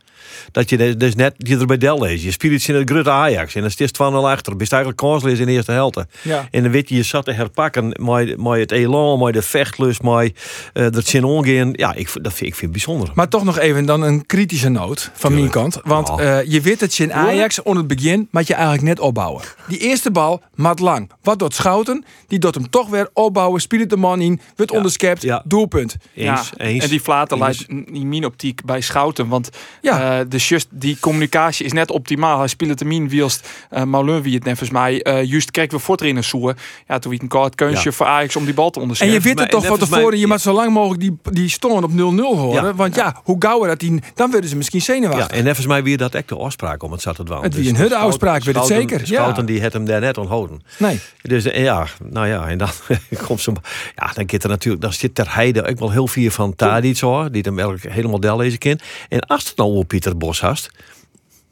Dat 0.53 0.71
je 0.71 0.97
dus- 0.97 1.15
net 1.15 1.35
je 1.37 1.59
er 1.59 1.67
bij 1.67 1.79
Del 1.79 2.01
leest. 2.01 2.25
Je 2.25 2.31
speelt 2.31 2.53
iets 2.53 2.69
in 2.69 2.75
het 2.75 2.91
grote 2.91 3.11
Ajax 3.11 3.55
en 3.55 3.61
dan 3.61 3.71
is 3.77 3.91
2-0 3.93 4.29
achter. 4.29 4.57
Ben 4.57 4.67
je 4.67 4.71
eigenlijk 4.75 4.97
kansloos 5.03 5.39
in 5.39 5.47
de 5.47 5.53
eerste 5.53 5.73
helft. 5.73 5.99
Ja. 6.23 6.49
En 6.51 6.63
dan 6.63 6.73
weet 6.73 6.89
je, 6.89 6.95
je 6.95 7.03
zat 7.03 7.25
te 7.25 7.33
herpakken 7.33 7.95
met 8.39 8.59
het 8.59 8.73
elan, 8.73 9.19
met 9.19 9.35
de 9.35 9.43
vechtlust, 9.43 10.03
met 10.03 10.33
uh, 10.75 10.87
dat 10.91 11.07
zin 11.07 11.25
omgaan. 11.25 11.71
Ja, 11.73 11.95
ik, 11.95 12.09
dat 12.23 12.33
vind 12.33 12.49
ik 12.51 12.55
vind 12.55 12.61
het 12.61 12.71
bijzonder. 12.71 13.11
Maar 13.15 13.29
toch 13.29 13.45
nog 13.45 13.59
even 13.59 13.85
dan 13.85 14.03
een 14.03 14.27
kritische 14.27 14.69
noot 14.69 15.11
van 15.15 15.35
mijn 15.35 15.51
kant. 15.51 15.81
Want 15.85 16.09
Ja. 16.09 16.19
eh, 16.41 16.51
je 16.51 16.61
weet 16.61 16.81
dat 16.81 16.95
je 16.95 17.03
in 17.03 17.13
Ajax 17.13 17.63
onder 17.63 17.85
het 17.85 17.95
begin 17.97 18.29
moet 18.31 18.47
je 18.47 18.55
eigenlijk 18.55 18.83
net 18.83 19.01
opbouwen. 19.01 19.43
Die 19.69 19.79
eerste 19.79 20.11
bal, 20.11 20.43
mat 20.55 20.79
lang. 20.79 21.11
Wat 21.23 21.39
doet 21.39 21.55
Schouten? 21.55 22.05
Die 22.27 22.39
doet 22.39 22.55
hem 22.55 22.71
toch 22.71 22.89
weer 22.89 23.09
opbouwen. 23.13 23.61
Speelt 23.61 23.91
de 23.91 23.97
man 23.97 24.21
in, 24.21 24.41
wordt 24.57 24.73
onderschept, 24.73 25.23
Ja. 25.23 25.43
doelpunt. 25.45 25.97
Eens, 26.15 26.51
eens. 26.57 26.85
En 26.85 26.91
die 26.91 27.01
flater 27.01 27.43
Eens. 27.43 27.67
leidt 27.69 27.89
in 27.93 28.09
mijn 28.09 28.25
optiek 28.25 28.65
bij 28.65 28.81
Schouten. 28.81 29.29
Want 29.29 29.51
Ja. 29.81 30.19
eh, 30.19 30.27
dus 30.31 30.49
just 30.49 30.67
die 30.71 30.97
communicatie 31.01 31.65
is 31.67 31.73
net 31.73 31.91
optimaal. 31.91 32.39
Hij 32.39 32.49
speelt 32.49 32.71
het 32.71 32.85
min 32.89 33.09
wielst 33.09 33.49
uh, 33.73 33.83
Maulun 33.83 34.23
wie 34.23 34.35
het 34.35 34.45
net 34.45 34.59
volgens 34.59 34.79
mij. 34.79 35.03
eh 35.03 35.25
juist 35.25 35.51
kregen 35.51 35.73
we 35.73 35.79
voortrainer 35.79 36.25
zoeken. 36.25 36.57
Ja, 36.89 36.99
toen 36.99 37.11
wie 37.11 37.23
een 37.23 37.29
kort 37.29 37.55
kunstje 37.55 37.91
Ja. 37.91 37.97
voor 37.97 38.07
Ajax 38.07 38.37
om 38.37 38.45
die 38.45 38.55
bal 38.55 38.71
te 38.71 38.75
En 38.77 38.83
onderscheppen. 38.83 39.19
je 39.19 39.25
weet 39.25 39.39
het 39.39 39.51
toch 39.51 39.67
van 39.67 39.79
tevoren, 39.79 40.09
mij- 40.09 40.19
je 40.19 40.27
moet 40.27 40.41
zo 40.41 40.53
lang 40.53 40.73
mogelijk 40.73 41.01
die, 41.01 41.19
die 41.33 41.49
stoorn 41.49 41.85
op 41.85 41.91
0-0 41.93 41.95
horen. 42.39 42.65
Ja. 42.65 42.75
Want 42.75 42.95
ja, 42.95 43.21
hoe 43.25 43.37
gauwer 43.39 43.69
dat 43.69 43.79
die, 43.81 44.03
dan 44.15 44.31
worden 44.31 44.51
ze 44.51 44.57
misschien 44.57 44.79
Ja, 44.79 44.85
zenuwachtig. 44.85 45.37
en 45.39 45.47
even 45.47 45.69
mij 45.69 45.83
weer 45.83 45.97
dat 45.97 46.15
echt 46.15 46.29
de 46.29 46.37
afspraak 46.37 46.83
om 46.83 46.93
het 46.93 47.01
zat 47.03 47.17
het 47.17 47.29
wel. 47.29 47.43
Het 47.43 47.55
wie 47.55 47.69
een 47.69 47.77
hudde 47.77 47.97
afspraak, 47.97 48.45
weet 48.45 48.55
het 48.55 48.65
Schouten- 48.67 48.89
zeker, 48.91 49.09
ja. 49.13 49.21
Schouten 49.21 49.47
die 49.47 49.61
het 49.61 49.73
hem 49.73 49.85
daar 49.85 50.01
net 50.01 50.19
onthouden. 50.19 50.63
Nee. 50.79 51.01
Dus 51.23 51.45
eh, 51.45 51.63
ja, 51.63 51.87
nou 52.11 52.27
ja, 52.27 52.49
en 52.49 52.59
dan 52.59 52.69
komt 53.27 53.41
ze. 53.41 53.53
Ja, 53.97 54.11
dan 54.15 54.25
zit 54.27 54.43
er 54.43 54.49
natuurlijk, 54.49 54.83
dan 54.83 54.93
zit 54.93 55.15
ter 55.15 55.35
heide 55.35 55.67
ook 55.69 55.79
wel 55.79 55.91
heel 55.91 56.07
veel 56.07 56.31
van 56.31 56.55
Tadic 56.57 56.99
hoor, 56.99 57.31
die 57.33 57.43
hem 57.43 57.59
eigenlijk 57.59 57.95
helemaal 57.95 58.21
del 58.21 58.37
lezen 58.37 58.59
kan. 58.59 58.79
En 59.09 59.21
als 59.21 59.49
het 59.49 59.57
nou 59.57 59.77
op 59.77 59.89
Pieter 59.89 60.10
Bos 60.15 60.41
hast, 60.41 60.71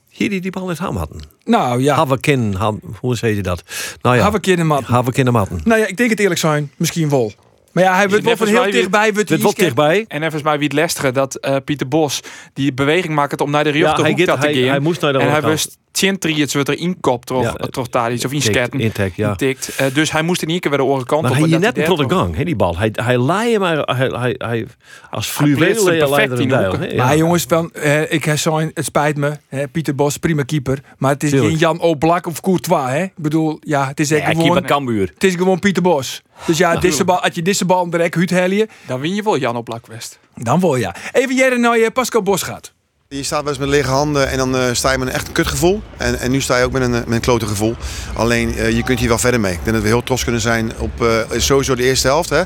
hier 0.09 0.29
die 0.31 0.41
die 0.41 0.51
bal 0.51 0.67
net 0.67 0.79
ham 0.79 0.97
hadden. 0.97 1.21
Nou 1.45 1.83
ja, 1.83 1.95
Haverkin, 1.95 2.55
ham, 2.55 2.81
hoe 3.01 3.17
zei 3.17 3.35
je 3.37 3.43
dat? 3.43 3.63
Nou 4.03 4.17
ja, 4.17 4.23
Haverkin 4.23 4.57
de 4.57 4.65
mat. 4.65 4.83
Haverkin 4.85 5.25
de 5.25 5.31
matten. 5.31 5.61
Nou 5.65 5.81
ja, 5.81 5.87
ik 5.87 5.97
denk 5.97 6.11
het 6.11 6.21
eerlijk 6.21 6.41
zijn, 6.41 6.71
misschien 6.77 7.09
wel. 7.09 7.33
Maar 7.73 7.85
ja, 7.85 7.95
hij 7.95 8.09
wordt 8.09 8.25
wel 8.25 8.37
van 8.37 8.47
heel 8.47 8.71
dichtbij. 8.71 9.13
wordt 9.13 9.17
Dit 9.17 9.29
hij 9.29 9.39
wordt 9.39 9.57
iets- 9.59 9.65
dichtbij. 9.67 10.05
En 10.09 10.23
even 10.23 10.43
bij 10.43 10.59
wie 10.59 10.69
het 10.69 10.77
lastige 10.77 11.13
dat 11.13 11.35
eh, 11.35 11.57
Pieter 11.65 11.89
Bos 11.89 12.21
die 12.53 12.73
beweging 12.73 13.15
maakt 13.15 13.41
om 13.41 13.51
naar 13.51 13.65
de 13.65 13.71
rechterhoek 13.71 14.05
hij 14.17 14.25
te 14.25 14.31
gaat- 14.31 14.43
hij- 14.45 14.55
gaan. 14.55 14.69
hij 14.69 14.79
moest 14.79 15.01
naar 15.01 15.13
de 15.13 15.19
En 15.19 15.31
hij 15.31 15.43
wist 15.43 15.79
Tjentriets 15.93 16.55
wordt 16.55 16.69
er 16.69 16.79
inkopt 16.79 17.27
toch, 17.27 17.43
Ja, 17.43 17.53
toch 17.53 17.89
daar 17.89 18.13
iets 18.13 18.25
of 18.25 18.33
insketten. 18.33 18.81
Intek, 18.81 19.17
ja. 19.17 19.29
Intikt. 19.29 19.77
Eh, 19.77 19.87
dus 19.95 20.13
hij 20.13 20.23
moest 20.23 20.43
in 20.43 20.49
één 20.49 20.61
keer 20.61 20.71
weer 20.71 20.81
de 20.81 20.87
oren 20.87 21.07
kant 21.07 21.23
Maar 21.23 21.31
op. 21.31 21.37
hij 21.37 21.47
je 21.47 21.53
dat 21.53 21.63
net 21.63 21.79
een 21.79 21.85
tot 21.85 22.09
de 22.09 22.15
gang, 22.15 22.37
hè, 22.37 22.45
die 22.45 22.57
bal. 22.57 22.77
Hij, 22.79 22.91
hij 22.93 23.19
laai 23.19 23.53
hem, 23.53 23.63
hij, 23.63 23.83
hij, 23.85 24.07
hij, 24.09 24.35
hij 24.39 24.67
als 25.11 25.37
Hij 25.39 25.47
fluweel 25.47 25.85
perfect 25.85 26.39
in 26.39 26.49
de 26.49 26.55
hè, 26.55 26.71
Maar 26.79 26.89
ja. 27.13 27.17
jongens, 27.17 27.45
van, 27.49 27.73
eh, 27.73 28.13
ik 28.13 28.25
het 28.25 28.85
spijt 28.85 29.17
me. 29.17 29.33
Hè, 29.49 29.69
Pieter 29.69 29.95
Bos, 29.95 30.17
prima 30.17 30.43
keeper. 30.43 30.79
Maar 30.99 31.13
het 31.13 31.23
is 31.23 31.31
Tuurlijk. 31.31 31.51
geen 31.51 31.59
Jan 31.61 31.81
Oblak 31.81 32.27
of 32.27 32.41
Courtois. 32.41 32.91
Hè? 32.91 33.03
Ik 33.03 33.13
bedoel, 33.17 33.57
ja, 33.61 33.87
het 33.87 34.01
is 34.01 34.11
echt 34.11 34.21
Ja, 34.23 34.29
gewoon, 34.31 34.43
keeper 34.45 34.65
Cambuur. 34.65 35.11
het 35.15 35.25
is 35.25 35.35
gewoon 35.35 35.59
Pieter 35.59 35.83
Bos. 35.83 36.23
Dus 36.47 36.59
ja, 36.59 36.77
deze 36.77 37.05
bal, 37.05 37.21
als 37.23 37.35
je 37.35 37.43
deze 37.43 37.65
bal 37.65 37.91
direct 37.91 38.15
Huut 38.15 38.31
helje, 38.31 38.69
Dan 38.87 39.01
win 39.01 39.15
je 39.15 39.23
wel 39.23 39.39
Jan 39.39 39.57
op 39.57 39.65
Blakwest. 39.65 40.19
dan 40.35 40.61
wil 40.61 40.77
ja. 40.77 40.95
Even 41.13 41.35
jij 41.35 41.57
naar 41.57 41.79
je 41.79 41.91
Pascal 41.91 42.23
Bos 42.23 42.43
gaat. 42.43 42.73
Je 43.11 43.23
staat 43.23 43.41
wel 43.41 43.49
eens 43.49 43.59
met 43.59 43.69
lege 43.69 43.91
handen 43.91 44.29
en 44.29 44.39
dan 44.39 44.57
eh, 44.57 44.63
sta 44.73 44.93
je 44.93 44.99
met 44.99 45.09
een 45.09 45.15
echt 45.15 45.33
kutgevoel. 45.33 45.83
En, 45.97 46.19
en 46.19 46.31
nu 46.31 46.41
sta 46.41 46.59
je 46.59 46.65
ook 46.65 46.73
met 46.73 46.83
een, 46.83 46.95
eh, 46.95 47.01
met 47.01 47.15
een 47.15 47.21
klote 47.21 47.47
gevoel. 47.47 47.77
Alleen 48.15 48.57
eh, 48.57 48.71
je 48.71 48.83
kunt 48.83 48.99
hier 48.99 49.09
wel 49.09 49.19
verder 49.19 49.41
mee. 49.41 49.53
Ik 49.53 49.59
denk 49.63 49.73
dat 49.73 49.83
we 49.83 49.89
heel 49.89 50.03
trots 50.03 50.23
kunnen 50.23 50.41
zijn 50.41 50.73
op 50.79 51.07
sowieso 51.37 51.75
de 51.75 51.83
eerste 51.83 52.07
helft. 52.07 52.31
Hè. 52.31 52.43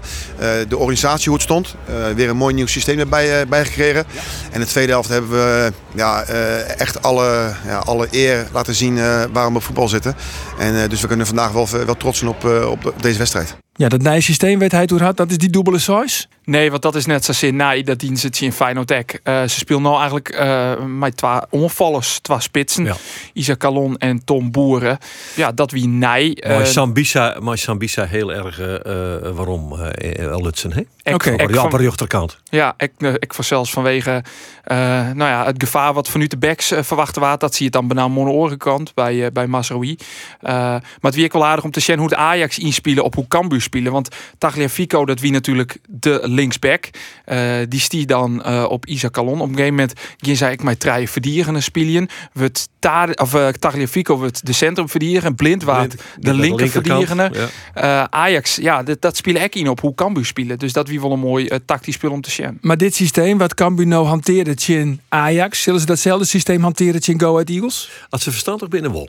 De 0.68 0.76
organisatie 0.76 1.24
hoe 1.24 1.34
het 1.34 1.42
stond. 1.42 1.74
Weer 2.14 2.28
een 2.28 2.36
mooi 2.36 2.54
nieuw 2.54 2.66
systeem 2.66 2.98
erbij 2.98 3.48
bijgekregen. 3.48 4.04
En 4.50 4.60
de 4.60 4.66
tweede 4.66 4.92
helft 4.92 5.08
hebben 5.08 5.30
we 5.30 5.72
ja, 5.94 6.22
echt 6.76 7.02
alle, 7.02 7.54
ja, 7.66 7.78
alle 7.78 8.08
eer 8.10 8.46
laten 8.52 8.74
zien 8.74 8.96
waarom 9.32 9.52
we 9.52 9.58
op 9.58 9.64
voetbal 9.64 9.88
zitten. 9.88 10.16
En, 10.58 10.88
dus 10.88 11.00
we 11.00 11.06
kunnen 11.06 11.26
vandaag 11.26 11.50
wel, 11.52 11.68
wel 11.68 11.96
trots 11.96 12.18
zijn 12.18 12.30
op, 12.30 12.44
op 12.44 12.94
deze 13.00 13.18
wedstrijd. 13.18 13.61
Ja, 13.74 13.88
dat 13.88 14.00
nieuwe 14.00 14.20
systeem 14.20 14.58
weet 14.58 14.72
hij 14.72 14.86
toen 14.86 15.00
had. 15.00 15.16
Dat 15.16 15.30
is 15.30 15.38
die 15.38 15.50
dubbele 15.50 15.78
size. 15.78 16.26
Nee, 16.44 16.70
want 16.70 16.82
dat 16.82 16.94
is 16.94 17.06
net 17.06 17.24
zoals 17.24 17.42
in 17.42 17.56
nee, 17.56 17.84
dat 17.84 17.98
dienen 17.98 18.18
ze 18.18 18.26
het 18.26 18.40
in 18.40 18.52
Feyenoord. 18.52 18.90
Eh, 18.90 19.42
ze 19.42 19.58
speelt 19.58 19.82
nou 19.82 19.94
eigenlijk 19.94 20.28
eh 20.28 20.72
met 20.84 21.16
twee 21.16 21.40
onvallers, 21.50 22.18
twee 22.18 22.40
spitsen. 22.40 22.84
Ja. 22.84 22.96
Isaac 23.32 23.58
Calon 23.58 23.96
en 23.96 24.24
Tom 24.24 24.50
Boeren. 24.50 24.98
Ja, 25.36 25.52
dat 25.52 25.70
wie. 25.70 25.88
Maar 25.88 26.60
eh, 26.60 26.64
Sambisa, 26.64 27.36
maar 27.40 27.58
Sambisa 27.58 28.04
heel 28.04 28.32
erg 28.32 28.60
eh, 28.60 28.74
eh, 28.74 29.36
waarom 29.36 29.72
eh 29.80 30.24
eh, 30.24 30.40
Lutsen, 30.40 30.72
hè? 30.72 31.12
Oké. 31.14 31.36
de 31.36 31.76
rechterkant. 31.76 32.38
Ja, 32.44 32.74
ik, 32.76 32.92
ik 33.18 33.34
voor 33.34 33.44
zelfs 33.44 33.70
vanwege 33.70 34.22
eh, 34.62 34.76
nou 35.10 35.30
ja, 35.30 35.44
het 35.44 35.62
gevaar 35.62 35.92
wat 35.92 36.08
vanuit 36.08 36.30
de 36.30 36.36
backs 36.36 36.70
eh, 36.70 36.82
verwacht 36.82 37.16
wordt. 37.16 37.40
Dat 37.40 37.54
zie 37.54 37.64
je 37.64 37.70
dan 37.70 37.86
bijna 37.86 38.02
aan 38.02 38.14
de 38.14 38.20
orenkant 38.20 38.94
bij, 38.94 39.32
bij 39.32 39.46
Masrowi. 39.46 39.96
Eh, 40.40 40.52
maar 40.52 40.80
het 41.00 41.14
wie 41.14 41.24
ik 41.24 41.32
wel 41.32 41.44
aardig 41.44 41.64
om 41.64 41.70
te 41.70 41.80
zien 41.80 41.98
hoe 41.98 42.08
het 42.08 42.18
Ajax 42.18 42.58
inspelen 42.58 43.04
op 43.04 43.14
hoe 43.14 43.28
Cambuur 43.28 43.60
spelen. 43.62 43.92
Want 43.92 44.08
Tagliafico, 44.38 45.04
dat 45.04 45.20
wie 45.20 45.32
natuurlijk 45.32 45.78
de 45.88 46.20
linksback. 46.22 46.90
eh, 47.24 47.56
die 47.68 47.80
stier 47.80 48.06
dan 48.06 48.42
eh, 48.42 48.64
op 48.68 48.86
Isa 48.86 49.10
Calon. 49.10 49.40
Op 49.40 49.48
een 49.48 49.54
gegeven 49.54 49.74
moment 49.74 50.00
ging 50.18 50.36
zei 50.36 50.52
ik 50.52 50.62
mij 50.62 50.76
treien 50.76 51.08
verdieren 51.08 51.62
spelen. 51.62 52.08
Wordt 52.32 52.68
Tar- 52.78 53.14
of 53.14 53.34
uh, 53.34 53.48
Tagliafico 53.48 54.16
wordt 54.16 54.46
de 54.46 54.52
centrum 54.52 54.88
verdedigen. 54.88 55.34
Blind 55.34 55.62
waard 55.62 55.96
Blind, 55.96 56.24
de 56.24 56.34
linker 56.34 56.86
ja. 57.32 57.48
Eh, 57.74 58.04
Ajax, 58.04 58.56
ja, 58.56 58.82
dat, 58.82 59.00
dat 59.00 59.16
spelen 59.16 59.42
ik 59.42 59.54
in 59.54 59.68
op 59.68 59.80
hoe 59.80 59.94
Cambuur 59.94 60.24
spelen. 60.24 60.58
Dus 60.58 60.72
dat 60.72 60.88
wie 60.88 61.00
wel 61.00 61.12
een 61.12 61.18
mooi 61.18 61.48
tactisch 61.66 61.94
spel 61.94 62.10
om 62.10 62.20
te 62.20 62.30
zien. 62.30 62.58
Maar 62.60 62.76
dit 62.76 62.94
systeem 62.94 63.38
wat 63.38 63.54
Cambuur 63.54 63.86
nou 63.86 64.06
hanteert 64.06 64.68
in 64.68 65.00
Ajax, 65.08 65.62
zullen 65.62 65.80
ze 65.80 65.86
datzelfde 65.86 66.26
systeem 66.26 66.62
hanteren 66.62 67.00
in 67.04 67.20
Go 67.20 67.32
Ahead 67.32 67.48
Eagles? 67.48 67.90
Als 68.08 68.22
ze 68.22 68.30
verstandig 68.30 68.68
binnen 68.68 68.90
wol. 68.90 69.08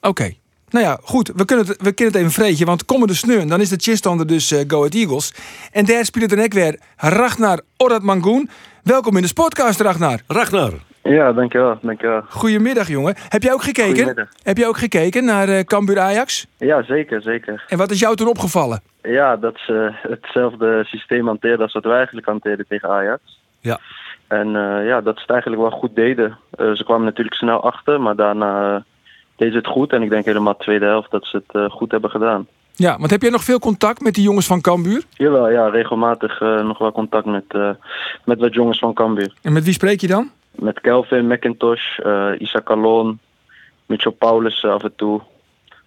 Oké. 0.00 0.34
Nou 0.76 0.88
ja, 0.88 0.98
goed. 1.02 1.32
We 1.34 1.44
kunnen 1.44 1.66
het, 1.66 1.82
we 1.82 1.92
kunnen 1.92 2.14
het 2.14 2.22
even 2.22 2.42
vreetje. 2.42 2.64
Want 2.64 2.84
komende 2.84 3.14
sneun, 3.14 3.48
dan 3.48 3.60
is 3.60 3.68
de 3.68 3.76
chiststander 3.76 4.26
dus 4.26 4.52
eh, 4.52 4.64
Go 4.68 4.76
Ahead 4.76 4.94
Eagles. 4.94 5.34
En 5.72 5.84
daar 5.84 6.04
speelt 6.04 6.32
er 6.32 6.44
ook 6.44 6.52
weer 6.52 6.78
Ragnar 6.96 7.60
Orad 7.76 8.02
Mangoen. 8.02 8.48
Welkom 8.82 9.16
in 9.16 9.22
de 9.22 9.28
Sportcast, 9.28 9.80
Ragnar. 9.80 10.20
Ragnar. 10.26 10.72
Ja, 11.02 11.32
dankjewel, 11.32 11.78
dankjewel. 11.82 12.22
Goedemiddag, 12.28 12.88
jongen. 12.88 13.14
Heb 13.28 13.42
jij 13.42 13.52
ook 13.52 13.62
gekeken? 13.62 14.28
Heb 14.42 14.56
jij 14.56 14.66
ook 14.66 14.76
gekeken 14.76 15.24
naar 15.24 15.48
eh 15.48 15.64
Cambuur 15.64 15.98
Ajax? 15.98 16.46
Ja, 16.56 16.82
zeker, 16.82 17.22
zeker. 17.22 17.64
En 17.68 17.78
wat 17.78 17.90
is 17.90 18.00
jou 18.00 18.16
toen 18.16 18.28
opgevallen? 18.28 18.80
Ja, 19.02 19.36
dat 19.36 19.58
ze 19.66 19.92
hetzelfde 20.02 20.84
systeem 20.84 21.26
hanteerden 21.26 21.60
als 21.60 21.72
wat 21.72 21.84
wij 21.84 21.96
eigenlijk 21.96 22.26
hanteerden 22.26 22.66
tegen 22.68 22.88
Ajax. 22.88 23.22
Ja. 23.60 23.78
En 24.26 24.56
eh, 24.56 24.86
ja, 24.86 25.00
dat 25.00 25.14
ze 25.14 25.20
het 25.20 25.30
eigenlijk 25.30 25.62
wel 25.62 25.70
goed 25.70 25.94
deden. 25.94 26.38
Eh, 26.50 26.72
ze 26.72 26.84
kwamen 26.84 27.04
natuurlijk 27.04 27.36
snel 27.36 27.62
achter, 27.62 28.00
maar 28.00 28.16
daarna 28.16 28.84
ze 29.36 29.44
het 29.44 29.66
goed. 29.66 29.92
En 29.92 30.02
ik 30.02 30.10
denk 30.10 30.24
helemaal 30.24 30.52
de 30.52 30.64
tweede 30.64 30.84
helft 30.84 31.10
dat 31.10 31.26
ze 31.26 31.36
het 31.36 31.62
eh, 31.62 31.70
goed 31.70 31.90
hebben 31.90 32.10
gedaan. 32.10 32.46
Ja, 32.76 32.98
want 32.98 33.10
heb 33.10 33.22
jij 33.22 33.30
nog 33.30 33.44
veel 33.44 33.58
contact 33.58 34.00
met 34.00 34.14
die 34.14 34.24
jongens 34.24 34.46
van 34.46 34.60
Cambuur? 34.60 35.02
Jawel, 35.10 35.50
ja, 35.50 35.68
regelmatig 35.68 36.40
eh, 36.40 36.64
nog 36.64 36.78
wel 36.78 36.92
contact 36.92 37.26
met, 37.26 37.44
eh, 37.48 37.70
met 38.24 38.38
wat 38.38 38.54
jongens 38.54 38.78
van 38.78 38.94
Cambuur. 38.94 39.32
En 39.42 39.52
met 39.52 39.64
wie 39.64 39.72
spreek 39.72 40.00
je 40.00 40.06
dan? 40.06 40.30
Met 40.54 40.80
Kelvin, 40.80 41.26
McIntosh, 41.26 41.98
eh 41.98 42.30
Isa 42.38 42.60
Calon, 42.64 43.18
Mitchell 43.86 44.12
Paulus 44.12 44.64
af 44.64 44.82
en 44.82 44.92
toe. 44.96 45.20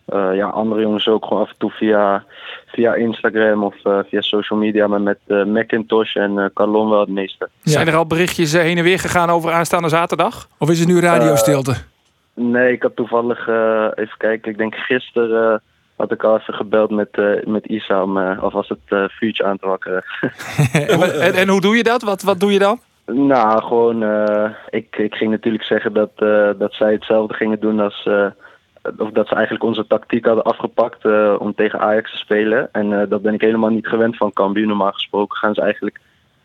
Eh, 0.06 0.30
ja, 0.36 0.48
andere 0.48 0.82
jongens 0.82 1.08
ook 1.08 1.26
gewoon 1.26 1.44
af 1.44 1.50
en 1.50 1.56
toe 1.58 1.72
via, 1.72 2.24
via 2.68 2.94
Instagram 2.94 3.64
of 3.64 3.76
via 3.82 4.22
social 4.22 4.60
media. 4.60 4.88
Maar 4.88 5.02
met 5.02 5.20
McIntosh 5.28 6.16
en 6.16 6.40
eh 6.40 6.46
Calon 6.54 6.90
wel 6.90 7.00
het 7.00 7.10
meeste. 7.10 7.50
Zijn 7.64 7.88
er 7.88 7.96
al 7.96 8.06
berichtjes 8.08 8.52
heen 8.52 8.78
en 8.78 8.84
weer 8.84 9.00
gegaan 9.00 9.30
over 9.30 9.52
aanstaande 9.52 9.90
zaterdag? 9.90 10.48
Of 10.58 10.70
is 10.70 10.80
het 10.80 10.88
nu 10.88 11.00
radiostilte? 11.00 11.76
Nee, 12.42 12.72
ik 12.72 12.82
had 12.82 12.96
toevallig, 12.96 13.48
eh, 13.48 13.88
even 13.96 14.18
kijken, 14.18 14.52
ik 14.52 14.58
denk 14.58 14.76
gisteren 14.76 15.54
eh, 15.54 15.60
had 15.96 16.12
ik 16.12 16.24
al 16.24 16.38
even 16.38 16.54
gebeld 16.54 16.90
met, 16.90 17.10
eh, 17.12 17.46
met 17.46 17.66
Isa 17.66 18.04
om 18.04 18.18
eh, 18.18 18.40
alvast 18.44 18.70
het 18.70 18.80
eh, 18.88 19.04
vuurtje 19.08 19.44
aan 19.44 19.58
te 19.58 19.68
wakkeren. 19.68 20.04
en, 20.74 21.02
en, 21.22 21.34
en 21.34 21.48
hoe 21.50 21.62
doe 21.62 21.76
je 21.78 21.84
dat? 21.84 22.02
Wat, 22.02 22.22
wat 22.22 22.40
doe 22.40 22.54
je 22.54 22.60
dan? 22.60 22.80
Nou, 23.06 23.64
gewoon, 23.64 24.04
eh, 24.04 24.50
ik, 24.70 24.96
ik 24.98 25.16
ging 25.16 25.32
natuurlijk 25.32 25.64
zeggen 25.64 25.94
dat, 25.94 26.12
eh, 26.16 26.50
dat 26.58 26.74
zij 26.74 26.92
hetzelfde 26.92 27.34
gingen 27.34 27.60
doen 27.60 27.80
als. 27.80 28.06
eh, 28.06 28.26
of 28.98 29.10
dat 29.12 29.28
ze 29.28 29.34
eigenlijk 29.36 29.64
onze 29.64 29.88
tactiek 29.88 30.26
hadden 30.26 30.44
afgepakt 30.44 31.06
eh, 31.06 31.36
om 31.40 31.56
tegen 31.56 31.80
Ajax 31.80 32.12
te 32.12 32.18
spelen. 32.18 32.70
En 32.72 33.02
eh, 33.02 33.10
dat 33.10 33.22
ben 33.22 33.34
ik 33.34 33.42
helemaal 33.42 33.70
niet 33.70 33.88
gewend 33.88 34.18
van 34.18 34.34
Cambuur. 34.34 34.68
Normaal 34.68 34.92
gesproken 34.92 35.38
gaan 35.38 35.54
ze 35.54 35.62
eigenlijk 35.62 36.00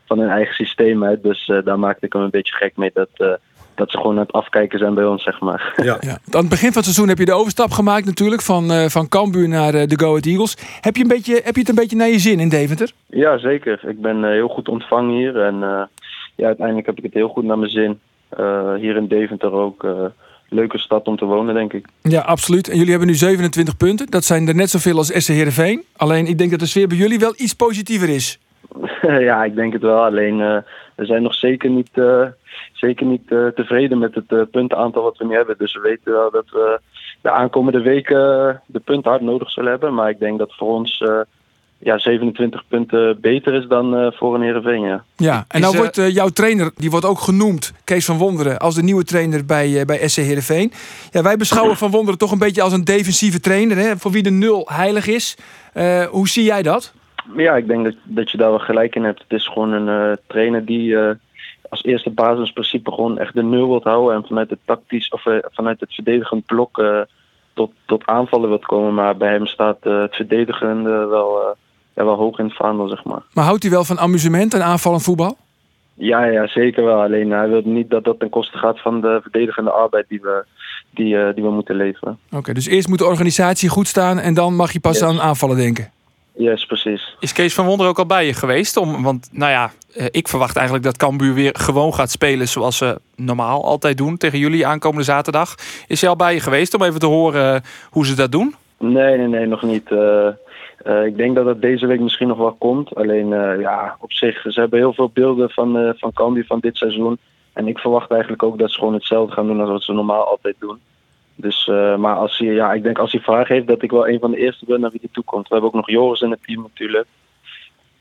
van 0.07 0.19
hun 0.19 0.29
eigen 0.31 0.55
systeem 0.55 1.05
uit. 1.05 1.23
Dus 1.23 1.49
eh, 1.49 1.59
daar 1.65 1.79
maakte 1.79 2.07
ik 2.07 2.13
hem 2.13 2.23
een 2.23 2.31
beetje 2.31 2.55
gek 2.57 2.77
mee 2.77 2.91
dat, 2.95 3.09
eh, 3.17 3.33
dat 3.75 3.91
ze 3.91 3.97
gewoon 3.97 4.13
aan 4.17 4.23
het 4.23 4.33
afkijken 4.33 4.79
zijn 4.79 4.95
bij 4.95 5.05
ons, 5.05 5.23
zeg 5.23 5.41
maar. 5.41 5.73
Ja. 5.83 5.97
Ja. 6.01 6.11
Aan 6.11 6.41
het 6.41 6.49
begin 6.49 6.67
van 6.73 6.77
het 6.77 6.85
seizoen 6.85 7.09
heb 7.09 7.19
je 7.19 7.25
de 7.25 7.33
overstap 7.33 7.71
gemaakt 7.71 8.05
natuurlijk 8.07 8.43
van, 8.43 8.71
eh 8.73 8.85
van 8.89 9.09
Cambuur 9.09 9.49
naar 9.49 9.75
eh, 9.75 9.87
de 9.89 9.99
Go 9.99 10.09
Ahead 10.09 10.27
Eagles. 10.27 10.57
Heb 10.81 10.97
je, 10.97 11.03
een 11.03 11.09
beetje, 11.09 11.41
heb 11.45 11.55
je 11.55 11.61
het 11.61 11.69
een 11.69 11.75
beetje 11.75 11.97
naar 11.97 12.09
je 12.09 12.19
zin 12.19 12.41
in 12.41 12.49
Deventer? 12.49 12.91
Ja, 13.07 13.39
zeker. 13.39 13.81
Ik 13.89 14.01
ben 14.01 14.25
eh, 14.25 14.31
heel 14.31 14.49
goed 14.49 14.69
ontvangen 14.69 15.15
hier. 15.17 15.41
En 15.41 15.63
eh, 15.63 15.83
ja, 16.35 16.47
uiteindelijk 16.47 16.87
heb 16.87 16.99
ik 16.99 17.05
het 17.05 17.15
heel 17.15 17.29
goed 17.29 17.45
naar 17.45 17.59
mijn 17.59 17.71
zin. 17.71 17.99
Eh, 18.29 18.75
hier 18.75 18.97
in 18.97 19.07
Deventer 19.09 19.53
ook. 19.53 19.85
eh, 19.85 20.05
leuke 20.49 20.79
stad 20.79 21.07
om 21.07 21.17
te 21.17 21.25
wonen, 21.25 21.55
denk 21.55 21.73
ik. 21.73 21.87
Ja, 22.03 22.21
absoluut. 22.21 22.69
En 22.69 22.75
jullie 22.77 22.91
hebben 22.91 23.09
nu 23.09 23.15
27 23.15 23.77
punten. 23.77 24.07
Dat 24.11 24.25
zijn 24.25 24.49
er 24.49 24.55
net 24.55 24.71
zoveel 24.71 24.97
als 24.97 25.13
SC 25.23 25.29
Heerenveen. 25.29 25.85
Alleen 25.97 26.27
ik 26.27 26.39
denk 26.39 26.51
dat 26.51 26.61
de 26.61 26.67
sfeer 26.67 26.89
bij 26.89 26.97
jullie 26.97 27.19
wel 27.19 27.35
iets 27.37 27.55
positiever 27.55 28.09
is. 28.09 28.39
ja, 29.29 29.45
ik 29.45 29.55
denk 29.55 29.73
het 29.73 29.83
wel. 29.83 30.05
Alleen 30.05 30.41
eh, 30.41 30.57
we 30.95 31.05
zijn 31.05 31.23
nog 31.23 31.35
zeker 31.35 31.71
niet, 31.71 31.91
eh, 31.93 32.27
zeker 32.73 33.07
niet 33.07 33.31
eh, 33.33 33.47
tevreden 33.47 33.99
met 33.99 34.15
het 34.15 34.33
eh, 34.33 34.41
puntenaantal 34.51 35.03
wat 35.03 35.17
we 35.19 35.25
nu 35.25 35.35
hebben. 35.35 35.59
Dus 35.59 35.75
we 35.75 35.81
weten 35.81 36.13
wel 36.13 36.31
dat 36.31 36.51
we 36.51 36.81
de 37.21 37.31
aankomende 37.31 37.81
weken 37.81 38.17
de 38.67 38.81
punten 38.81 39.11
hard 39.11 39.23
nodig 39.23 39.51
zullen 39.51 39.71
hebben. 39.71 39.95
Maar 39.95 40.11
ik 40.11 40.19
denk 40.19 40.39
dat 40.39 40.55
voor 40.57 40.73
ons 40.73 41.01
eh, 41.01 41.21
ja, 41.85 41.99
27 41.99 42.65
punten 42.69 43.21
beter 43.21 43.55
is 43.55 43.67
dan 43.69 43.97
eh, 43.97 44.07
voor 44.13 44.35
een 44.35 44.43
Heerenveen. 44.43 44.81
Ja. 44.81 45.05
Ja, 45.17 45.45
en 45.49 45.61
Is, 45.61 45.65
nou 45.65 45.77
wordt 45.77 45.97
jouw 46.13 46.29
trainer, 46.29 46.71
die 46.77 46.91
wordt 46.91 47.07
ook 47.07 47.19
genoemd, 47.19 47.73
Kees 47.85 48.05
van 48.05 48.19
Wonderen, 48.19 48.59
als 48.59 48.75
de 48.75 48.83
nieuwe 48.83 49.05
trainer 49.05 49.45
bij, 49.45 49.81
eh, 49.81 49.85
bij 49.87 50.09
SC 50.09 50.17
Heerenveen. 50.17 50.73
Ja, 51.11 51.23
wij 51.23 51.37
beschouwen 51.37 51.77
Van 51.77 51.91
Wonderen 51.91 52.19
toch 52.19 52.33
een 52.33 52.39
beetje 52.39 52.63
als 52.63 52.73
een 52.73 52.85
defensieve 52.85 53.41
trainer, 53.41 53.77
hè, 53.77 53.97
voor 53.97 54.11
wie 54.11 54.23
de 54.23 54.31
nul 54.31 54.69
heilig 54.73 55.07
is. 55.07 55.37
Eh, 55.73 56.05
hoe 56.05 56.29
zie 56.29 56.45
jij 56.45 56.63
dat? 56.63 56.93
Ja, 57.37 57.57
ik 57.57 57.67
denk 57.67 57.85
dat, 57.85 57.95
dat 58.03 58.31
je 58.31 58.37
daar 58.37 58.51
wel 58.51 58.59
gelijk 58.59 58.95
in 58.95 59.05
hebt. 59.05 59.23
Het 59.23 59.33
is 59.33 59.47
gewoon 59.47 59.73
een 59.73 60.11
eh, 60.11 60.17
trainer 60.27 60.65
die 60.65 60.97
eh, 60.99 61.15
als 61.69 61.85
eerste 61.85 62.11
basisprincipe 62.11 62.93
gewoon 62.93 63.19
echt 63.19 63.35
de 63.35 63.43
nul 63.43 63.69
wilt 63.69 63.85
houden. 63.85 64.17
En 64.17 64.27
vanuit 64.27 64.51
het 64.51 64.59
tactisch 64.65 65.09
of 65.09 65.27
eh, 65.27 65.37
vanuit 65.43 65.81
het 65.81 65.95
verdedigend 65.95 66.47
blok 66.47 66.85
tot, 67.53 67.73
tot 67.87 68.07
aanvallen 68.07 68.49
wilt 68.49 68.67
komen. 68.67 68.95
Maar 68.95 69.17
bij 69.17 69.33
hem 69.33 69.47
staat 69.47 69.77
het 69.81 70.15
verdedigende 70.15 70.91
wel, 70.91 71.57
ja, 71.95 72.05
wel 72.05 72.15
hoog 72.17 72.39
in 72.39 72.45
het 72.45 72.57
vaandel, 72.57 72.89
zeg 72.89 73.05
maar. 73.05 73.23
Maar 73.33 73.45
houdt 73.45 73.63
hij 73.63 73.73
wel 73.73 73.85
van 73.85 73.99
amusement 73.99 74.55
en 74.55 74.65
aanvallend 74.65 75.03
voetbal? 75.03 75.37
Ja, 75.95 76.25
ja, 76.25 76.47
zeker 76.47 76.85
wel. 76.85 77.03
Alleen 77.03 77.31
hij 77.31 77.49
wil 77.49 77.63
niet 77.65 77.91
dat 77.91 78.05
dat 78.05 78.19
ten 78.19 78.29
koste 78.31 78.59
gaat 78.59 78.81
van 78.81 79.01
de 79.01 79.19
verdedigende 79.23 79.71
arbeid 79.71 80.09
die 80.09 80.21
we, 80.21 80.45
die, 80.91 81.35
die 81.35 81.45
we 81.45 81.51
moeten 81.51 81.77
leveren. 81.77 82.19
Oké, 82.33 82.53
dus 82.53 82.67
eerst 82.67 82.89
moet 82.89 82.99
de 82.99 83.07
organisatie 83.07 83.69
goed 83.69 83.87
staan 83.89 84.19
en 84.19 84.35
dan 84.35 84.57
mag 84.57 84.73
je 84.73 84.81
pas 84.81 84.99
Yes. 84.99 85.09
aan 85.09 85.21
aanvallen 85.21 85.57
denken. 85.57 85.93
Yes, 86.37 86.67
precies. 86.67 87.17
Is 87.21 87.33
Kees 87.33 87.55
van 87.55 87.67
Wonder 87.67 87.87
ook 87.87 87.99
al 87.99 88.07
bij 88.07 88.27
je 88.27 88.33
geweest? 88.33 88.77
Om, 88.77 89.03
want 89.03 89.29
nou 89.33 89.51
ja, 89.51 89.71
eh, 89.95 90.07
ik 90.11 90.29
verwacht 90.29 90.57
eigenlijk 90.57 90.87
dat 90.87 90.97
Cambuur 90.97 91.35
weer 91.35 91.55
gewoon 91.59 91.95
gaat 91.95 92.11
spelen 92.11 92.49
zoals 92.49 92.77
ze 92.77 92.99
normaal 93.17 93.65
altijd 93.65 93.97
doen 93.97 94.17
tegen 94.17 94.39
jullie 94.39 94.67
aankomende 94.67 95.05
zaterdag. 95.05 95.55
Is 95.87 96.01
hij 96.01 96.11
al 96.11 96.17
bij 96.17 96.35
je 96.35 96.41
geweest 96.41 96.75
om 96.75 96.83
even 96.83 97.01
te 97.01 97.07
horen 97.07 97.55
eh, 97.55 97.61
hoe 97.91 98.07
ze 98.07 98.15
dat 98.15 98.33
doen? 98.33 98.55
Nee, 98.79 99.17
nee, 99.17 99.27
nee, 99.27 99.47
nog 99.47 99.63
niet. 99.63 99.91
Eh, 99.91 101.05
ik 101.05 101.17
denk 101.17 101.35
dat 101.35 101.47
het 101.47 101.63
deze 101.63 101.87
week 101.87 102.01
misschien 102.01 102.29
nog 102.29 102.39
wel 102.39 102.57
komt. 102.59 102.95
Alleen, 102.95 103.29
ja, 103.61 103.97
op 104.01 104.13
zich, 104.13 104.41
ze 104.41 104.61
hebben 104.61 104.79
heel 104.79 104.95
veel 104.95 105.11
beelden 105.15 105.51
van, 105.51 105.95
van 105.99 106.13
Cambuur 106.13 106.45
van 106.47 106.61
dit 106.61 106.77
seizoen. 106.77 107.19
En 107.53 107.69
ik 107.69 107.79
verwacht 107.79 108.11
eigenlijk 108.11 108.43
ook 108.43 108.59
dat 108.59 108.71
ze 108.71 108.79
gewoon 108.79 108.95
hetzelfde 108.95 109.35
gaan 109.35 109.47
doen 109.47 109.61
als 109.61 109.71
wat 109.71 109.83
ze 109.83 109.93
normaal 109.93 110.29
altijd 110.29 110.55
doen. 110.59 110.79
Dus, 111.37 111.69
eh, 111.69 111.97
maar 111.97 112.17
als 112.17 112.39
hij, 112.39 112.49
ja, 112.49 112.73
ik 112.73 112.83
denk 112.83 112.99
als 112.99 113.13
hij 113.13 113.21
vraag 113.21 113.49
heeft 113.49 113.67
dat 113.67 113.83
ik 113.83 113.91
wel 113.91 114.09
een 114.09 114.19
van 114.21 114.31
de 114.31 114.37
eerste 114.37 114.65
ben 114.65 114.81
naar 114.81 114.91
wie 114.91 115.01
hij 115.01 115.11
toekomt. 115.13 115.49
We 115.49 115.53
hebben 115.55 115.71
ook 115.71 115.77
nog 115.77 115.91
Joris 115.91 116.21
in 116.21 116.31
het 116.31 116.43
team 116.43 116.63
natuurlijk. 116.63 117.07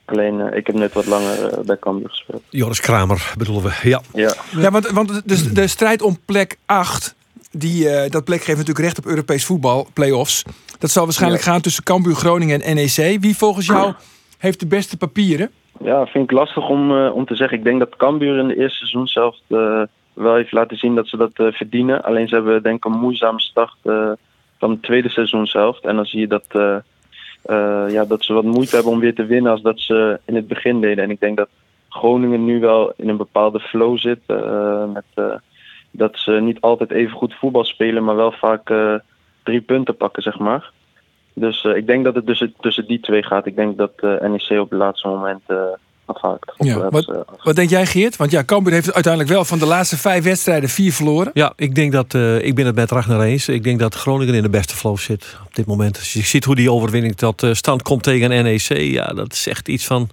Alleen, 0.05 0.39
eh, 0.41 0.57
ik 0.57 0.67
heb 0.67 0.75
net 0.75 0.93
wat 0.93 1.05
langer 1.05 1.47
eh, 1.53 1.65
bij 1.65 1.77
Cambuur 1.79 2.09
gespeeld. 2.09 2.43
Joris 2.49 2.79
Kramer 2.79 3.33
bedoelen 3.37 3.63
we. 3.63 3.79
Ja. 3.89 4.01
Ja, 4.13 4.33
Ja, 4.57 4.71
want, 4.71 4.89
want 4.89 5.21
de, 5.29 5.51
de 5.53 5.67
strijd 5.67 6.01
om 6.01 6.17
plek 6.25 6.57
8, 6.65 7.15
die, 7.51 7.89
eh, 7.89 8.09
dat 8.11 8.23
plek 8.23 8.39
geeft 8.43 8.57
natuurlijk 8.57 8.85
recht 8.85 8.97
op 8.97 9.05
Europees 9.05 9.45
voetbal, 9.45 9.87
play-offs. 9.93 10.43
Dat 10.79 10.89
zal 10.91 11.03
waarschijnlijk 11.03 11.43
Ja. 11.43 11.51
gaan 11.51 11.61
tussen 11.61 11.83
Cambuur, 11.83 12.15
Groningen 12.15 12.61
en 12.61 12.75
NEC. 12.75 13.17
Wie 13.21 13.37
volgens 13.37 13.65
jou 13.65 13.93
heeft 14.37 14.59
de 14.59 14.67
beste 14.67 14.97
papieren? 14.97 15.51
Ja, 15.83 16.05
vind 16.05 16.23
ik 16.23 16.31
lastig 16.31 16.69
om, 16.69 16.91
eh, 16.97 17.15
om 17.15 17.25
te 17.25 17.35
zeggen. 17.35 17.57
Ik 17.57 17.63
denk 17.63 17.79
dat 17.79 17.95
Cambuur 17.95 18.37
in 18.37 18.47
de 18.47 18.57
eerste 18.57 18.77
seizoen 18.77 19.07
zelf 19.07 19.35
eh, 19.47 19.81
wel 20.13 20.35
heeft 20.35 20.51
laten 20.51 20.77
zien 20.77 20.95
dat 20.95 21.07
ze 21.07 21.17
dat 21.17 21.31
eh, 21.33 21.51
verdienen. 21.51 22.03
Alleen 22.03 22.27
ze 22.27 22.35
hebben 22.35 22.63
denk 22.63 22.77
ik 22.77 22.85
een 22.85 22.99
moeizame 22.99 23.39
start 23.39 23.75
eh, 23.83 24.11
van 24.57 24.69
het 24.69 24.81
tweede 24.81 25.09
seizoen 25.09 25.47
zelf. 25.47 25.79
En 25.81 25.95
dan 25.95 26.05
zie 26.05 26.19
je 26.19 26.27
dat, 26.27 26.45
eh, 26.47 26.77
ja, 27.91 28.05
dat 28.05 28.23
ze 28.23 28.33
wat 28.33 28.43
moeite 28.43 28.75
hebben 28.75 28.93
om 28.93 28.99
weer 28.99 29.15
te 29.15 29.25
winnen 29.25 29.51
als 29.51 29.61
dat 29.61 29.79
ze 29.79 30.19
in 30.25 30.35
het 30.35 30.47
begin 30.47 30.81
deden. 30.81 31.03
En 31.03 31.09
ik 31.09 31.19
denk 31.19 31.37
dat 31.37 31.49
Groningen 31.89 32.45
nu 32.45 32.59
wel 32.59 32.93
in 32.97 33.09
een 33.09 33.17
bepaalde 33.17 33.59
flow 33.59 33.97
zit. 33.97 34.19
met, 34.93 35.41
dat 35.91 36.17
ze 36.17 36.31
niet 36.31 36.61
altijd 36.61 36.91
even 36.91 37.17
goed 37.17 37.33
voetbal 37.33 37.63
spelen, 37.63 38.03
maar 38.03 38.15
wel 38.15 38.31
vaak 38.31 38.73
drie 39.43 39.61
punten 39.61 39.97
pakken, 39.97 40.23
zeg 40.23 40.39
maar. 40.39 40.71
Dus 41.33 41.63
ik 41.63 41.87
denk 41.87 42.03
dat 42.03 42.15
het 42.15 42.25
tussen, 42.25 42.53
tussen 42.59 42.87
die 42.87 42.99
twee 42.99 43.23
gaat. 43.23 43.45
Ik 43.45 43.55
denk 43.55 43.77
dat 43.77 43.91
eh, 43.95 44.21
NEC 44.21 44.59
op 44.59 44.69
het 44.69 44.79
laatste 44.79 45.07
moment 45.07 45.41
afhaakt. 46.05 46.53
Ja, 46.57 46.89
wat, 46.89 47.25
wat 47.43 47.55
denk 47.55 47.69
jij, 47.69 47.85
Geert? 47.85 48.15
Want 48.15 48.31
ja, 48.31 48.43
Cambuur 48.43 48.73
heeft 48.73 48.93
uiteindelijk 48.93 49.33
wel 49.33 49.45
van 49.45 49.59
de 49.59 49.65
laatste 49.65 49.97
vijf 49.97 50.23
wedstrijden 50.23 50.69
vier 50.69 50.93
verloren. 50.93 51.31
Ja, 51.33 51.53
ik 51.55 51.75
denk 51.75 51.91
dat 51.91 52.13
eh, 52.13 52.45
ik 52.45 52.55
ben 52.55 52.65
het 52.65 52.75
met 52.75 52.91
Ragnar 52.91 53.21
eens. 53.21 53.47
Ik 53.47 53.63
denk 53.63 53.79
dat 53.79 53.95
Groningen 53.95 54.33
in 54.33 54.41
de 54.41 54.49
beste 54.49 54.75
flow 54.75 54.97
zit 54.97 55.37
op 55.45 55.55
dit 55.55 55.65
moment. 55.65 55.97
Als 55.97 56.13
je 56.13 56.21
ziet 56.21 56.45
hoe 56.45 56.55
die 56.55 56.71
overwinning 56.71 57.15
tot 57.15 57.43
eh, 57.43 57.53
stand 57.53 57.81
komt 57.81 58.03
tegen 58.03 58.29
NEC, 58.29 58.77
ja, 58.77 59.07
dat 59.07 59.33
is 59.33 59.47
echt 59.47 59.67
iets 59.67 59.85
van. 59.85 60.09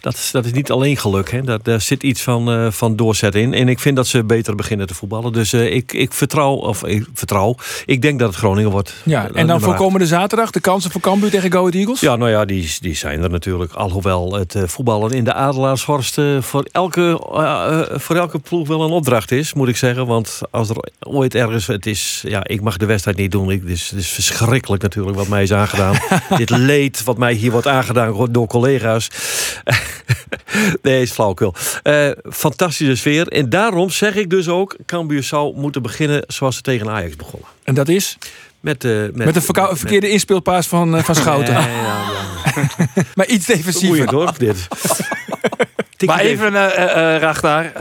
Dat 0.00 0.14
is, 0.14 0.30
dat 0.30 0.44
is 0.44 0.52
niet 0.52 0.70
alleen 0.70 0.96
geluk, 0.96 1.30
hè. 1.30 1.42
Dat, 1.42 1.64
daar 1.64 1.80
zit 1.80 2.02
iets 2.02 2.22
van, 2.22 2.50
eh, 2.50 2.70
van 2.70 2.96
doorzetten 2.96 3.40
in. 3.40 3.54
En 3.54 3.68
ik 3.68 3.78
vind 3.78 3.96
dat 3.96 4.06
ze 4.06 4.24
beter 4.24 4.54
beginnen 4.54 4.86
te 4.86 4.94
voetballen. 4.94 5.32
Dus 5.32 5.52
eh, 5.52 5.74
ik, 5.74 5.92
ik 5.92 6.12
vertrouw, 6.12 6.54
of 6.54 6.84
ik 6.84 7.06
vertrouw, 7.14 7.56
ik 7.86 8.02
denk 8.02 8.18
dat 8.18 8.28
het 8.28 8.38
Groningen 8.38 8.70
wordt. 8.70 8.94
Ja, 9.04 9.28
en 9.34 9.46
dan 9.46 9.60
voor 9.60 9.74
komende 9.74 10.06
zaterdag 10.06 10.50
de 10.50 10.60
kansen 10.60 10.90
voor 10.90 11.00
Cambuur 11.00 11.30
tegen 11.30 11.52
Go 11.52 11.58
Ahead 11.58 11.74
Eagles? 11.74 12.00
Ja, 12.00 12.16
nou 12.16 12.30
ja, 12.30 12.44
die, 12.44 12.76
die 12.80 12.94
zijn 12.94 13.22
er 13.22 13.30
natuurlijk. 13.30 13.72
Alhoewel 13.72 14.32
het 14.32 14.54
eh, 14.54 14.62
voetballen 14.66 15.10
in 15.14 15.24
de 15.24 15.32
Adelaarshorst 15.32 16.18
eh, 16.18 16.42
voor, 16.42 16.66
elke, 16.72 17.20
eh, 17.32 17.98
voor 17.98 18.16
elke 18.16 18.38
ploeg 18.38 18.68
wel 18.68 18.82
een 18.82 18.90
opdracht 18.90 19.30
is, 19.30 19.54
moet 19.54 19.68
ik 19.68 19.76
zeggen. 19.76 20.06
Want 20.06 20.40
als 20.50 20.68
er 20.68 20.76
ooit 21.00 21.34
ergens, 21.34 21.66
het 21.66 21.86
is, 21.86 22.24
ja, 22.26 22.46
ik 22.46 22.60
mag 22.60 22.76
de 22.76 22.86
wedstrijd 22.86 23.16
niet 23.16 23.32
doen. 23.32 23.50
Ik, 23.50 23.60
het, 23.60 23.70
is, 23.70 23.90
het 23.90 23.98
is 23.98 24.08
verschrikkelijk 24.08 24.82
natuurlijk 24.82 25.16
wat 25.16 25.28
mij 25.28 25.42
is 25.42 25.52
aangedaan. 25.52 25.96
Dit 26.36 26.50
leed 26.50 27.04
wat 27.04 27.18
mij 27.18 27.32
hier 27.32 27.50
wordt 27.50 27.66
aangedaan 27.66 28.28
door 28.30 28.46
collega's. 28.46 29.10
nee, 30.82 31.02
is 31.02 31.10
flauwkul. 31.10 31.54
Eh 31.82 32.10
fantastische 32.30 32.96
sfeer. 32.96 33.28
En 33.28 33.48
daarom 33.48 33.90
zeg 33.90 34.14
ik 34.14 34.30
dus 34.30 34.48
ook, 34.48 34.76
Cambuur 34.86 35.22
zou 35.22 35.56
moeten 35.56 35.82
beginnen 35.82 36.22
zoals 36.26 36.56
ze 36.56 36.62
tegen 36.62 36.88
Ajax 36.88 37.16
begonnen. 37.16 37.48
En 37.64 37.74
dat 37.74 37.88
is? 37.88 38.18
Met, 38.64 38.84
eh 38.84 38.90
Met, 39.12 39.36
een 39.36 39.76
verkeerde 39.76 40.08
inspeelpaas 40.10 40.66
van, 40.68 40.96
eh, 40.96 41.02
van 41.02 41.14
Schouten. 41.24 41.54
Nee, 41.54 41.62
ja, 41.62 42.02
ja. 42.54 42.62
maar 43.14 43.26
iets 43.26 43.46
defensiever. 43.46 44.14
Hoor, 44.14 44.32
dit. 44.38 44.68
Maar 46.06 46.20
even, 46.20 46.54
eh 46.54 46.64
eh, 46.76 47.14
eh, 47.14 47.20
Ragnar. 47.20 47.64
eh, 47.64 47.72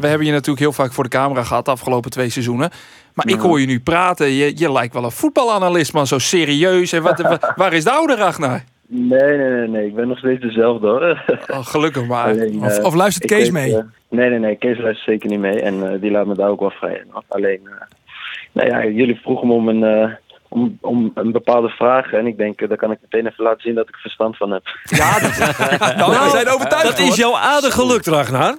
we 0.00 0.06
hebben 0.06 0.24
je 0.26 0.32
natuurlijk 0.32 0.58
heel 0.58 0.72
vaak 0.72 0.92
voor 0.92 1.04
de 1.04 1.10
camera 1.10 1.42
gehad 1.42 1.64
de 1.64 1.70
afgelopen 1.70 2.10
twee 2.10 2.28
seizoenen. 2.28 2.70
Maar 3.14 3.28
ik 3.28 3.40
hoor 3.40 3.60
je 3.60 3.66
nu 3.66 3.80
praten. 3.80 4.30
Je, 4.30 4.52
je 4.56 4.72
lijkt 4.72 4.94
wel 4.94 5.04
een 5.04 5.10
voetbalanalist, 5.10 5.92
man. 5.92 6.06
Zo 6.06 6.18
serieus. 6.18 6.92
En 6.92 7.02
wat, 7.02 7.20
wa- 7.20 7.52
waar 7.56 7.72
is 7.72 7.84
de 7.84 7.90
oude 7.90 8.16
Ragnar? 8.16 8.62
Nee, 8.86 9.20
nee, 9.36 9.36
nee, 9.48 9.68
nee. 9.68 9.86
Ik 9.86 9.94
ben 9.94 10.08
nog 10.08 10.18
steeds 10.18 10.40
dezelfde 10.42 10.86
hoor. 10.86 11.24
Oh, 11.50 11.66
gelukkig 11.66 12.06
maar. 12.06 12.24
Alleen, 12.30 12.64
Of- 12.64 12.78
of 12.84 12.94
luistert 12.94 13.26
Kees 13.26 13.38
weet, 13.42 13.52
mee? 13.52 13.72
nee, 14.10 14.28
nee, 14.30 14.38
nee. 14.38 14.56
Kees 14.56 14.78
luistert 14.78 15.06
zeker 15.08 15.28
niet 15.28 15.40
mee. 15.40 15.60
En 15.60 15.92
eh, 15.92 16.00
die 16.00 16.10
laat 16.10 16.26
me 16.26 16.34
daar 16.34 16.48
ook 16.48 16.60
wel 16.60 16.70
vrij. 16.70 17.04
Alleen, 17.28 17.60
eh, 17.64 17.72
nou 18.52 18.68
ja, 18.68 18.84
jullie 18.84 19.20
vroegen 19.22 19.46
me 19.46 19.52
om 19.52 19.68
een, 19.68 19.84
eh, 19.84 20.10
om, 20.48 20.78
om 20.80 21.10
een 21.14 21.32
bepaalde 21.32 21.68
vraag. 21.68 22.12
En 22.12 22.26
ik 22.26 22.36
denk, 22.36 22.60
eh, 22.60 22.68
daar 22.68 22.76
kan 22.78 22.90
ik 22.90 22.98
meteen 23.02 23.26
even 23.26 23.44
laten 23.44 23.60
zien 23.60 23.74
dat 23.74 23.88
ik 23.88 23.94
er 23.94 24.00
verstand 24.00 24.36
van 24.36 24.50
heb. 24.50 24.62
Ja, 24.84 25.18
dat, 25.20 25.36
Nou, 25.96 26.12
we 26.24 26.28
zijn 26.30 26.48
overtuigd 26.48 26.86
Dat 26.86 26.98
is 26.98 27.06
hoor. 27.06 27.16
jou 27.16 27.34
aardig 27.34 27.74
gelukt, 27.74 28.06
Ragnar. 28.06 28.56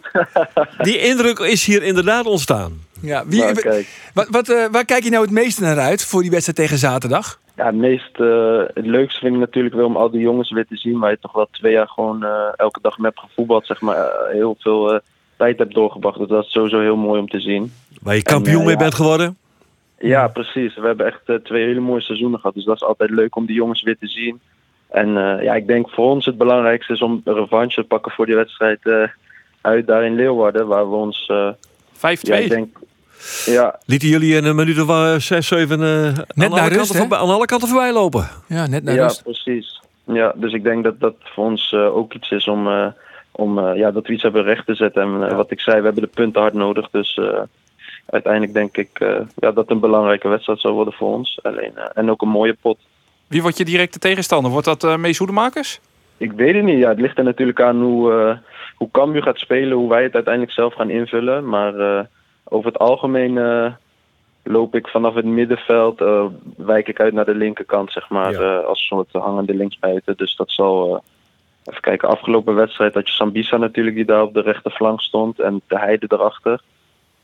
Die 0.78 0.98
indruk 1.00 1.40
is 1.40 1.66
hier 1.66 1.84
inderdaad 1.84 2.26
ontstaan. 2.26 2.72
Ja, 3.02 3.24
wie, 3.28 3.42
Nou, 3.42 3.54
kijk. 3.54 3.88
wat, 4.14 4.28
wat, 4.30 4.50
eh, 4.50 4.66
waar 4.72 4.86
kijk 4.86 5.04
je 5.04 5.10
nou 5.10 5.24
het 5.24 5.32
meeste 5.34 5.62
naar 5.62 5.80
uit 5.80 6.06
voor 6.06 6.22
die 6.22 6.32
wedstrijd 6.32 6.58
tegen 6.58 6.78
zaterdag? 6.78 7.40
Ja, 7.56 7.66
het 7.66 7.76
meest, 7.76 8.20
eh, 8.20 8.60
het 8.74 8.86
leukste 8.86 9.20
vind 9.20 9.34
ik 9.34 9.40
natuurlijk 9.40 9.76
wel 9.76 9.86
om 9.86 9.98
al 9.98 10.10
die 10.12 10.22
jongens 10.22 10.52
weer 10.52 10.66
te 10.68 10.76
zien. 10.78 11.00
Waar 11.00 11.10
je 11.12 11.18
toch 11.22 11.32
wel 11.34 11.48
twee 11.52 11.72
jaar 11.72 11.88
gewoon 11.88 12.24
eh, 12.24 12.32
elke 12.56 12.80
dag 12.82 12.98
mee 12.98 13.12
hebt 13.12 13.26
gevoetbald. 13.30 13.66
Zeg 13.66 13.82
maar, 13.82 14.10
heel 14.32 14.56
veel 14.60 14.94
eh, 14.94 15.00
tijd 15.38 15.58
hebt 15.58 15.74
doorgebracht. 15.74 16.18
Dus 16.18 16.28
dat 16.28 16.44
is 16.46 16.52
sowieso 16.52 16.80
heel 16.80 16.96
mooi 16.96 17.20
om 17.20 17.28
te 17.30 17.40
zien. 17.40 17.74
Waar 18.02 18.16
je 18.16 18.22
kampioen 18.22 18.60
En, 18.60 18.66
mee 18.66 18.76
ja. 18.76 18.80
bent 18.82 18.96
geworden. 18.96 19.38
Ja, 20.00 20.28
precies. 20.28 20.76
We 20.76 20.86
hebben 20.88 21.06
echt 21.06 21.22
eh, 21.26 21.36
twee 21.36 21.66
hele 21.66 21.80
mooie 21.80 22.02
seizoenen 22.02 22.40
gehad. 22.40 22.56
Dus 22.56 22.64
dat 22.66 22.76
is 22.76 22.84
altijd 22.84 23.10
leuk 23.10 23.36
om 23.36 23.46
die 23.46 23.56
jongens 23.56 23.82
weer 23.82 23.98
te 23.98 24.08
zien. 24.08 24.40
En 24.90 25.18
eh, 25.18 25.44
ja, 25.44 25.54
ik 25.56 25.68
denk 25.68 25.90
voor 25.90 26.10
ons 26.10 26.26
het 26.26 26.38
belangrijkste 26.38 26.94
is 26.94 27.02
om 27.02 27.22
een 27.24 27.34
revanche 27.34 27.82
te 27.82 27.88
pakken 27.88 28.12
voor 28.12 28.26
die 28.26 28.36
wedstrijd 28.36 28.80
eh, 28.86 29.04
uit 29.62 29.88
daar 29.88 30.06
in 30.06 30.16
Leeuwarden. 30.16 30.68
Waar 30.68 30.90
we 30.90 30.96
ons, 30.96 31.26
eh, 31.28 31.50
5-2. 31.94 32.00
ja, 32.22 32.36
ik 32.36 32.50
denk, 32.50 32.78
ja, 33.46 33.80
Lieten 33.86 34.08
jullie 34.08 34.36
in 34.36 34.46
een 34.46 34.56
minuut 34.56 34.82
of 34.82 34.90
eh, 34.90 35.16
zes, 35.16 35.48
zeven 35.48 35.82
eh, 35.82 36.06
aan, 36.06 36.16
naar 36.36 36.50
alle 36.50 36.68
rust, 36.70 37.00
aan 37.00 37.12
alle 37.12 37.46
kanten 37.46 37.68
voorbij 37.68 37.94
lopen. 37.94 38.28
Ja, 38.48 38.68
net 38.68 38.84
naar 38.84 38.96
ja 38.96 39.04
rust. 39.04 39.24
precies. 39.24 39.82
Ja, 40.06 40.34
dus 40.36 40.54
ik 40.54 40.64
denk 40.64 40.84
dat 40.84 41.00
dat 41.00 41.16
voor 41.20 41.46
ons 41.46 41.72
eh, 41.74 41.96
ook 41.96 42.14
iets 42.14 42.32
is 42.32 42.48
om, 42.48 42.68
eh, 42.68 42.88
om 43.32 43.60
eh, 43.60 43.76
ja, 43.78 43.92
dat 43.92 44.08
we 44.08 44.14
iets 44.14 44.24
hebben 44.24 44.44
recht 44.44 44.66
te 44.66 44.76
zetten. 44.76 45.02
En 45.02 45.36
wat 45.36 45.52
ik 45.52 45.60
zei, 45.60 45.78
we 45.80 45.86
hebben 45.86 46.04
de 46.04 46.10
punten 46.10 46.42
hard 46.42 46.54
nodig. 46.54 46.90
Dus 46.90 47.16
eh, 47.16 47.42
uiteindelijk 48.10 48.54
denk 48.54 48.78
ik 48.78 49.00
eh, 49.00 49.08
ja, 49.36 49.52
dat 49.52 49.56
het 49.56 49.70
een 49.70 49.80
belangrijke 49.80 50.28
wedstrijd 50.28 50.60
zal 50.60 50.72
worden 50.74 50.94
voor 50.94 51.14
ons. 51.14 51.40
Alleen, 51.42 51.72
eh, 51.78 51.86
en 51.94 52.10
ook 52.12 52.22
een 52.22 52.30
mooie 52.30 52.58
pot. 52.62 52.78
Wie 53.28 53.42
wordt 53.42 53.58
je 53.58 53.66
directe 53.66 54.00
tegenstander? 54.00 54.52
Wordt 54.52 54.66
dat 54.68 54.84
eh 54.84 54.96
Mees 54.96 55.18
Hoedemakers? 55.18 55.80
Ik 56.18 56.32
weet 56.32 56.56
het 56.56 56.64
niet. 56.64 56.78
Ja, 56.78 56.90
het 56.90 57.00
ligt 57.00 57.18
er 57.18 57.24
natuurlijk 57.24 57.62
aan 57.62 57.82
hoe, 57.82 58.14
eh 58.14 58.38
hoe 58.76 58.92
Cambuur 58.92 59.24
gaat 59.24 59.38
spelen, 59.40 59.78
hoe 59.78 59.90
wij 59.90 60.04
het 60.04 60.14
uiteindelijk 60.14 60.54
zelf 60.54 60.74
gaan 60.74 60.90
invullen. 60.90 61.50
Maar 61.50 62.08
over 62.44 62.72
het 62.72 62.80
algemeen 62.80 63.34
loop 64.44 64.76
ik 64.76 64.88
vanaf 64.88 65.14
het 65.14 65.26
middenveld, 65.26 66.04
wijk 66.58 66.88
ik 66.88 67.00
uit 67.00 67.14
naar 67.14 67.26
de 67.26 67.36
linkerkant, 67.36 67.92
zeg 67.92 68.10
maar, 68.10 68.32
Ja. 68.32 68.58
als 68.58 68.86
soort 68.88 69.12
hangende 69.12 69.54
linksbuiten. 69.54 70.18
Dus 70.18 70.36
dat 70.36 70.52
zal, 70.52 71.04
even 71.64 71.82
kijken, 71.82 72.10
afgelopen 72.10 72.56
wedstrijd 72.56 72.94
had 72.94 73.08
je 73.08 73.14
Sambisa 73.14 73.58
natuurlijk 73.58 73.96
die 73.96 74.06
daar 74.06 74.22
op 74.22 74.34
de 74.34 74.42
rechterflank 74.42 75.02
stond 75.02 75.40
en 75.40 75.62
de 75.68 75.80
Heide 75.80 76.06
erachter. 76.10 76.62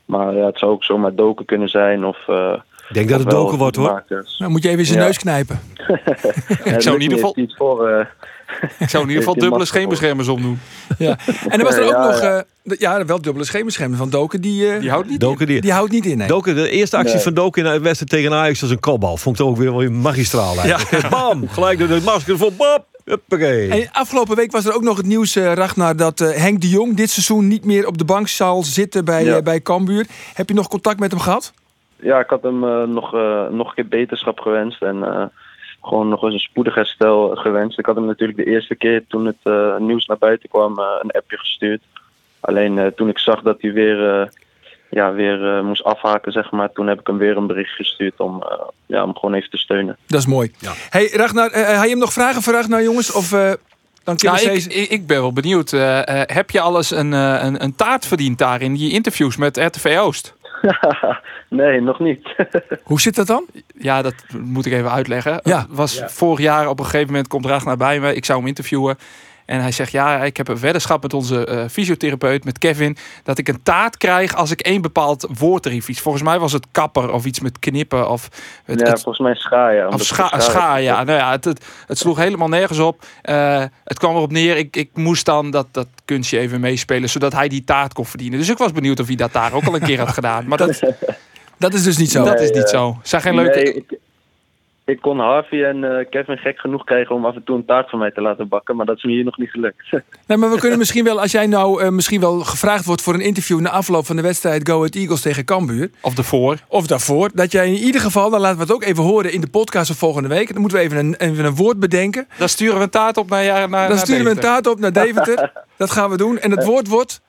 Maar 0.06 0.34
ja, 0.34 0.46
het 0.46 0.58
zou 0.58 0.72
ook 0.72 0.84
zomaar 0.84 1.14
Doken 1.14 1.44
kunnen 1.44 1.68
zijn 1.68 2.04
of... 2.04 2.28
eh, 2.28 2.52
Ik 2.88 2.94
denk 2.94 3.08
dat 3.08 3.18
het 3.20 3.30
doken 3.30 3.58
wordt 3.58 3.76
hoor. 3.76 3.92
Makers. 3.92 4.38
Nou, 4.38 4.50
moet 4.50 4.62
je 4.62 4.68
even 4.68 4.86
zijn 4.86 4.98
Ja. 4.98 5.04
neus 5.04 5.18
knijpen. 5.18 5.60
Ja, 6.64 6.80
zou 6.80 6.94
in 6.94 7.02
ieder 7.02 7.18
geval- 7.18 7.34
het 7.36 7.54
voor, 7.56 7.88
eh, 7.88 8.06
Ik 8.78 8.88
zou 8.88 9.02
in 9.02 9.08
ieder 9.08 9.24
geval 9.24 9.40
dubbele 9.40 9.64
scheenbeschermers 9.64 10.28
omdoen. 10.28 10.58
Ja. 10.98 11.16
En 11.48 11.58
dan 11.58 11.62
was 11.66 11.76
er 11.76 11.84
ook 11.84 11.90
Ja, 11.90 12.06
nog... 12.06 12.20
ja. 12.20 12.44
eh, 12.64 12.78
ja, 12.78 13.04
wel 13.04 13.20
dubbele 13.22 13.44
schemerschermen 13.44 13.98
van 13.98 14.10
Doken. 14.10 14.40
Die, 14.40 14.70
eh, 14.72 14.80
Die 14.80 14.90
houdt 14.90 15.08
niet. 15.08 15.20
Doken 15.20 15.46
die, 15.46 15.60
die 15.60 15.72
houdt 15.72 15.92
niet 15.92 16.06
in. 16.06 16.18
Nee. 16.18 16.28
Doken, 16.28 16.54
de 16.54 16.70
eerste 16.70 16.96
actie 16.96 17.14
Nee. 17.14 17.22
van 17.22 17.34
Doken 17.34 17.64
in 17.66 17.72
de 17.72 17.80
wedstrijd 17.80 18.10
tegen 18.10 18.32
Ajax 18.38 18.60
was 18.60 18.70
een 18.70 18.80
kopbal. 18.80 19.16
Vond 19.16 19.40
ik 19.40 19.46
ook 19.46 19.56
weer 19.56 19.76
wel 19.76 19.90
magistraal 19.90 20.56
eigenlijk. 20.58 21.08
Bam! 21.08 21.48
Gelijk 21.48 21.78
door 21.78 21.88
de 21.88 22.00
masker 22.04 22.38
voor 22.38 22.52
Bob. 22.52 22.84
Huppakee. 23.10 23.70
En 23.70 23.88
afgelopen 23.92 24.36
week 24.36 24.52
was 24.52 24.64
er 24.66 24.74
ook 24.74 24.82
nog 24.82 24.96
het 24.96 25.06
nieuws, 25.06 25.36
eh 25.36 25.52
Ragnar, 25.52 25.96
dat 25.96 26.20
eh, 26.20 26.30
Henk 26.30 26.60
de 26.60 26.68
Jong 26.68 26.96
dit 26.96 27.10
seizoen 27.10 27.48
niet 27.48 27.64
meer 27.64 27.86
op 27.86 27.98
de 27.98 28.04
bank 28.04 28.28
zal 28.28 28.62
zitten 28.62 29.04
bij, 29.04 29.24
Ja. 29.24 29.36
eh, 29.36 29.42
bij 29.42 29.60
Cambuur. 29.60 30.06
Heb 30.34 30.48
je 30.48 30.54
nog 30.54 30.68
contact 30.68 30.98
met 31.00 31.10
hem 31.10 31.20
gehad? 31.20 31.52
ja, 32.00 32.18
ik 32.20 32.30
had 32.30 32.42
hem 32.42 32.64
eh, 32.64 32.82
nog, 32.82 33.14
eh, 33.14 33.48
nog 33.48 33.68
een 33.68 33.74
keer 33.74 33.88
beterschap 33.88 34.38
gewenst 34.40 34.82
en 34.82 35.02
eh, 35.02 35.24
gewoon 35.82 36.08
nog 36.08 36.22
eens 36.22 36.32
een 36.34 36.40
spoedig 36.40 36.74
herstel 36.74 37.34
gewenst. 37.36 37.78
Ik 37.78 37.86
had 37.86 37.94
hem 37.96 38.04
natuurlijk 38.06 38.38
de 38.38 38.46
eerste 38.46 38.74
keer 38.74 39.04
toen 39.08 39.26
het 39.26 39.36
eh, 39.42 39.76
nieuws 39.76 40.06
naar 40.06 40.18
buiten 40.18 40.48
kwam 40.48 40.78
eh, 40.78 40.84
een 41.02 41.10
appje 41.10 41.36
gestuurd. 41.38 41.82
Alleen 42.40 42.78
eh, 42.78 42.86
toen 42.86 43.08
ik 43.08 43.18
zag 43.18 43.42
dat 43.42 43.56
hij 43.60 43.72
weer, 43.72 44.20
eh, 44.20 44.26
ja, 44.90 45.12
weer 45.12 45.56
eh, 45.56 45.62
moest 45.62 45.84
afhaken, 45.84 46.32
zeg 46.32 46.50
maar, 46.50 46.72
toen 46.72 46.86
heb 46.86 47.00
ik 47.00 47.06
hem 47.06 47.18
weer 47.18 47.36
een 47.36 47.46
bericht 47.46 47.74
gestuurd 47.74 48.20
om, 48.20 48.42
eh, 48.42 48.58
ja, 48.86 49.04
om 49.04 49.14
gewoon 49.14 49.34
even 49.34 49.50
te 49.50 49.56
steunen. 49.56 49.96
Dat 50.06 50.20
is 50.20 50.26
mooi. 50.26 50.52
Hey 50.90 51.08
Ragnar, 51.12 51.50
had 51.52 51.84
je 51.84 51.90
hem 51.90 51.98
nog 51.98 52.12
vragen 52.12 52.42
voor 52.42 52.52
Ragnar, 52.52 52.82
jongens? 52.82 53.12
Of 53.12 53.32
eh, 53.32 53.52
dan 54.06 54.16
Nou, 54.18 54.50
ik, 54.50 54.64
ik, 54.64 54.88
ik 54.88 55.06
ben 55.06 55.20
wel 55.20 55.32
benieuwd. 55.32 55.72
Eh, 55.72 56.20
eh, 56.20 56.36
heb 56.36 56.50
je 56.50 56.60
alles 56.60 56.90
een, 56.90 57.12
eh, 57.12 57.38
een, 57.42 57.62
een 57.62 57.74
taart 57.74 58.06
verdiend 58.06 58.38
daar 58.38 58.62
in 58.62 58.74
die 58.74 58.92
interviews 58.92 59.36
met 59.36 59.56
RTV 59.56 59.96
Oost? 60.00 60.34
nee, 61.48 61.80
nog 61.80 61.98
niet. 61.98 62.34
Hoe 62.82 63.00
zit 63.00 63.14
dat 63.14 63.26
dan? 63.26 63.46
Ja, 63.78 64.02
dat 64.02 64.14
moet 64.38 64.66
ik 64.66 64.72
even 64.72 64.90
uitleggen. 64.90 65.40
Ja. 65.42 65.58
Het 65.58 65.66
was 65.70 66.02
vorig 66.06 66.38
jaar 66.38 66.68
op 66.68 66.78
een 66.78 66.84
gegeven 66.84 67.06
moment 67.06 67.28
komt 67.28 67.46
Ragnar 67.46 67.76
bij 67.76 68.00
me. 68.00 68.14
Ik 68.14 68.24
zou 68.24 68.38
hem 68.38 68.48
interviewen. 68.48 68.98
En 69.46 69.60
hij 69.60 69.72
zegt, 69.72 69.92
ja, 69.92 70.24
ik 70.24 70.36
heb 70.36 70.48
een 70.48 70.58
weddenschap 70.60 71.02
met 71.02 71.14
onze 71.14 71.46
eh, 71.46 71.64
fysiotherapeut, 71.70 72.44
met 72.44 72.58
Kevin, 72.58 72.96
dat 73.22 73.38
ik 73.38 73.48
een 73.48 73.62
taart 73.62 73.96
krijg 73.96 74.34
als 74.34 74.50
ik 74.50 74.60
één 74.60 74.82
bepaald 74.82 75.28
woord 75.38 75.66
erin 75.66 75.82
fiets. 75.82 76.00
Volgens 76.00 76.24
mij 76.24 76.38
was 76.38 76.52
het 76.52 76.66
kapper 76.72 77.12
of 77.12 77.24
iets 77.24 77.40
met 77.40 77.58
knippen 77.58 78.10
of 78.10 78.28
het, 78.64 78.80
ja, 78.80 78.86
het- 78.86 79.02
volgens 79.02 79.18
mij 79.18 79.34
scha, 79.34 79.68
ja. 79.70 79.88
of 79.88 80.02
scha, 80.02 80.28
het 80.30 80.42
scha, 80.42 80.76
ja. 80.76 81.04
Nou 81.04 81.18
ja, 81.18 81.30
het, 81.30 81.44
het, 81.44 81.64
het 81.86 81.98
sloeg 81.98 82.18
helemaal 82.18 82.48
nergens 82.48 82.78
op. 82.78 83.04
Eh, 83.22 83.64
het 83.84 83.98
kwam 83.98 84.14
erop 84.14 84.32
neer, 84.32 84.56
ik, 84.56 84.76
ik 84.76 84.90
moest 84.94 85.24
dan 85.24 85.50
dat, 85.50 85.66
dat 85.70 85.86
kunstje 86.04 86.38
even 86.38 86.60
meespelen, 86.60 87.08
zodat 87.08 87.32
hij 87.32 87.48
die 87.48 87.64
taart 87.64 87.92
kon 87.92 88.06
verdienen. 88.06 88.38
Dus 88.38 88.48
ik 88.48 88.58
was 88.58 88.72
benieuwd 88.72 89.00
of 89.00 89.06
hij 89.06 89.16
dat 89.16 89.32
daar 89.32 89.52
ook 89.52 89.64
al 89.66 89.74
een 89.74 89.80
keer 89.80 89.98
had 89.98 90.08
gedaan. 90.12 90.46
Maar 90.48 90.58
dat, 90.58 90.80
Dat 91.58 91.74
is 91.74 91.82
dus 91.82 91.96
niet 91.96 92.10
zo. 92.10 92.24
dat 92.24 92.40
is 92.40 92.50
niet 92.50 92.64
eh, 92.64 92.78
zo. 92.78 92.98
Zijn 93.02 93.22
geen 93.22 93.34
leuke... 93.34 93.56
Nee, 93.58 93.74
ik, 93.74 93.98
ik 94.86 95.00
kon 95.00 95.18
Harvey 95.18 95.64
en 95.64 95.84
eh, 95.84 96.06
Kevin 96.10 96.36
gek 96.36 96.58
genoeg 96.58 96.84
krijgen 96.84 97.14
om 97.14 97.24
af 97.24 97.34
en 97.34 97.44
toe 97.44 97.56
een 97.56 97.64
taart 97.64 97.90
van 97.90 97.98
mij 97.98 98.10
te 98.10 98.20
laten 98.20 98.48
bakken, 98.48 98.76
maar 98.76 98.86
dat 98.86 98.96
is 98.96 99.02
me 99.02 99.10
hier 99.10 99.24
nog 99.24 99.38
niet 99.38 99.50
gelukt. 99.50 99.84
Nee, 100.26 100.38
maar 100.38 100.50
we 100.50 100.58
kunnen 100.58 100.78
misschien 100.78 101.04
wel, 101.04 101.20
als 101.20 101.32
jij 101.32 101.46
nou 101.46 101.82
eh, 101.82 101.88
misschien 101.88 102.20
wel 102.20 102.40
gevraagd 102.40 102.84
wordt 102.84 103.02
voor 103.02 103.14
een 103.14 103.20
interview 103.20 103.60
na 103.60 103.70
afloop 103.70 104.06
van 104.06 104.16
de 104.16 104.22
wedstrijd 104.22 104.68
Go 104.68 104.76
Ahead 104.76 104.94
Eagles 104.94 105.20
tegen 105.20 105.44
Cambuur. 105.44 105.90
Of 106.00 106.14
de 106.14 106.22
voor. 106.22 106.56
Of 106.68 106.86
daarvoor. 106.86 107.30
Dat 107.34 107.52
jij 107.52 107.66
in 107.66 107.74
ieder 107.74 108.00
geval, 108.00 108.30
dan 108.30 108.40
laten 108.40 108.56
we 108.56 108.62
het 108.62 108.72
ook 108.72 108.84
even 108.84 109.02
horen 109.02 109.32
in 109.32 109.40
de 109.40 109.48
podcast 109.50 109.86
van 109.86 109.96
volgende 109.96 110.28
week. 110.28 110.52
Dan 110.52 110.60
moeten 110.60 110.78
we 110.78 110.84
even 110.84 110.98
een, 110.98 111.14
even 111.14 111.44
een 111.44 111.54
woord 111.54 111.80
bedenken. 111.80 112.28
Dan 112.38 112.48
sturen 112.48 112.76
we 112.76 112.82
een 112.82 112.90
taart 112.90 113.16
op 113.16 113.30
naar, 113.30 113.44
naar, 113.44 113.68
naar 113.68 113.88
Dan 113.88 113.98
sturen 113.98 114.24
we 114.24 114.30
een 114.30 114.40
taart 114.40 114.66
op 114.66 114.78
naar 114.78 114.92
Deventer. 114.92 115.52
Dat 115.76 115.90
gaan 115.90 116.10
we 116.10 116.16
doen. 116.16 116.38
En 116.38 116.50
het 116.50 116.64
woord 116.64 116.88
wordt 116.88 117.20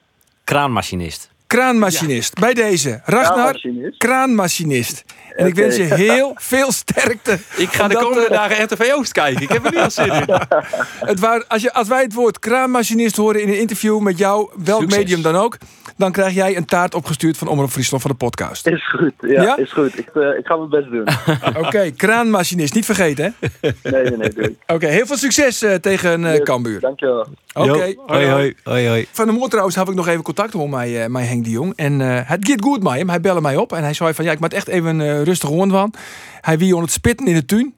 Kraanmachinist. 0.44 1.36
Kraanmachinist. 1.48 2.34
Bij 2.40 2.54
deze. 2.54 3.02
Ragnar, 3.06 3.34
Kraanmachinist. 3.36 3.98
kraanmachinist. 3.98 5.04
En 5.36 5.46
ik 5.46 5.56
wens 5.56 5.76
je 5.76 5.84
heel 5.84 6.32
veel 6.36 6.72
sterkte. 6.72 7.32
Ik 7.58 7.70
ga 7.70 7.88
de 7.88 7.96
komende 7.96 8.26
eh, 8.26 8.32
dagen 8.32 8.64
RTV 8.64 8.92
Oost 8.94 9.12
kijken. 9.12 9.42
Ik 9.42 9.50
heb 9.50 9.66
er 9.66 9.80
al 9.80 9.92
zin 9.92 10.14
in. 10.14 10.26
Het 11.12 11.20
waar, 11.20 11.44
als, 11.48 11.62
je, 11.62 11.74
als 11.74 11.88
wij 11.88 12.02
het 12.02 12.14
woord 12.14 12.40
kraanmachinist 12.40 13.16
horen 13.16 13.42
in 13.42 13.48
een 13.48 13.60
interview 13.60 14.00
met 14.00 14.18
jou, 14.18 14.50
welk 14.64 14.82
Succes. 14.82 15.00
medium 15.00 15.22
dan 15.22 15.36
ook, 15.36 15.58
dan 15.98 16.12
krijg 16.12 16.34
jij 16.34 16.58
een 16.58 16.66
taart 16.66 16.96
opgestuurd 16.96 17.38
van 17.38 17.48
Omroep 17.48 17.70
Friesland 17.70 18.02
van 18.04 18.12
de 18.12 18.18
podcast. 18.18 18.68
Is 18.68 18.90
goed, 18.90 19.14
ja, 19.20 19.42
Ja? 19.42 19.58
is 19.58 19.72
goed. 19.74 19.98
Ik, 19.98 20.10
eh, 20.14 20.38
ik 20.38 20.46
ga 20.46 20.56
mijn 20.56 20.70
best 20.70 20.92
doen. 20.92 21.08
Oké, 21.66 21.92
kraanmachinist, 21.92 22.74
niet 22.74 22.86
vergeten 22.86 23.36
hè? 23.42 23.70
Nee, 23.84 24.04
nee, 24.04 24.18
nee. 24.18 24.30
doe 24.34 24.44
ik. 24.44 24.56
Oké, 24.76 24.88
heel 24.88 25.06
veel 25.06 25.18
succes 25.18 25.62
eh, 25.62 25.74
tegen 25.74 26.26
eh 26.26 26.42
Cambuur. 26.42 26.80
Dankjewel. 26.80 27.28
Oké. 27.54 27.94
Hoi, 28.06 28.26
hoi, 28.28 28.56
hoi, 28.64 28.88
hoi. 28.88 29.08
Van 29.12 29.26
de 29.26 29.32
moeder 29.32 29.50
trouwens 29.50 29.76
heb 29.76 29.88
ik 29.88 29.96
nog 29.96 30.08
even 30.08 30.24
contact 30.24 30.54
met 30.54 30.70
mij, 30.70 31.04
eh, 31.04 31.10
met 31.10 31.28
Henk 31.28 31.44
de 31.44 31.50
Jong. 31.50 31.74
En 31.76 32.02
eh, 32.02 32.08
het 32.24 32.48
gaat 32.48 32.62
goed 32.62 32.84
met 32.84 32.94
hem. 32.94 33.10
Hij 33.10 33.22
belde 33.22 33.42
mij 33.42 33.56
op 33.56 33.74
en 33.74 33.84
hij 33.84 33.94
zei 33.94 34.14
van 34.14 34.26
ja, 34.26 34.32
ik 34.32 34.40
moet 34.40 34.54
echt 34.54 34.68
even 34.68 35.24
rustig 35.24 35.50
hoorn 35.50 35.70
van. 35.70 35.94
Hij 36.42 36.58
wie 36.58 36.76
aan 36.76 36.82
het 36.82 36.92
spitten 36.92 37.28
in 37.28 37.34
de 37.34 37.46
tuin, 37.46 37.74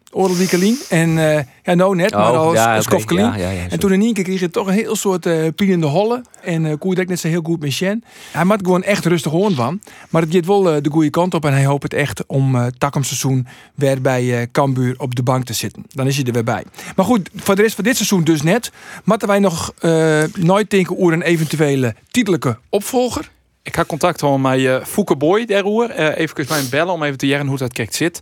kalien. 0.48 0.78
En 0.90 1.18
eh, 1.18 1.44
ja, 1.64 1.74
nou 1.74 1.96
net, 1.96 2.12
maar 2.12 2.32
Oh, 2.32 2.38
al 2.38 2.54
ja, 2.54 2.64
ja, 2.64 2.74
oké. 2.74 2.82
skofkalien. 2.82 3.26
Ja, 3.26 3.36
ja, 3.36 3.50
ja, 3.50 3.70
en 3.70 3.80
toen 3.80 3.94
in 3.94 4.02
één 4.02 4.14
keer 4.14 4.24
kreeg 4.24 4.40
je 4.40 4.50
toch 4.50 4.68
een 4.68 4.74
heel 4.74 4.96
soort 4.96 5.26
eh 5.26 5.48
pien 5.56 5.70
in 5.70 5.80
de 5.80 5.86
holle. 5.86 6.24
En 6.42 6.66
uh, 6.66 6.74
koe 6.80 6.96
net 6.96 7.20
zo 7.20 7.28
heel 7.28 7.42
goed 7.44 7.60
met 7.60 7.72
Sjen. 7.72 8.04
Hij 8.32 8.46
moet 8.46 8.60
gewoon 8.64 8.84
echt 8.84 9.06
rustig 9.06 9.32
hoorn 9.32 9.56
van. 9.56 9.82
Maar 10.10 10.22
het 10.22 10.34
gaat 10.34 10.46
wel 10.46 10.72
eh, 10.72 10.82
de 10.82 10.90
goede 10.90 11.10
kant 11.10 11.34
op. 11.34 11.46
En 11.46 11.54
hij 11.54 11.66
hoopt 11.66 11.84
het 11.84 11.94
echt 11.94 12.24
om 12.28 12.56
uh, 12.56 12.66
takkumseizoen 12.78 13.48
weer 13.76 14.02
bij 14.02 14.40
eh 14.42 14.48
Cambuur 14.52 14.96
op 14.98 15.16
de 15.16 15.24
bank 15.24 15.46
te 15.46 15.54
zitten. 15.54 15.84
Dan 15.88 16.08
is 16.08 16.16
hij 16.16 16.26
er 16.26 16.34
weer 16.34 16.44
bij. 16.44 16.64
Maar 16.96 17.06
goed, 17.06 17.30
voor 17.36 17.56
de 17.56 17.62
rest 17.62 17.76
van 17.76 17.84
dit 17.84 17.96
seizoen 17.96 18.24
dus 18.24 18.42
net. 18.42 18.72
Moeten 19.04 19.28
wij 19.28 19.40
nog 19.40 19.74
eh, 19.80 20.24
nooit 20.38 20.70
denken 20.70 20.98
over 20.98 21.14
een 21.14 21.22
eventuele 21.22 21.96
titellijke 22.12 22.58
opvolger? 22.70 23.30
Ik 23.64 23.76
ga 23.76 23.86
contact 23.86 24.22
houden 24.22 24.42
met 24.42 24.60
uh, 24.60 24.84
Fouke 24.86 25.16
Boy 25.16 25.46
daarover. 25.46 26.00
Uh, 26.00 26.18
even 26.18 26.46
mij 26.50 26.64
bellen 26.70 26.94
om 26.94 27.04
even 27.04 27.18
te 27.18 27.28
jaren 27.28 27.48
hoe 27.48 27.58
dat 27.58 27.74
kijkt 27.74 27.96
zit. 27.96 28.20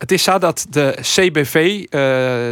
Het 0.00 0.12
is 0.12 0.22
zo 0.22 0.38
dat 0.38 0.66
de 0.70 0.98
CBV, 1.00 1.54
uh, 1.54 1.90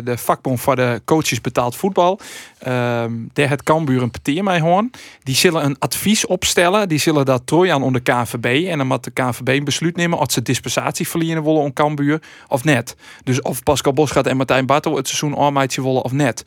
de 0.05 0.14
vakbond 0.14 0.61
voor 0.61 0.76
de 0.76 1.03
coaches 1.05 1.40
betaald 1.40 1.76
voetbal, 1.76 2.20
uh, 2.68 3.05
het 3.34 3.62
Cambuur 3.62 4.03
een 4.03 4.11
peteer 4.11 4.44
mee 4.44 4.61
hoorn. 4.61 4.90
Die 5.22 5.34
zullen 5.34 5.64
een 5.64 5.76
advies 5.78 6.26
opstellen. 6.26 6.88
Die 6.88 6.99
zullen 6.99 7.24
dat 7.24 7.42
trooien 7.44 7.74
aan 7.74 7.82
onder 7.82 8.03
KVB. 8.03 8.66
En 8.68 8.78
dan 8.78 8.86
moet 8.86 9.05
de 9.05 9.11
KVB 9.11 9.49
een 9.49 9.64
besluit 9.64 9.96
nemen 9.96 10.18
of 10.18 10.32
ze 10.32 10.42
dispensatie 10.42 11.09
verliezen 11.09 11.44
willen 11.44 11.61
om 11.61 11.72
Cambuur 11.72 12.22
of 12.49 12.64
net. 12.64 12.96
Dus 13.24 13.42
of 13.42 13.62
Pascal 13.62 13.92
Bosgaard 13.92 14.26
en 14.26 14.36
Martijn 14.36 14.66
Bartel 14.66 14.96
het 14.96 15.09
seizoen 15.09 15.38
aanmeidje 15.38 15.82
willen 15.82 16.03
of 16.03 16.12
net. 16.12 16.42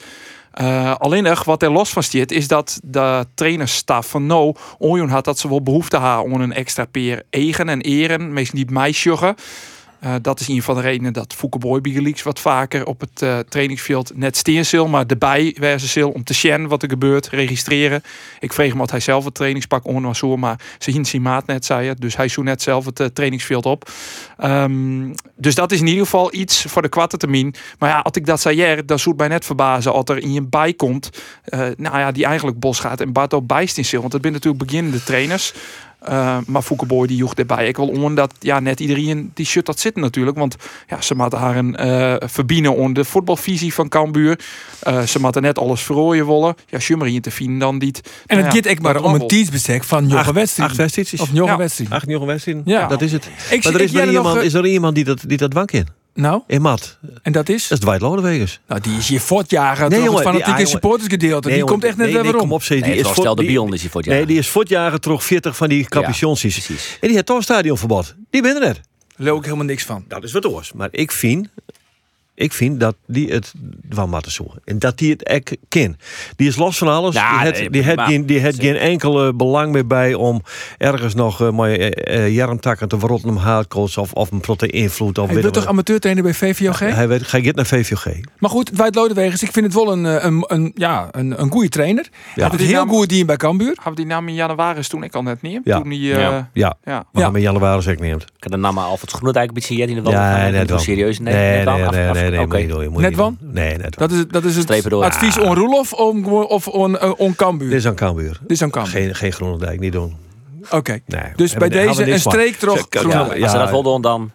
Uh, 0.61 0.95
alleen 0.95 1.23
nog 1.23 1.43
wat 1.43 1.63
er 1.63 1.71
los 1.71 1.89
van 1.89 2.03
staat, 2.03 2.31
is 2.31 2.47
dat 2.47 2.79
de 2.83 3.25
trainersstaf 3.33 4.09
van 4.09 4.25
No 4.25 4.53
onjoen 4.77 5.09
had 5.09 5.25
dat 5.25 5.39
ze 5.39 5.49
wel 5.49 5.61
behoefte 5.61 5.97
hadden 5.97 6.33
om 6.33 6.41
een 6.41 6.53
extra 6.53 6.85
peer 6.85 7.23
eigen 7.29 7.69
en 7.69 7.81
eren, 7.81 8.33
meestal 8.33 8.59
niet 8.59 8.69
meisjuggen. 8.69 9.35
Uh, 10.03 10.15
dat 10.21 10.39
is 10.39 10.47
een 10.47 10.61
van 10.61 10.75
de 10.75 10.81
redenen 10.81 11.13
dat 11.13 11.33
Fouke 11.33 11.57
Boy 11.57 11.81
Bigelieks 11.81 12.23
wat 12.23 12.39
vaker 12.39 12.85
op 12.85 12.99
het 12.99 13.21
uh, 13.21 13.39
trainingsveld 13.39 14.11
net 14.15 14.37
steenzil, 14.37 14.87
maar 14.87 15.05
erbij 15.07 15.55
wijzen 15.59 15.89
om 16.13 16.23
te 16.23 16.33
zien 16.33 16.67
wat 16.67 16.83
er 16.83 16.89
gebeurt, 16.89 17.29
registreren. 17.29 18.03
Ik 18.39 18.53
vreeg 18.53 18.69
hem 18.69 18.77
wat 18.77 18.91
hij 18.91 18.99
zelf 18.99 19.25
het 19.25 19.33
trainingspak 19.33 19.85
on 19.85 20.05
was 20.05 20.19
maar 20.37 20.59
ze 20.79 20.91
zijn 21.05 21.21
maat 21.21 21.45
net 21.45 21.65
zei 21.65 21.87
het, 21.87 22.01
dus 22.01 22.15
hij 22.15 22.27
zoekt 22.27 22.47
net 22.47 22.61
zelf 22.61 22.85
het 22.85 22.99
uh, 22.99 23.07
trainingsveld 23.07 23.65
op. 23.65 23.89
Um, 24.43 25.15
dus 25.35 25.55
dat 25.55 25.71
is 25.71 25.79
in 25.79 25.87
ieder 25.87 26.03
geval 26.03 26.33
iets 26.33 26.61
voor 26.67 26.81
de 26.81 26.89
kwarte 26.89 27.17
termijn. 27.17 27.55
Maar 27.79 27.89
ja, 27.89 27.99
als 27.99 28.13
ik 28.13 28.25
dat 28.25 28.41
zei, 28.41 28.55
ja, 28.55 28.81
dan 28.85 28.99
het 28.99 29.17
mij 29.17 29.27
net 29.27 29.45
verbazen 29.45 29.93
als 29.93 30.09
er 30.09 30.17
in 30.17 30.33
je 30.33 30.41
bij 30.41 30.73
komt, 30.73 31.09
nou 31.77 31.97
ja, 31.97 32.11
die 32.11 32.25
eigenlijk 32.25 32.59
bos 32.59 32.79
gaat 32.79 33.01
en 33.01 33.11
Bart 33.11 33.33
ook 33.33 33.47
bijst 33.47 33.77
in 33.77 33.85
want 33.99 34.13
het 34.13 34.21
zijn 34.21 34.33
natuurlijk 34.33 34.63
beginnende 34.63 35.03
trainers. 35.03 35.53
Uh, 36.09 36.37
maar 36.45 36.61
Foukeboy 36.61 37.07
die 37.07 37.17
joeg 37.17 37.33
erbij. 37.33 37.67
Ik 37.67 37.77
wil 37.77 37.87
om 37.87 38.15
dat 38.15 38.33
ja, 38.39 38.59
net 38.59 38.79
iedereen 38.79 39.31
die 39.33 39.45
shut 39.45 39.65
dat 39.65 39.79
zitten 39.79 40.01
natuurlijk. 40.01 40.37
Want 40.37 40.55
ja, 40.87 41.01
ze 41.01 41.15
moeten 41.15 41.39
haar 41.39 41.57
een 41.57 41.77
uh, 41.79 42.15
verbinden 42.19 42.75
onder 42.75 43.03
de 43.03 43.09
voetbalvisie 43.09 43.73
van 43.73 43.89
Cambuur. 43.89 44.39
Uh, 44.87 45.01
ze 45.01 45.19
moeten 45.19 45.41
net 45.41 45.59
alles 45.59 45.81
verrooien 45.81 46.27
willen. 46.27 46.55
Ja, 46.67 46.79
Schummer 46.79 47.07
hier 47.07 47.21
te 47.21 47.31
vinden 47.31 47.59
dan 47.59 47.77
niet. 47.77 48.01
En 48.25 48.35
het 48.35 48.45
nou 48.45 48.57
gaat 48.57 48.65
echt 48.65 48.81
maar 48.81 49.03
om 49.03 49.13
een 49.13 49.27
dienstbestek 49.27 49.83
van 49.83 50.07
jonge 50.07 50.33
wedstrijden. 50.33 50.65
Acht 50.65 50.75
wedstrijdjes. 50.75 51.21
Of 51.21 51.29
jonge 51.33 51.51
ja. 51.51 51.57
wedstrijden. 51.57 51.95
Acht. 51.95 52.45
Ja. 52.65 52.87
Dat 52.87 53.01
is 53.01 53.11
het. 53.11 53.29
Ik, 53.51 53.63
maar 53.63 53.73
er 53.73 53.81
is, 53.81 53.91
ik, 53.91 53.99
er 53.99 54.05
nog, 54.05 54.15
iemand, 54.15 54.41
is 54.41 54.53
er 54.53 54.65
iemand 54.65 54.95
die 54.95 55.03
dat, 55.03 55.23
die 55.27 55.37
dat 55.37 55.53
wank 55.53 55.71
in? 55.71 55.87
Nou? 56.13 56.41
In 56.47 56.61
mat. 56.61 56.97
En 57.21 57.31
dat 57.31 57.49
is? 57.49 57.67
Dat 57.67 57.77
is 57.77 57.83
Dwight 57.83 58.01
Lodewegers. 58.01 58.59
Nou, 58.67 58.81
die 58.81 58.97
is 58.97 59.07
hier 59.07 59.21
voortjager 59.21 59.89
nee, 59.89 59.99
jongen, 59.99 60.13
het 60.13 60.23
fanatieke 60.27 60.57
die, 60.57 60.65
supportersgedeelte. 60.65 61.47
Nee, 61.47 61.57
die 61.57 61.65
komt 61.65 61.83
echt 61.83 61.97
net 61.97 62.05
nee, 62.05 62.15
weer 62.15 62.23
nee, 62.23 62.33
kom 62.33 62.51
op, 62.51 62.67
die, 62.67 62.81
nee, 62.81 62.95
is 62.95 63.07
voor, 63.07 63.35
de 63.35 63.45
Bion 63.45 63.73
is 63.73 63.81
hij 63.81 63.89
voortjager. 63.89 64.19
Nee, 64.19 64.27
die 64.27 64.37
is 64.37 64.49
voortjager 64.49 64.99
terug 64.99 65.23
40 65.23 65.55
van 65.55 65.69
die 65.69 65.87
kampioensies. 65.87 66.67
Ja, 66.67 66.75
en 66.75 66.97
die 66.99 67.11
heeft 67.11 67.25
toch 67.25 67.37
een 67.37 67.43
stadionverbod. 67.43 68.15
Die 68.29 68.41
ben 68.41 68.55
er 68.55 68.61
net. 68.61 68.81
Daar 69.15 69.27
loop 69.27 69.37
ik 69.37 69.43
helemaal 69.43 69.65
niks 69.65 69.83
van. 69.83 70.05
Dat 70.07 70.23
is 70.23 70.31
wat 70.31 70.45
oors. 70.45 70.73
Maar 70.73 70.87
ik 70.91 71.11
vind, 71.11 71.47
ik 72.35 72.53
vind 72.53 72.79
dat 72.79 72.95
die 73.07 73.31
het 73.31 73.53
van 73.89 74.09
moeten 74.09 74.31
zoeken. 74.31 74.61
En 74.65 74.79
dat 74.79 74.97
die 74.97 75.11
het 75.11 75.23
echt 75.23 75.57
kan. 75.69 75.95
Die 76.35 76.47
is 76.47 76.55
los 76.55 76.77
van 76.77 76.87
alles. 76.87 77.15
Ja, 77.15 77.29
die 77.37 77.45
heeft, 77.45 77.59
nee, 77.59 77.69
die 77.69 77.83
geen, 77.83 78.25
die 78.25 78.39
geen 78.39 78.75
enkele 78.75 79.33
belang 79.33 79.71
meer 79.71 79.87
bij 79.87 80.13
om 80.13 80.41
ergens 80.77 81.13
nog 81.13 81.41
uh, 81.41 81.49
mooie 81.49 82.07
uh, 82.09 82.29
jarmtakken 82.29 82.87
te 82.87 82.99
verrotten 82.99 83.29
om 83.29 83.37
haatkoos 83.37 83.97
of, 83.97 84.13
of 84.13 84.31
een 84.31 84.39
proteïnvloed. 84.39 85.17
Of 85.17 85.29
Hij 85.29 85.41
ik 85.41 85.49
toch 85.51 85.65
amateurtrainer 85.65 86.23
bij 86.23 86.33
VVOG? 86.33 86.79
wat. 86.79 86.89
Hij, 86.91 87.07
weet, 87.07 87.23
gaat 87.23 87.55
naar 87.55 87.65
VVOG. 87.65 88.05
Maar 88.39 88.49
goed, 88.49 88.65
Dwight 88.73 88.95
Lodewegers, 88.95 89.43
ik 89.43 89.51
vind 89.51 89.65
het 89.65 89.75
wel 89.75 89.91
een, 89.91 90.05
eh, 90.05 90.23
een, 90.23 90.43
een, 90.47 90.71
ja, 90.75 91.07
een, 91.11 91.41
een 91.41 91.51
goede 91.51 91.69
trainer. 91.69 92.03
Hij 92.11 92.31
Ja. 92.35 92.49
heeft 92.49 92.61
het 92.61 92.71
heel 92.71 92.85
goed 92.85 93.09
dien 93.09 93.25
bij 93.25 93.35
Cambuur. 93.35 93.73
Hebben 93.75 93.95
die 93.95 94.05
naam 94.05 94.27
in 94.27 94.33
januari 94.33 94.81
toen 94.81 95.03
ik 95.03 95.15
al 95.15 95.23
net 95.23 95.41
niet. 95.41 95.61
Ja. 95.63 95.79
Toen 95.79 95.89
die, 95.89 95.99
uh, 96.11 96.19
Ja. 96.19 96.29
ja. 96.29 96.49
Ja, 96.53 96.77
Ja. 96.83 97.05
maar 97.11 97.23
Ja. 97.23 97.29
met 97.29 97.41
januari 97.41 97.81
zeg 97.81 97.93
ik 97.93 97.99
neemt. 97.99 98.21
Ik 98.21 98.29
had 98.43 98.51
de 98.51 98.57
naam 98.57 98.77
Alfred 98.77 99.11
Groenendijk 99.11 99.47
een 99.47 99.53
beetje 99.53 99.75
in 99.75 99.95
de 99.95 100.01
wel. 100.01 100.11
Ja, 100.11 100.65
wel. 100.65 100.79
serieus. 100.79 101.19
Nee, 101.19 101.33
nee, 101.33 101.65
wel. 101.65 101.89
nee, 101.89 102.30
nee, 102.31 102.45
oké. 102.45 102.57
moet 102.73 102.81
je 102.83 102.89
moet 102.89 103.01
Net 103.01 103.15
doen. 103.15 103.37
Nee, 103.41 103.77
net 103.77 103.95
wel. 103.95 104.07
Dat 104.07 104.17
is, 104.17 104.23
dat 104.27 104.43
is 104.43 104.55
het 104.55 104.89
door. 104.89 105.03
advies 105.03 105.35
Ja. 105.35 105.41
on 105.41 105.55
Roelof 105.55 105.93
om, 105.93 106.25
of 106.33 106.67
on, 106.67 106.91
uh, 106.91 107.11
on. 107.17 107.57
Dit 107.57 107.71
is 107.71 107.87
aan 107.87 107.95
Cambuur. 107.95 108.37
Dit 108.41 108.51
is 108.51 108.61
aan 108.63 108.69
Cambuur. 108.69 108.91
Geen, 108.93 109.15
geen 109.15 109.31
Groenendijk, 109.33 109.79
niet 109.79 109.91
doen. 109.93 110.15
Oké. 110.69 110.99
Nee, 111.05 111.21
Dus 111.35 111.53
bij 111.53 111.69
deze 111.69 112.11
een 112.11 112.19
van. 112.19 112.31
streek 112.31 112.55
terug. 112.55 112.85
Ze- 112.89 113.07
ja. 113.07 113.19
Als 113.19 113.51
ze 113.51 113.57
dat 113.57 113.69
wel 113.69 113.83
doen, 113.83 114.01
dan... 114.01 114.31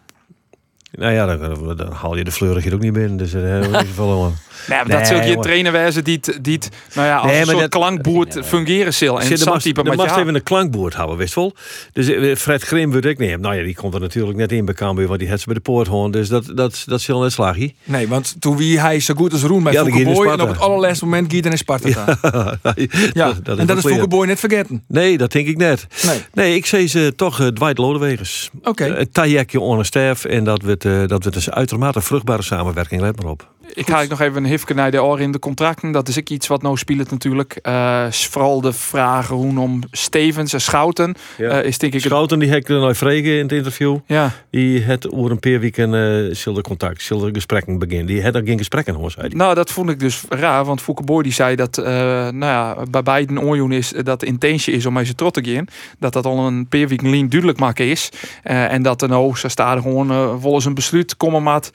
Nou 0.90 1.12
ja, 1.12 1.36
dan, 1.36 1.76
dan 1.76 1.92
haal 1.92 2.16
je 2.16 2.24
de 2.24 2.32
fleurig 2.32 2.72
ook 2.72 2.80
niet 2.80 2.92
binnen. 2.92 3.16
Dus 3.16 3.30
daar 3.32 3.42
hebben 3.42 3.70
we 3.70 3.76
niet 3.76 3.86
zoveel 3.96 4.24
aan. 4.24 4.34
Nee, 4.68 4.78
maar 4.78 4.88
Nee, 4.88 4.98
dat 4.98 5.06
zul 5.06 5.22
je 5.22 5.38
trainer 5.38 5.72
wijzen 5.72 6.04
die, 6.04 6.20
die 6.40 6.54
het, 6.54 6.68
nou 6.94 7.06
ja, 7.06 7.16
als 7.16 7.30
Nee, 7.30 7.40
een 7.40 7.46
soort 7.46 7.60
dat- 7.60 7.68
klankboert 7.70 8.38
fungeren 8.44 8.94
zal. 8.94 9.20
En 9.20 9.38
mag, 9.44 9.62
type 9.62 9.82
mag 9.82 10.18
even 10.18 10.34
een 10.34 10.42
klankboord 10.42 10.94
houden, 10.94 11.16
wist 11.16 11.34
wel. 11.34 11.54
Dus 11.92 12.08
eh, 12.08 12.36
Fred 12.36 12.62
Grim 12.62 12.90
wordt 12.90 13.06
ik 13.06 13.18
nemen. 13.18 13.40
Nou 13.40 13.54
ja, 13.56 13.62
die 13.62 13.74
komt 13.74 13.94
er 13.94 14.00
natuurlijk 14.00 14.36
net 14.36 14.52
in 14.52 14.64
bij 14.64 14.74
Cambuur, 14.74 15.06
want 15.06 15.18
die 15.18 15.28
heeft 15.28 15.40
ze 15.40 15.46
bij 15.46 15.54
de 15.54 15.60
poort 15.60 15.86
gewoon. 15.86 16.10
Dus 16.10 16.28
dat, 16.28 16.50
dat, 16.54 16.82
dat 16.86 17.00
zal 17.00 17.20
net 17.20 17.32
slagje. 17.32 17.72
Nee, 17.84 18.08
want 18.08 18.36
toen 18.38 18.56
wie 18.56 18.80
hij 18.80 19.00
zo 19.00 19.14
goed 19.14 19.32
als 19.32 19.42
Roen 19.42 19.62
bij 19.62 19.72
Ja, 19.72 19.82
Boy 19.82 20.26
en 20.26 20.40
op 20.40 20.48
het 20.48 20.58
allerlaatste 20.58 21.04
moment 21.04 21.32
giet 21.32 21.44
naar 21.44 21.58
Sparta. 21.58 21.88
Ja, 21.88 22.18
ja. 23.12 23.26
dat, 23.26 23.44
dat 23.44 23.58
en 23.58 23.66
dat 23.66 23.76
is 23.76 23.82
wel 23.84 24.08
Boy 24.08 24.26
net 24.26 24.38
vergeten. 24.40 24.84
Nee, 24.88 25.18
dat 25.18 25.32
denk 25.32 25.46
ik 25.46 25.56
net. 25.56 25.86
Nee. 26.06 26.20
Nee, 26.32 26.54
ik 26.54 26.66
zie 26.66 26.86
ze 26.86 27.12
toch 27.16 27.40
uh, 27.40 27.46
Dwight 27.46 27.78
Lodewegers. 27.78 28.50
Oké. 28.62 28.84
Een 28.86 29.10
tajekje 29.10 29.60
on 29.60 29.78
een 29.78 29.84
sterf. 29.84 30.24
En 30.24 30.44
dat 30.44 30.62
wordt, 30.62 30.84
uh, 30.84 30.98
dat 30.98 31.22
wordt 31.22 31.32
dus 31.32 31.50
uitermate 31.50 32.00
vruchtbare 32.00 32.42
samenwerking. 32.42 33.00
Let 33.00 33.22
maar 33.22 33.30
op. 33.30 33.48
Ik 33.74 33.86
ga 33.88 34.00
ik 34.00 34.08
nog 34.08 34.20
even 34.20 34.36
een 34.36 34.50
hifke 34.50 34.74
naar 34.74 34.90
de 34.90 35.02
oor 35.02 35.20
in 35.20 35.32
de 35.32 35.38
contracten. 35.38 35.92
Dat 35.92 36.08
is 36.08 36.18
ook 36.18 36.28
iets 36.28 36.46
wat 36.46 36.62
nou 36.62 36.76
speelt 36.76 37.10
natuurlijk. 37.10 37.58
Uh, 37.62 38.10
vooral 38.10 38.60
de 38.60 38.72
vragen 38.72 39.36
hoe 39.36 39.60
om 39.60 39.82
Stevens 39.90 40.52
en 40.52 40.60
Schouten. 40.60 41.14
Ja. 41.36 41.62
Uh, 41.62 41.64
is 41.64 41.78
denk 41.78 41.94
ik 41.94 42.00
Schouten 42.00 42.38
die 42.38 42.56
ik 42.56 42.68
nooit 42.68 42.96
vregen 42.96 43.32
in 43.32 43.42
het 43.42 43.52
interview. 43.52 43.98
Ja, 44.06 44.32
Die 44.50 44.82
het 44.82 45.12
over 45.12 45.30
een 45.30 45.38
paar 45.38 45.60
weken 45.60 45.92
uh, 45.92 46.34
zullen 46.34 46.62
contact, 46.62 47.02
zullen 47.02 47.34
gesprekken 47.34 47.78
beginnen. 47.78 48.06
Die 48.06 48.22
had 48.22 48.34
er 48.34 48.42
geen 48.44 48.58
gesprekken 48.58 48.94
hoor, 48.94 49.10
zei 49.10 49.26
hij. 49.26 49.36
nou 49.36 49.54
dat 49.54 49.70
vond 49.70 49.90
ik 49.90 50.00
dus 50.00 50.22
raar. 50.28 50.64
Want 50.64 50.80
Fouke 50.82 51.02
Boy 51.02 51.22
die 51.22 51.32
zei 51.32 51.56
dat 51.56 51.76
nou 51.76 52.38
ja, 52.38 52.76
bij 52.90 53.02
beiden 53.02 53.40
oorjoen 53.40 53.72
is 53.72 53.92
dat 54.02 54.20
de 54.20 54.26
intentie 54.26 54.74
is 54.74 54.86
om 54.86 54.92
mee 54.92 55.04
ze 55.04 55.14
trot 55.14 55.34
te 55.34 55.44
gaan. 55.44 55.66
Dat 55.98 56.12
dat 56.12 56.26
al 56.26 56.46
een 56.46 56.68
paar 56.68 56.88
weken 56.88 57.10
lien 57.10 57.28
duidelijk 57.28 57.58
maken 57.58 57.86
is. 57.86 58.08
En 58.42 58.82
dat 58.82 59.02
er 59.02 59.08
nou, 59.08 59.36
ze 59.36 59.48
staan 59.48 59.82
gewoon 59.82 60.10
uh, 60.10 60.34
volgens 60.40 60.64
een 60.64 60.74
besluit 60.74 61.16
komen 61.16 61.42
maat 61.42 61.70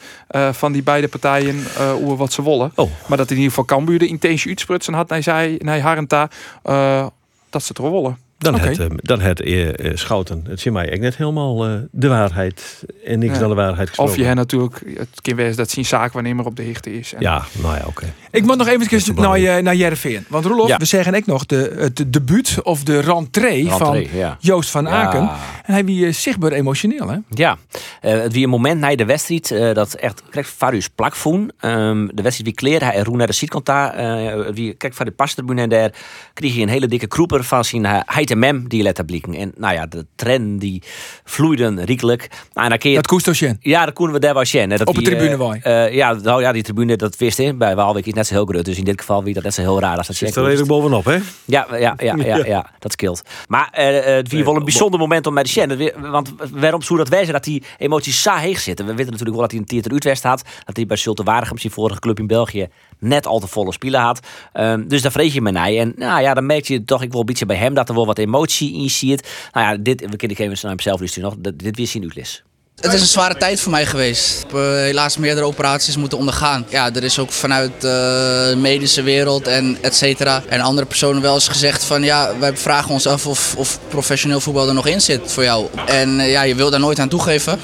van 0.52 0.72
die 0.72 0.84
beide 0.84 1.08
partijen 1.08 1.56
uh, 1.82 2.04
over 2.04 2.16
wat 2.18 2.34
ze 2.34 2.44
willen. 2.44 2.72
Oh. 2.76 2.90
Maar 3.08 3.18
dat 3.18 3.30
in 3.30 3.36
ieder 3.36 3.50
geval 3.50 3.66
Cambuur 3.66 4.00
de 4.00 4.08
intentie 4.08 4.50
uitsprutsen 4.50 4.94
had. 4.94 5.10
Hij 5.10 5.22
zei, 5.22 5.58
nee, 5.60 5.82
Harenta, 5.82 6.30
uh, 6.66 7.06
dat 7.50 7.62
ze 7.62 7.68
het 7.68 7.78
wel 7.78 7.92
willen. 7.92 8.18
Dan 8.38 8.60
het, 8.60 8.80
uh, 8.80 8.86
dan 8.96 9.20
het 9.20 9.42
uh, 9.42 9.70
Schouten. 9.94 10.46
Het 10.48 10.58
is 10.66 10.72
mij 10.74 10.90
echt 10.90 11.02
net 11.02 11.16
helemaal 11.18 11.70
uh, 11.70 11.76
de 11.92 12.08
waarheid 12.08 12.84
en 13.06 13.20
niks 13.20 13.34
Ja. 13.34 13.40
dan 13.40 13.50
de 13.50 13.56
waarheid 13.56 13.88
gesproken. 13.88 14.14
Of 14.14 14.20
je 14.20 14.26
hebt 14.26 14.36
natuurlijk, 14.38 14.84
het 14.98 15.22
kan 15.22 15.36
wezen 15.36 15.58
dat 15.58 15.70
zijn 15.70 15.86
zaakwaarnemer 15.86 16.46
op 16.46 16.56
de 16.56 16.62
hichte 16.62 16.98
is. 16.98 17.14
En 17.14 17.22
Ja, 17.22 17.44
nou 17.62 17.76
ja, 17.76 17.84
oké. 17.86 18.14
Ik 18.32 18.46
moet 18.46 18.58
nog 18.58 18.68
even 18.68 19.16
naar, 19.16 19.64
naar 19.64 19.76
Jereveen. 19.76 20.26
Want 20.30 20.46
Roelof, 20.46 20.68
Ja. 20.68 20.78
we 20.78 20.86
zeggen 20.86 21.16
ook 21.16 21.26
nog 21.26 21.46
de, 21.46 21.76
het 21.78 22.14
debuut 22.14 22.58
of 22.64 22.84
de 22.84 23.00
rentree, 23.00 23.68
Rentree, 23.68 24.10
van 24.10 24.18
ja. 24.20 24.38
Joost 24.40 24.70
van 24.70 24.84
Ja. 24.84 24.90
Aken. 24.92 25.30
En 25.72 25.78
hij 25.78 25.86
wie 25.86 26.12
zichtbaar 26.12 26.52
emotioneel, 26.52 27.08
hè? 27.08 27.18
Ja, 27.30 27.58
uh, 28.02 28.12
het 28.12 28.34
wie 28.34 28.44
een 28.44 28.50
moment 28.50 28.80
na 28.80 28.96
de 28.96 29.06
wedstrijd 29.06 29.52
uh, 29.52 29.74
dat 29.74 29.94
echt 29.94 30.24
kreeg 30.30 30.50
Farius 30.50 30.88
plakvoen. 30.88 31.52
Um, 31.62 32.10
de 32.16 32.22
wedstrijd 32.22 32.44
wie 32.44 32.54
kleerde 32.54 32.86
hij 32.86 33.00
Roen 33.00 33.18
naar 33.18 33.28
de 33.28 33.34
daar. 33.34 34.00
Uh, 34.00 34.50
wie 34.54 34.74
kijk 34.74 34.94
van 34.94 35.06
de 35.06 35.12
pastribune 35.12 35.62
en 35.62 35.70
daar 35.70 35.92
kreeg 36.34 36.54
hij 36.54 36.62
een 36.62 36.70
hele 36.70 36.88
dikke 36.88 37.08
kroeper 37.08 37.44
van 37.44 37.66
zijn 37.66 37.86
heid 38.06 38.32
en 38.32 38.40
mem 38.40 38.68
die 38.68 38.84
letter 38.84 39.06
blikken. 39.06 39.34
En 39.34 39.52
nou 39.58 39.74
ja, 39.74 39.86
de 39.86 40.06
trend 40.16 40.62
die 40.62 40.84
vloeiden 41.24 41.84
riekelijk. 41.84 42.30
Nou, 42.54 42.72
en 42.72 42.78
keer, 42.78 42.96
dat 42.96 43.08
koest 43.08 43.58
Ja, 43.60 43.86
dat 43.86 43.94
konden 43.94 44.14
we 44.14 44.20
daar 44.20 44.34
wel 44.34 44.46
zien. 44.46 44.80
Op 44.88 44.96
de 44.96 45.02
tribune 45.02 45.38
wij. 45.38 45.94
ja, 45.94 46.14
nou 46.14 46.42
ja, 46.42 46.52
die 46.52 46.64
tribune 46.64 46.96
dat 46.96 47.18
wist 47.18 47.40
in. 47.40 47.58
Bij 47.58 47.76
Waalwijk 47.76 48.06
is 48.06 48.14
net 48.14 48.28
zo 48.28 48.34
heel 48.34 48.46
groot. 48.46 48.66
Dus 48.66 48.78
in 48.78 48.84
dit 48.84 49.00
geval 49.00 49.24
wie 49.24 49.34
dat 49.34 49.44
net 49.44 49.54
zo 49.54 49.62
heel 49.62 49.80
raar 49.80 49.98
als 49.98 50.08
dat 50.08 50.16
Zit 50.16 50.36
er 50.36 50.44
redelijk 50.44 50.68
bovenop, 50.68 51.06
hè? 51.06 51.18
Ja, 51.46 51.68
ja, 51.78 51.94
ja, 51.98 52.16
ja, 52.16 52.46
ja, 52.56 52.70
dat 52.80 52.92
scheelt. 52.92 53.22
Maar 53.48 53.68
het 53.72 54.30
wie 54.30 54.44
wel 54.44 54.56
een 54.56 54.64
bijzonder 54.64 55.00
moment 55.00 55.28
om 55.28 55.34
met 55.34 55.46
de 55.46 55.52
Want 55.98 56.34
waarom 56.52 56.82
zou 56.82 57.00
dat 57.00 57.10
wijzen 57.10 57.34
dat 57.34 57.44
die 57.44 57.64
emoties 57.78 58.22
zo 58.22 58.36
heeg 58.36 58.60
zitten? 58.60 58.86
We 58.86 58.92
weten 58.92 59.12
natuurlijk 59.12 59.38
wel 59.38 59.48
dat 59.48 59.52
hij 59.52 59.60
een 59.60 59.66
Theater 59.66 59.92
Utrecht 59.92 60.24
had. 60.24 60.44
Dat 60.66 60.76
hij 60.76 60.86
bij 60.86 60.98
Zulte 60.98 61.24
Waregem, 61.24 61.58
zijn 61.58 61.74
vorige 61.74 62.00
club 62.00 62.20
in 62.20 62.28
België, 62.28 62.68
net 63.00 63.26
al 63.26 63.40
te 63.40 63.48
volle 63.48 63.72
spelen 63.72 64.00
had. 64.00 64.28
Um, 64.54 64.88
dus 64.88 65.02
daar 65.02 65.12
vrees 65.12 65.34
je 65.34 65.42
me 65.42 65.52
naar. 65.52 65.70
En 65.70 65.94
nou 65.96 66.22
ja, 66.22 66.34
dan 66.34 66.46
merk 66.46 66.66
je 66.66 66.84
toch 66.84 67.02
ik 67.02 67.12
wel 67.12 67.20
een 67.20 67.26
beetje 67.26 67.46
bij 67.46 67.58
hem 67.58 67.74
dat 67.74 67.90
er 67.90 67.96
wel 67.96 68.06
wat 68.06 68.18
emotie 68.18 68.74
in 68.74 68.90
zit. 68.90 69.30
Nou 69.52 69.66
ja, 69.66 69.78
dit, 69.78 70.10
we 70.10 70.16
kunnen 70.16 70.38
even 70.38 70.58
naar 70.62 70.72
hemzelf 70.72 71.00
dus 71.00 71.16
nog. 71.16 71.36
Dit 71.40 71.76
weer 71.76 71.88
zien 71.88 72.04
Utrecht. 72.04 72.44
Het 72.82 72.94
is 72.94 73.02
een 73.02 73.08
zware 73.08 73.36
tijd 73.36 73.60
voor 73.60 73.72
mij 73.72 73.86
geweest. 73.86 74.38
Ik 74.38 74.46
heb 74.52 74.60
uh, 74.60 74.72
helaas 74.72 75.18
meerdere 75.18 75.46
operaties 75.46 75.98
moeten 75.98 76.18
ondergaan. 76.18 76.66
Ja, 76.70 76.94
er 76.94 77.04
is 77.04 77.20
ook 77.20 77.32
vanuit 77.32 77.72
eh, 77.74 77.82
de 77.82 78.56
medische 78.58 79.02
wereld 79.02 79.48
en 79.48 79.78
et 79.82 79.96
cetera. 79.96 80.44
En 80.48 80.62
andere 80.62 80.88
personen 80.88 81.22
wel 81.22 81.34
eens 81.34 81.48
gezegd 81.48 81.84
van 81.84 82.04
ja, 82.04 82.32
wij 82.40 82.58
vragen 82.58 82.92
ons 82.92 83.08
af 83.08 83.26
of, 83.26 83.54
of 83.58 83.80
professioneel 83.88 84.40
voetbal 84.40 84.68
er 84.68 84.74
nog 84.74 84.88
in 84.88 85.02
zit 85.02 85.22
voor 85.26 85.44
jou. 85.44 85.68
En 85.86 86.20
uh, 86.20 86.32
ja, 86.32 86.42
je 86.42 86.56
wil 86.56 86.70
daar 86.70 86.80
nooit 86.80 87.00
aan 87.00 87.10
toegeven. 87.10 87.60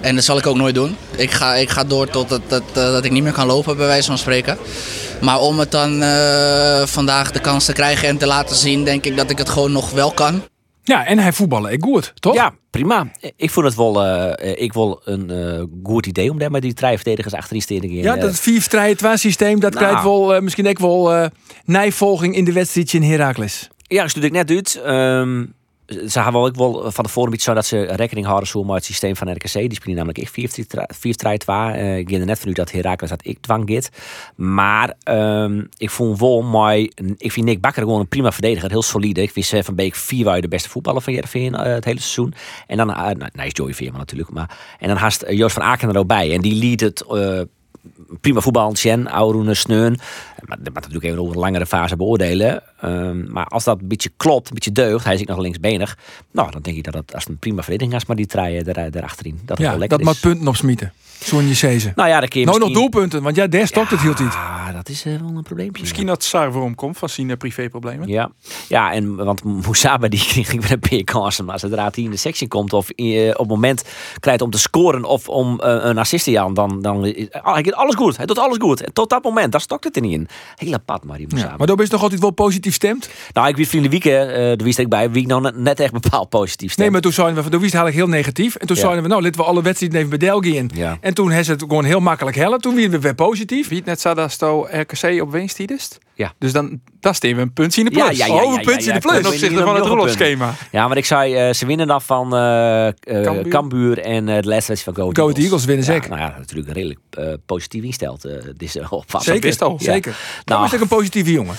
En 0.00 0.14
dat 0.14 0.24
zal 0.24 0.38
ik 0.38 0.46
ook 0.46 0.56
nooit 0.56 0.74
doen. 0.74 0.96
Ik 1.16 1.30
ga, 1.30 1.54
ik 1.54 1.70
ga 1.70 1.84
door 1.84 2.08
tot 2.10 2.28
dat, 2.28 2.40
dat, 2.48 2.62
dat 2.72 3.04
ik 3.04 3.10
niet 3.10 3.22
meer 3.22 3.32
kan 3.32 3.46
lopen, 3.46 3.76
bij 3.76 3.86
wijze 3.86 4.06
van 4.06 4.18
spreken. 4.18 4.58
Maar 5.20 5.38
om 5.38 5.58
het 5.58 5.70
dan 5.70 6.02
vandaag 6.88 7.32
de 7.32 7.40
kans 7.40 7.64
te 7.64 7.72
krijgen 7.72 8.08
en 8.08 8.18
te 8.18 8.26
laten 8.26 8.56
zien, 8.56 8.84
denk 8.84 9.04
ik 9.04 9.16
dat 9.16 9.30
ik 9.30 9.38
het 9.38 9.48
gewoon 9.48 9.72
nog 9.72 9.90
wel 9.90 10.10
kan. 10.10 10.42
Ja, 10.90 11.06
en 11.06 11.18
hij 11.18 11.32
voetballen 11.32 11.72
ik 11.72 11.82
goed, 11.82 12.12
toch? 12.14 12.34
Ja, 12.34 12.54
prima. 12.70 13.10
Ik 13.36 13.50
vond 13.50 13.66
het 13.66 13.74
wel, 13.74 14.06
uh, 14.06 14.32
ik 14.62 14.72
wel 14.72 15.00
een 15.04 15.30
uh, 15.30 15.62
goed 15.82 16.06
idee 16.06 16.30
om 16.30 16.38
daar 16.38 16.50
met 16.50 16.62
die 16.62 16.74
drie 16.74 16.96
verdedigers 16.96 17.34
achterin 17.34 17.62
te 17.62 17.74
in. 17.74 17.90
Ja, 17.90 18.16
dat 18.16 18.40
4 18.40 18.96
2 18.96 19.16
systeem, 19.16 19.60
dat 19.60 19.74
nou. 19.74 19.84
krijgt 19.84 20.02
wel 20.02 20.34
uh, 20.34 20.40
misschien 20.40 20.68
ook 20.68 20.78
wel 20.78 21.30
nijvolging 21.64 22.34
in 22.34 22.44
de 22.44 22.52
wedstrijd 22.52 22.92
in 22.92 23.02
Heracles. 23.02 23.68
Ja, 23.82 24.02
dat 24.02 24.22
ik 24.22 24.32
net 24.32 24.50
uit. 24.50 24.82
Um, 24.86 25.54
ze 25.90 26.20
hebben 26.20 26.40
ook 26.40 26.56
wel 26.56 26.90
van 26.90 27.04
tevoren 27.04 27.32
iets 27.32 27.44
zo 27.44 27.54
dat 27.54 27.66
ze 27.66 27.82
rekening 27.82 28.26
houden 28.26 28.48
zo 28.48 28.64
met 28.64 28.74
het 28.74 28.84
systeem 28.84 29.16
van 29.16 29.32
RKC. 29.32 29.52
Die 29.52 29.74
spelen 29.74 29.96
namelijk 29.96 30.18
ik 30.18 30.28
4 30.28 30.66
3 30.98 31.16
2 31.16 31.34
Ik 31.98 32.08
ging 32.08 32.24
net 32.24 32.38
van 32.38 32.48
u 32.48 32.52
dat 32.52 32.70
Herakles 32.70 33.10
dat 33.10 33.26
ik 33.26 33.40
dwang 33.40 33.62
git. 33.66 33.90
Maar 34.34 34.94
um, 35.04 35.68
ik 35.76 35.90
vond 35.90 36.20
wel 36.20 36.42
mooi. 36.42 36.90
Ik 37.16 37.32
vind 37.32 37.46
Nick 37.46 37.60
Bakker 37.60 37.82
gewoon 37.82 38.00
een 38.00 38.08
prima 38.08 38.32
verdediger. 38.32 38.70
Heel 38.70 38.82
solide. 38.82 39.22
Ik 39.22 39.30
vind 39.30 39.64
Van 39.64 39.74
Beek 39.74 39.94
vier 39.94 40.40
de 40.40 40.48
beste 40.48 40.68
voetballer 40.68 41.02
van 41.02 41.12
Jereveen 41.12 41.52
uh, 41.52 41.62
het 41.62 41.84
hele 41.84 42.00
seizoen. 42.00 42.34
En 42.66 42.76
dan, 42.76 42.90
uh, 42.90 42.96
nou, 42.96 43.46
is 43.46 43.52
Joey 43.52 43.74
Veerman 43.74 43.98
natuurlijk. 43.98 44.30
Maar, 44.30 44.58
en 44.78 44.88
dan 44.88 44.96
haast 44.96 45.24
Joost 45.28 45.54
van 45.54 45.62
Aken 45.62 45.88
er 45.88 45.98
ook 45.98 46.06
bij. 46.06 46.32
En 46.34 46.40
die 46.40 46.54
liet 46.54 46.80
het... 46.80 47.04
Prima 48.20 48.40
voetbal, 48.40 48.72
Chen, 48.74 49.08
Auroene, 49.08 49.54
Sneun. 49.54 49.98
Maar 50.44 50.56
dat 50.56 50.66
moet 50.66 50.74
natuurlijk 50.74 51.04
even 51.04 51.18
over 51.18 51.34
een 51.34 51.40
langere 51.40 51.66
fase 51.66 51.96
beoordelen. 51.96 52.62
Um, 52.84 53.32
maar 53.32 53.46
als 53.46 53.64
dat 53.64 53.80
een 53.80 53.88
beetje 53.88 54.10
klopt, 54.16 54.48
een 54.48 54.54
beetje 54.54 54.72
deugt, 54.72 55.04
hij 55.04 55.14
is 55.14 55.22
nog 55.24 55.38
linksbenig. 55.38 55.98
Nou, 56.30 56.50
dan 56.50 56.62
denk 56.62 56.76
ik 56.76 56.84
dat 56.84 56.94
het 56.94 57.14
als 57.14 57.28
een 57.28 57.38
prima 57.38 57.62
verdediging 57.62 57.96
is, 57.96 58.06
maar 58.06 58.16
die 58.16 58.26
treien 58.26 58.66
er, 58.66 58.96
erachterin. 58.96 59.40
Dat 59.44 59.58
ja, 59.58 59.70
wel 59.70 59.78
lekker 59.78 59.98
dat 59.98 60.06
maakt 60.06 60.20
punten 60.20 60.48
op 60.48 60.56
smieten. 60.56 60.92
Zo'n 61.24 61.48
je 61.48 61.54
Sezen. 61.54 61.92
Nou 61.94 62.08
ja, 62.08 62.20
dan 62.20 62.28
kun 62.28 62.40
je 62.40 62.46
nou, 62.46 62.58
misschien... 62.58 62.78
nog 62.78 62.90
doelpunten, 62.90 63.22
want 63.22 63.36
ja, 63.36 63.46
daar 63.46 63.66
stokt 63.66 63.90
het 63.90 64.00
hield 64.00 64.18
niet. 64.18 64.32
Ja, 64.32 64.72
dat 64.72 64.88
is 64.88 65.06
uh, 65.06 65.20
wel 65.20 65.36
een 65.36 65.42
probleempje. 65.42 65.82
Misschien 65.82 66.06
dat 66.06 66.24
Sar 66.24 66.52
waarom 66.52 66.74
komt 66.74 66.98
van 66.98 67.08
zijn 67.08 67.36
privéproblemen. 67.36 68.08
Ja. 68.08 68.30
ja, 68.68 68.92
en 68.92 69.16
want 69.16 69.44
Moussaba 69.44 70.08
die 70.08 70.24
kreeg 70.30 70.52
ik 70.52 70.68
met 70.68 70.92
een 70.92 71.04
kansen. 71.04 71.44
Maar 71.44 71.58
zodra 71.58 71.90
hij 71.94 72.04
in 72.04 72.10
de 72.10 72.16
sectie 72.16 72.48
komt 72.48 72.72
of 72.72 72.88
uh, 72.96 73.28
op 73.28 73.38
het 73.38 73.48
moment 73.48 73.84
krijgt 74.20 74.42
om 74.42 74.50
te 74.50 74.58
scoren 74.58 75.04
of 75.04 75.28
om 75.28 75.60
uh, 75.64 75.76
een 75.80 75.98
assist 75.98 76.24
te 76.24 76.40
aan, 76.40 76.54
dan, 76.54 76.82
dan 76.82 76.96
oh, 76.96 77.52
hij 77.52 77.62
doet 77.62 77.74
alles 77.74 77.94
goed. 77.94 78.16
Hij 78.16 78.26
doet 78.26 78.38
alles 78.38 78.56
goed. 78.60 78.82
En 78.82 78.92
tot 78.92 79.10
dat 79.10 79.22
moment, 79.22 79.52
daar 79.52 79.60
stokt 79.60 79.84
het 79.84 79.96
er 79.96 80.02
niet 80.02 80.12
in. 80.12 80.28
Hele 80.56 80.78
pad, 80.78 81.04
maar 81.04 81.16
die 81.16 81.26
Moussaba. 81.28 81.52
Ja, 81.52 81.58
maar 81.58 81.66
dan 81.66 81.80
is 81.80 81.90
nog 81.90 82.02
altijd 82.02 82.20
wel 82.20 82.30
positief 82.30 82.74
stemt? 82.74 83.10
Nou, 83.32 83.48
ik 83.48 83.56
weet 83.56 83.68
vrienden 83.68 83.90
Wieke, 83.90 84.26
uh, 84.28 84.34
daar 84.34 84.56
wist 84.56 84.78
ik 84.78 84.88
bij, 84.88 85.10
wie 85.10 85.22
ik 85.22 85.28
nou 85.28 85.52
net 85.54 85.80
echt 85.80 85.92
bepaald 85.92 86.28
positief 86.28 86.72
stemt. 86.72 86.78
Nee, 86.78 86.90
maar 86.90 87.00
toen 87.00 87.12
zeiden 87.12 87.44
we, 87.44 87.50
toen 87.50 87.60
wist 87.60 87.74
eigenlijk 87.74 88.04
heel 88.04 88.16
negatief. 88.16 88.54
En 88.54 88.66
toen 88.66 88.76
ja. 88.76 88.82
zeiden 88.82 89.02
we, 89.02 89.08
nou, 89.08 89.22
laten 89.22 89.40
we 89.40 89.46
alle 89.46 89.62
wedstrijden 89.62 89.98
even 89.98 90.10
bij 90.10 90.18
Delgi 90.18 90.56
in. 90.56 90.70
Ja. 90.74 90.98
En 91.00 91.09
toen 91.14 91.30
heeft 91.30 91.48
het 91.48 91.60
gewoon 91.60 91.84
heel 91.84 92.00
makkelijk 92.00 92.36
hellen. 92.36 92.60
Toen 92.60 92.74
weer 92.74 93.00
weer 93.00 93.14
positief. 93.14 93.68
Wie 93.68 93.82
net 93.84 94.00
zei 94.00 94.14
dat 94.14 94.42
RKC 94.70 95.22
op 95.22 95.30
winst 95.30 95.98
Ja. 96.14 96.32
Dus 96.38 96.52
dan 96.52 96.80
dat 97.00 97.12
is 97.12 97.20
even 97.20 97.42
een 97.42 97.52
puntje 97.52 97.80
in 97.80 97.86
de 97.86 97.92
plus. 97.92 98.16
Ja, 98.16 98.26
ja, 98.26 98.34
ja, 98.34 98.42
oh, 98.42 98.54
een 98.54 98.64
puntje 98.64 98.88
in 98.88 98.94
de 98.94 99.00
plus. 99.00 99.16
Ten 99.16 99.26
opzichte 99.26 99.62
van 99.62 99.74
het 99.74 99.84
rollenschema. 99.84 100.54
Ja, 100.70 100.88
maar 100.88 100.96
ik 100.96 101.04
zei, 101.04 101.48
uh, 101.48 101.54
ze 101.54 101.66
winnen 101.66 101.86
dan 101.86 102.02
van 102.02 102.34
uh, 102.34 102.86
uh, 102.86 103.40
Cambuur 103.48 103.98
en 103.98 104.26
de 104.26 104.48
laatste 104.48 104.76
van 104.76 104.94
Go, 104.94 105.10
Go 105.12 105.26
Eagles. 105.26 105.44
Eagles 105.44 105.64
winnen 105.64 105.84
zeker. 105.84 106.08
Nou 106.10 106.20
ja, 106.20 106.34
natuurlijk 106.38 106.72
redelijk 106.72 107.00
positief 107.46 107.82
ingesteld. 107.82 108.22
dit 108.22 108.62
is 108.62 108.78
opvast. 108.88 109.24
Zeker, 109.24 109.52
zeker. 109.78 110.16
Nou, 110.44 110.64
is 110.64 110.74
ook 110.74 110.80
een 110.80 110.88
positieve 110.88 111.32
jongen. 111.32 111.56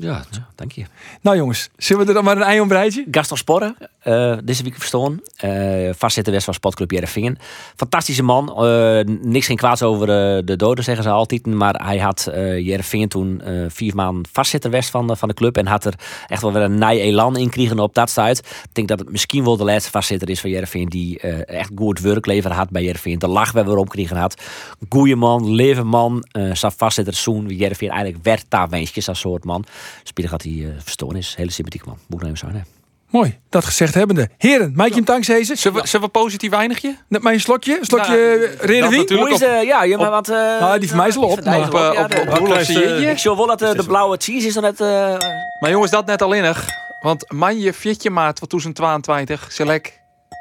Ja, 0.00 0.24
dank 0.54 0.72
je. 0.72 0.84
Nou 1.20 1.36
jongens, 1.36 1.68
zullen 1.76 2.02
we 2.02 2.08
er 2.08 2.14
dan 2.14 2.24
maar 2.24 2.36
een 2.36 2.42
ei 2.42 2.60
om 2.60 2.68
breidje? 2.68 3.06
Gaston 3.10 3.36
Sporre, 3.36 3.74
uh, 4.04 4.36
deze 4.44 4.62
week 4.62 4.74
verstoren. 4.74 5.22
Uh, 5.44 5.90
vastzitter 5.96 6.42
van 6.42 6.54
Sportclub 6.54 6.90
Jerevingen. 6.90 7.38
Fantastische 7.76 8.22
man. 8.22 8.66
Uh, 8.66 9.00
niks 9.22 9.46
geen 9.46 9.56
kwaads 9.56 9.82
over 9.82 10.06
de 10.46 10.56
doden, 10.56 10.84
zeggen 10.84 11.04
ze 11.04 11.10
altijd. 11.10 11.46
Maar 11.46 11.74
hij 11.84 11.98
had 11.98 12.28
uh, 12.28 12.58
Jerevingen 12.58 13.08
toen 13.08 13.42
vier 13.68 13.94
maanden 13.94 14.26
vastzitter 14.32 14.70
west 14.70 14.90
van 14.90 15.06
de, 15.06 15.16
van 15.16 15.28
de 15.28 15.34
club. 15.34 15.56
En 15.56 15.66
had 15.66 15.84
er 15.84 15.94
echt 16.28 16.42
wel 16.42 16.52
weer 16.52 16.62
een 16.62 16.78
nij 16.78 17.00
elan 17.00 17.36
in 17.36 17.50
kregen 17.50 17.78
op 17.78 17.94
dat 17.94 18.10
stuit. 18.10 18.38
Ik 18.38 18.74
denk 18.74 18.88
dat 18.88 18.98
het 18.98 19.10
misschien 19.10 19.44
wel 19.44 19.56
de 19.56 19.64
laatste 19.64 19.90
vastzitter 19.90 20.30
is 20.30 20.40
van 20.40 20.50
Jereveen 20.50 20.88
die 20.88 21.20
echt 21.20 21.70
goed 21.74 22.00
werklever 22.00 22.52
had 22.52 22.70
bij 22.70 22.82
Jereveen. 22.82 23.18
De 23.18 23.28
lach 23.28 23.52
we 23.52 23.64
weer 23.64 23.76
omkregen 23.76 24.16
had. 24.16 24.42
Goeie 24.88 25.16
man, 25.16 25.50
leven 25.50 25.86
man. 25.86 26.24
Uh, 26.32 26.52
vastzitter 26.54 27.14
zoen. 27.14 27.48
Jereveen 27.48 27.90
eigenlijk 27.90 28.24
werd 28.24 28.44
daar 28.48 28.68
als 29.06 29.20
soort 29.20 29.39
man. 29.44 29.64
Spieler 30.02 30.30
had 30.30 30.42
hij 30.42 30.52
uh, 30.52 30.68
verstoren 30.78 31.16
is. 31.16 31.34
Hele 31.36 31.50
sympathiek 31.50 31.84
man. 31.84 31.98
Moet 32.08 32.38
zijn. 32.38 32.64
Mooi, 33.10 33.38
dat 33.48 33.64
gezegd 33.64 33.94
hebbende. 33.94 34.28
Heren, 34.38 34.72
maak 34.74 34.88
je 34.88 34.94
hem 34.94 35.04
dankzij 35.04 35.44
Zullen 35.44 35.80
we, 35.80 35.86
zullen 35.86 36.06
we 36.06 36.12
positief 36.12 36.52
eindigen? 36.52 36.98
Net 37.08 37.22
mijn 37.22 37.40
slokje, 37.40 37.78
een 37.78 37.84
slokje 37.84 38.50
nou? 38.62 39.18
Hoe 39.18 39.30
is 39.30 39.42
uh, 39.42 39.62
ja, 39.62 39.82
ja, 39.82 39.96
maar 39.96 40.10
wat... 40.10 40.28
Uh, 40.28 40.36
nou, 40.36 40.78
die 40.78 40.88
van 40.88 40.96
mij 40.96 41.08
is 41.08 41.16
al 41.16 41.22
op. 41.22 41.44
Maar. 41.44 41.66
Op, 41.66 41.74
uh, 41.74 41.88
op, 41.88 42.14
op, 42.14 42.40
op, 42.40 42.48
op, 42.48 42.56
ik 42.56 43.18
zou 43.18 43.36
wel 43.36 43.46
dat 43.46 43.58
de 43.58 43.84
blauwe 43.86 44.16
cheese 44.16 44.46
is 44.46 44.54
dan 44.54 44.62
net... 44.62 44.78
Maar 45.60 45.70
jongens, 45.70 45.90
dat 45.90 46.06
net 46.06 46.22
alleenig. 46.22 46.68
Want 47.00 47.32
manje 47.32 47.72
4 47.72 48.12
maart 48.12 48.36
2022 48.36 49.52
select 49.52 49.99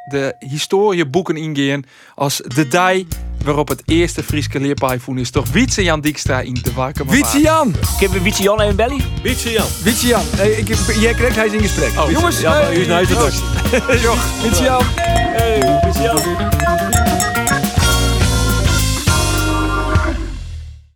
de 0.10 0.36
historieboeken 0.40 1.38
ingaan 1.38 1.84
als 2.16 2.38
de 2.38 2.68
dag 2.68 2.98
waarop 3.44 3.68
het 3.68 3.82
eerste 3.86 4.24
Frieske 4.24 4.60
leerpijfoen 4.60 5.18
is. 5.18 5.32
Toch 5.32 5.50
Wietse 5.52 5.84
Jan 5.84 6.02
Dijkstra 6.02 6.40
in 6.40 6.54
de 6.54 6.74
wakker. 6.74 7.06
Wietse 7.06 7.40
Jan! 7.40 7.70
Ik 7.70 8.10
heb 8.10 8.22
Wietse 8.22 8.44
Jan 8.44 8.62
even 8.62 8.76
belly. 8.76 9.02
Wietse 9.24 9.52
Jan. 9.52 9.68
Wietse 9.84 10.08
Jan. 10.08 10.24
Hey, 10.36 10.52
ik, 10.52 10.68
jij 11.00 11.14
krijgt 11.14 11.36
hij 11.36 11.46
is 11.46 11.54
in 11.54 11.62
gesprek. 11.62 12.00
Oh, 12.00 12.12
Jongens, 12.12 12.40
ja, 12.40 12.54
hey, 12.54 12.76
is 12.76 12.88
nou 12.88 13.00
uit 13.00 13.08
de 13.08 13.16
Wietse 14.42 14.64
Jan. 14.64 14.84
Hey, 14.96 15.80
Wietse 15.84 16.02
Jan. 16.02 16.99